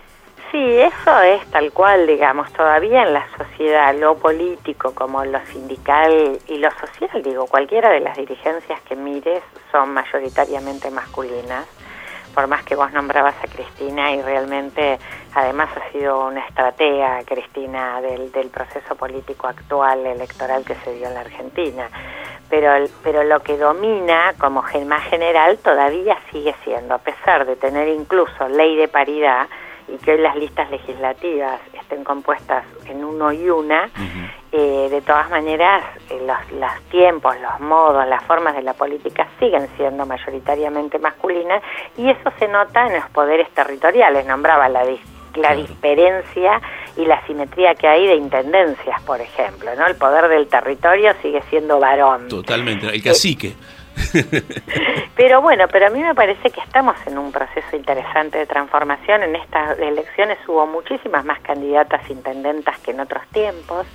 Sí, 0.52 0.78
eso 0.78 1.20
es 1.20 1.44
tal 1.50 1.72
cual, 1.72 2.06
digamos, 2.06 2.50
todavía 2.52 3.02
en 3.02 3.12
la 3.12 3.26
sociedad, 3.36 3.94
lo 3.94 4.16
político 4.16 4.94
como 4.94 5.22
lo 5.24 5.44
sindical 5.46 6.38
y 6.46 6.56
lo 6.56 6.70
social, 6.70 7.22
digo, 7.22 7.46
cualquiera 7.46 7.90
de 7.90 8.00
las 8.00 8.16
dirigencias 8.16 8.80
que 8.82 8.96
mires 8.96 9.42
son 9.70 9.92
mayoritariamente 9.92 10.90
masculinas, 10.90 11.66
por 12.34 12.46
más 12.46 12.62
que 12.62 12.76
vos 12.76 12.90
nombrabas 12.92 13.34
a 13.42 13.48
Cristina 13.48 14.12
y 14.12 14.22
realmente 14.22 14.98
además 15.40 15.70
ha 15.76 15.92
sido 15.92 16.26
una 16.26 16.46
estratega, 16.46 17.22
Cristina, 17.24 18.00
del, 18.00 18.30
del 18.32 18.48
proceso 18.48 18.94
político 18.96 19.46
actual 19.46 20.06
electoral 20.06 20.64
que 20.64 20.74
se 20.76 20.94
dio 20.94 21.08
en 21.08 21.14
la 21.14 21.20
Argentina 21.20 21.88
pero, 22.48 22.70
pero 23.02 23.24
lo 23.24 23.40
que 23.40 23.56
domina 23.56 24.34
como 24.38 24.62
más 24.86 25.04
general 25.04 25.58
todavía 25.58 26.16
sigue 26.30 26.54
siendo, 26.64 26.94
a 26.94 26.98
pesar 26.98 27.46
de 27.46 27.56
tener 27.56 27.88
incluso 27.88 28.48
ley 28.48 28.76
de 28.76 28.88
paridad 28.88 29.48
y 29.86 29.96
que 29.98 30.12
hoy 30.12 30.18
las 30.18 30.36
listas 30.36 30.70
legislativas 30.70 31.60
estén 31.72 32.04
compuestas 32.04 32.64
en 32.86 33.04
uno 33.04 33.32
y 33.32 33.48
una, 33.48 33.84
uh 33.84 34.00
-huh. 34.00 34.30
eh, 34.52 34.88
de 34.90 35.00
todas 35.00 35.30
maneras 35.30 35.82
eh, 36.10 36.20
los, 36.26 36.52
los, 36.60 36.82
tiempos, 36.90 37.34
los 37.40 37.60
modos, 37.60 38.06
las 38.06 38.22
formas 38.24 38.54
de 38.54 38.62
la 38.62 38.74
política 38.74 39.26
siguen 39.38 39.66
siendo 39.76 40.04
mayoritariamente 40.04 40.98
masculinas 40.98 41.62
y 41.96 42.10
eso 42.10 42.30
se 42.38 42.48
nota 42.48 42.86
en 42.86 42.94
los 42.96 43.08
poderes 43.10 43.48
territoriales, 43.54 44.26
nombraba 44.26 44.68
la 44.68 44.84
la 45.38 45.54
diferencia 45.54 46.60
y 46.96 47.04
la 47.04 47.24
simetría 47.26 47.74
que 47.74 47.86
hay 47.86 48.06
de 48.06 48.16
intendencias, 48.16 49.00
por 49.02 49.20
ejemplo, 49.20 49.74
¿no? 49.76 49.86
El 49.86 49.96
poder 49.96 50.28
del 50.28 50.48
territorio 50.48 51.12
sigue 51.22 51.42
siendo 51.48 51.78
varón. 51.78 52.28
Totalmente, 52.28 52.88
el 52.88 53.02
cacique. 53.02 53.54
pero 55.16 55.40
bueno, 55.40 55.66
pero 55.70 55.86
a 55.86 55.90
mí 55.90 56.00
me 56.00 56.14
parece 56.14 56.50
que 56.50 56.60
estamos 56.60 56.96
en 57.06 57.18
un 57.18 57.32
proceso 57.32 57.76
interesante 57.76 58.38
de 58.38 58.46
transformación. 58.46 59.22
En 59.22 59.36
estas 59.36 59.78
elecciones 59.78 60.38
hubo 60.46 60.66
muchísimas 60.66 61.24
más 61.24 61.40
candidatas 61.40 62.08
intendentas 62.10 62.78
que 62.80 62.92
en 62.92 63.00
otros 63.00 63.22
tiempos, 63.32 63.86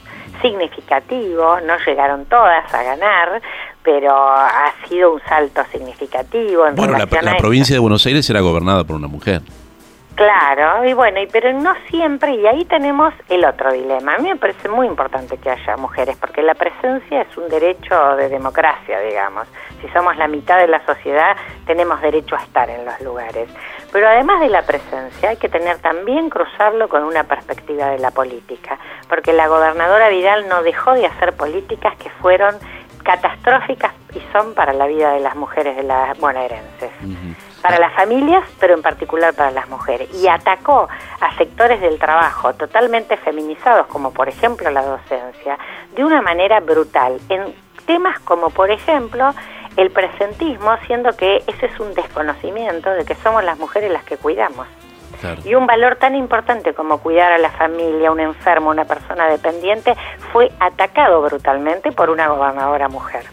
significativo, 0.41 1.59
no 1.61 1.77
llegaron 1.85 2.25
todas 2.25 2.73
a 2.73 2.83
ganar, 2.83 3.41
pero 3.83 4.13
ha 4.13 4.73
sido 4.87 5.13
un 5.13 5.21
salto 5.27 5.63
significativo. 5.71 6.67
En 6.67 6.75
bueno, 6.75 6.97
la, 6.97 7.07
la 7.21 7.37
provincia 7.37 7.75
de 7.75 7.79
Buenos 7.79 8.05
Aires 8.05 8.29
era 8.29 8.41
gobernada 8.41 8.83
por 8.83 8.95
una 8.95 9.07
mujer. 9.07 9.41
Claro, 10.15 10.85
y 10.85 10.93
bueno, 10.93 11.19
y 11.19 11.25
pero 11.25 11.51
no 11.53 11.73
siempre, 11.89 12.35
y 12.35 12.45
ahí 12.45 12.65
tenemos 12.65 13.13
el 13.29 13.43
otro 13.45 13.71
dilema. 13.71 14.13
A 14.13 14.17
mí 14.19 14.29
me 14.29 14.35
parece 14.35 14.69
muy 14.69 14.85
importante 14.85 15.37
que 15.37 15.49
haya 15.49 15.75
mujeres, 15.75 16.15
porque 16.17 16.43
la 16.43 16.53
presencia 16.53 17.21
es 17.21 17.35
un 17.35 17.49
derecho 17.49 18.15
de 18.15 18.29
democracia, 18.29 18.99
digamos. 18.99 19.47
Si 19.81 19.89
somos 19.89 20.15
la 20.17 20.27
mitad 20.27 20.59
de 20.59 20.67
la 20.67 20.85
sociedad, 20.85 21.35
tenemos 21.65 21.99
derecho 21.99 22.35
a 22.35 22.43
estar 22.43 22.69
en 22.69 22.85
los 22.85 23.01
lugares. 23.01 23.49
Pero 23.91 24.07
además 24.07 24.39
de 24.41 24.49
la 24.49 24.61
presencia, 24.61 25.29
hay 25.29 25.37
que 25.37 25.49
tener 25.49 25.79
también 25.79 26.29
cruzarlo 26.29 26.87
con 26.89 27.03
una 27.03 27.23
perspectiva 27.23 27.87
de 27.87 27.97
la 27.97 28.11
política, 28.11 28.77
porque 29.09 29.33
la 29.33 29.47
gobernadora 29.47 30.09
Vidal 30.09 30.47
no 30.47 30.61
dejó 30.61 30.93
de 30.93 31.07
hacer 31.07 31.33
políticas 31.33 31.95
que 31.97 32.11
fueron 32.21 32.55
catastróficas 33.03 33.91
y 34.13 34.21
son 34.31 34.53
para 34.53 34.73
la 34.73 34.85
vida 34.85 35.11
de 35.13 35.21
las 35.21 35.35
mujeres 35.35 35.75
de 35.75 35.83
las 35.83 36.17
bonaerenses 36.19 36.91
para 37.63 37.79
las 37.79 37.93
familias, 37.93 38.43
pero 38.59 38.73
en 38.73 38.81
particular 38.81 39.33
para 39.33 39.49
las 39.49 39.69
mujeres. 39.69 40.13
Y 40.13 40.27
atacó 40.27 40.89
a 41.21 41.37
sectores 41.37 41.79
del 41.79 41.97
trabajo 41.97 42.53
totalmente 42.53 43.15
feminizados, 43.15 43.87
como 43.87 44.11
por 44.11 44.27
ejemplo 44.27 44.69
la 44.69 44.83
docencia, 44.83 45.57
de 45.95 46.03
una 46.03 46.21
manera 46.21 46.59
brutal, 46.59 47.19
en 47.29 47.55
temas 47.85 48.19
como 48.19 48.49
por 48.49 48.69
ejemplo 48.69 49.33
el 49.77 49.91
presentismo, 49.91 50.75
siendo 50.85 51.15
que 51.15 51.37
ese 51.47 51.65
es 51.67 51.79
un 51.79 51.93
desconocimiento 51.93 52.89
de 52.89 53.05
que 53.05 53.15
somos 53.15 53.43
las 53.45 53.57
mujeres 53.57 53.91
las 53.91 54.03
que 54.03 54.17
cuidamos. 54.17 54.67
Claro. 55.23 55.41
Y 55.45 55.55
un 55.55 55.65
valor 55.65 55.95
tan 55.95 56.15
importante 56.15 56.73
como 56.73 56.97
cuidar 56.97 57.31
a 57.31 57.37
la 57.37 57.49
familia, 57.49 58.11
un 58.11 58.19
enfermo, 58.19 58.71
una 58.71 58.83
persona 58.83 59.29
dependiente, 59.29 59.95
fue 60.33 60.51
atacado 60.59 61.21
brutalmente 61.21 61.93
por 61.93 62.09
una 62.09 62.27
gobernadora 62.27 62.89
mujer. 62.89 63.23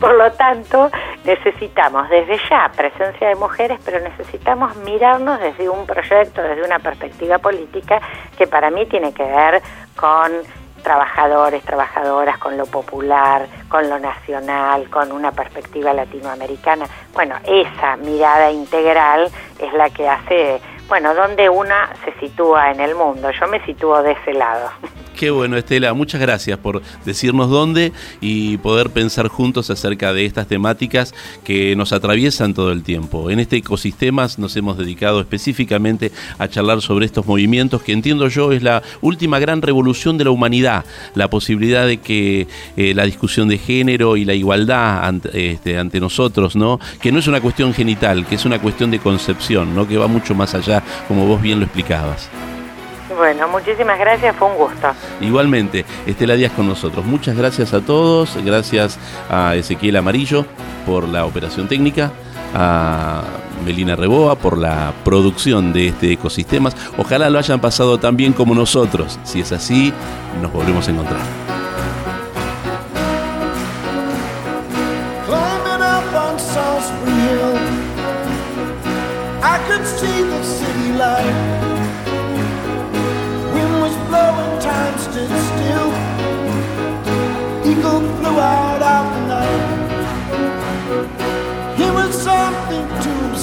Por 0.00 0.14
lo 0.14 0.32
tanto, 0.32 0.90
necesitamos 1.24 2.08
desde 2.08 2.36
ya 2.50 2.68
presencia 2.76 3.28
de 3.28 3.36
mujeres, 3.36 3.78
pero 3.84 4.00
necesitamos 4.00 4.74
mirarnos 4.78 5.38
desde 5.38 5.68
un 5.68 5.86
proyecto, 5.86 6.42
desde 6.42 6.64
una 6.64 6.80
perspectiva 6.80 7.38
política 7.38 8.00
que 8.36 8.48
para 8.48 8.70
mí 8.70 8.86
tiene 8.86 9.12
que 9.12 9.22
ver 9.22 9.62
con 9.94 10.32
trabajadores, 10.82 11.64
trabajadoras, 11.64 12.38
con 12.38 12.56
lo 12.56 12.64
popular, 12.66 13.46
con 13.68 13.88
lo 13.90 13.98
nacional, 13.98 14.88
con 14.88 15.10
una 15.10 15.32
perspectiva 15.32 15.92
latinoamericana. 15.92 16.86
Bueno, 17.12 17.34
esa 17.44 17.96
mirada 17.96 18.52
integral 18.52 19.28
es 19.58 19.72
la 19.72 19.90
que 19.90 20.08
hace, 20.08 20.60
bueno, 20.88 21.14
donde 21.14 21.48
una 21.48 21.90
se 22.04 22.12
sitúa 22.20 22.70
en 22.70 22.80
el 22.80 22.94
mundo. 22.94 23.30
Yo 23.30 23.46
me 23.48 23.64
sitúo 23.64 24.02
de 24.02 24.12
ese 24.12 24.32
lado. 24.32 24.70
Qué 25.16 25.30
bueno, 25.30 25.56
Estela, 25.56 25.94
muchas 25.94 26.20
gracias 26.20 26.58
por 26.58 26.82
decirnos 27.06 27.48
dónde 27.48 27.92
y 28.20 28.58
poder 28.58 28.90
pensar 28.90 29.28
juntos 29.28 29.70
acerca 29.70 30.12
de 30.12 30.26
estas 30.26 30.46
temáticas 30.46 31.14
que 31.42 31.74
nos 31.74 31.94
atraviesan 31.94 32.52
todo 32.52 32.70
el 32.70 32.82
tiempo. 32.82 33.30
En 33.30 33.40
este 33.40 33.56
ecosistema 33.56 34.26
nos 34.36 34.54
hemos 34.56 34.76
dedicado 34.76 35.18
específicamente 35.20 36.12
a 36.36 36.48
charlar 36.48 36.82
sobre 36.82 37.06
estos 37.06 37.24
movimientos 37.24 37.82
que 37.82 37.92
entiendo 37.92 38.28
yo 38.28 38.52
es 38.52 38.62
la 38.62 38.82
última 39.00 39.38
gran 39.38 39.62
revolución 39.62 40.18
de 40.18 40.24
la 40.24 40.32
humanidad, 40.32 40.84
la 41.14 41.30
posibilidad 41.30 41.86
de 41.86 41.96
que 41.96 42.46
eh, 42.76 42.92
la 42.92 43.04
discusión 43.04 43.48
de 43.48 43.56
género 43.56 44.18
y 44.18 44.26
la 44.26 44.34
igualdad 44.34 45.02
ante, 45.02 45.52
este, 45.52 45.78
ante 45.78 45.98
nosotros, 45.98 46.56
¿no? 46.56 46.78
Que 47.00 47.10
no 47.10 47.20
es 47.20 47.26
una 47.26 47.40
cuestión 47.40 47.72
genital, 47.72 48.26
que 48.26 48.34
es 48.34 48.44
una 48.44 48.58
cuestión 48.58 48.90
de 48.90 48.98
concepción, 48.98 49.74
¿no? 49.74 49.88
Que 49.88 49.96
va 49.96 50.08
mucho 50.08 50.34
más 50.34 50.54
allá, 50.54 50.82
como 51.08 51.26
vos 51.26 51.40
bien 51.40 51.60
lo 51.60 51.64
explicabas. 51.64 52.28
Bueno, 53.14 53.48
muchísimas 53.48 53.98
gracias, 53.98 54.34
fue 54.36 54.48
un 54.48 54.56
gusto. 54.56 54.88
Igualmente, 55.20 55.84
Estela 56.06 56.34
Díaz 56.34 56.52
con 56.52 56.66
nosotros. 56.66 57.04
Muchas 57.04 57.36
gracias 57.36 57.72
a 57.72 57.80
todos, 57.80 58.36
gracias 58.44 58.98
a 59.30 59.54
Ezequiel 59.54 59.96
Amarillo 59.96 60.44
por 60.84 61.08
la 61.08 61.24
operación 61.24 61.68
técnica, 61.68 62.10
a 62.54 63.22
Melina 63.64 63.96
Reboa 63.96 64.36
por 64.36 64.58
la 64.58 64.92
producción 65.04 65.72
de 65.72 65.88
este 65.88 66.12
ecosistemas. 66.12 66.76
Ojalá 66.98 67.30
lo 67.30 67.38
hayan 67.38 67.60
pasado 67.60 67.98
tan 67.98 68.16
bien 68.16 68.32
como 68.32 68.54
nosotros. 68.54 69.18
Si 69.24 69.40
es 69.40 69.52
así, 69.52 69.92
nos 70.42 70.52
volvemos 70.52 70.86
a 70.88 70.90
encontrar. 70.90 71.45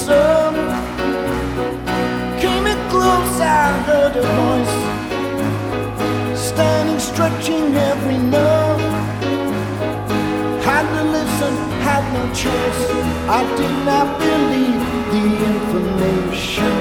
Observe. 0.03 0.55
Came 2.41 2.67
it 2.67 2.89
close, 2.89 3.39
I 3.39 3.71
heard 3.87 4.15
a 4.17 4.25
voice. 4.39 4.77
Standing, 6.37 6.99
stretching 6.99 7.75
every 7.75 8.17
nerve. 8.17 8.81
Had 10.63 10.85
to 10.95 11.03
listen, 11.17 11.53
had 11.87 12.03
no 12.15 12.23
choice. 12.33 12.81
I 13.29 13.43
did 13.59 13.75
not 13.85 14.07
believe 14.19 14.83
the 15.13 15.25
information. 15.53 16.73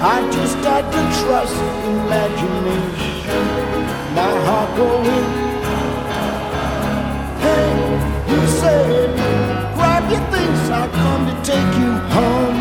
I 0.00 0.18
just 0.32 0.56
had 0.68 0.84
to 0.94 1.02
trust 1.20 1.56
imagination. 1.92 3.44
My 4.14 4.32
heart 4.46 4.70
going. 4.76 5.26
Hey, 7.44 7.68
you 8.32 8.40
said, 8.60 9.23
you 10.10 10.18
thinks 10.32 10.70
I'll 10.70 10.88
come 10.90 11.26
to 11.26 11.34
take 11.42 11.78
you 11.78 11.92
home. 12.14 12.58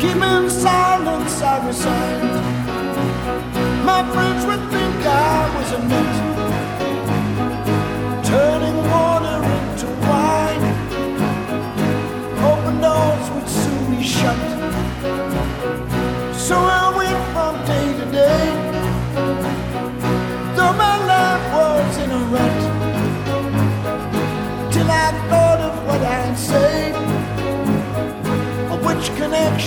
Keep 0.00 0.16
in 0.16 0.50
silence, 0.50 1.42
I 1.42 1.66
resign. 1.66 2.31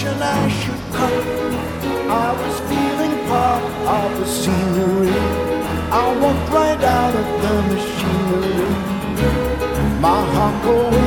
I 0.04 0.50
should 0.50 0.82
cut. 0.92 1.14
I 2.10 2.32
was 2.42 2.60
feeling 2.70 3.16
part 3.30 3.64
of 3.96 4.20
the 4.20 4.26
scenery. 4.26 5.08
I 5.90 6.06
walked 6.22 6.52
right 6.52 6.84
out 6.84 7.16
of 7.16 7.28
the 7.44 7.56
machinery. 7.74 8.66
My 10.02 10.22
heart 10.34 10.64
going. 10.66 11.05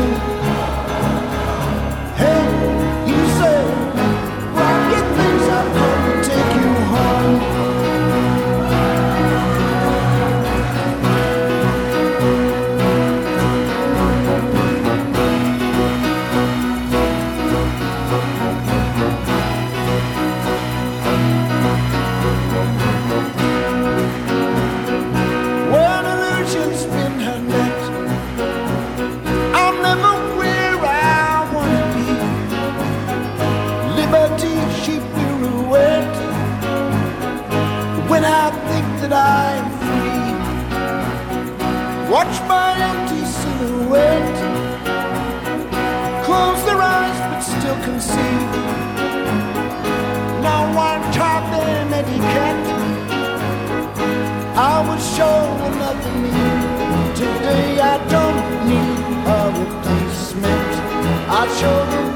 children. 61.58 62.07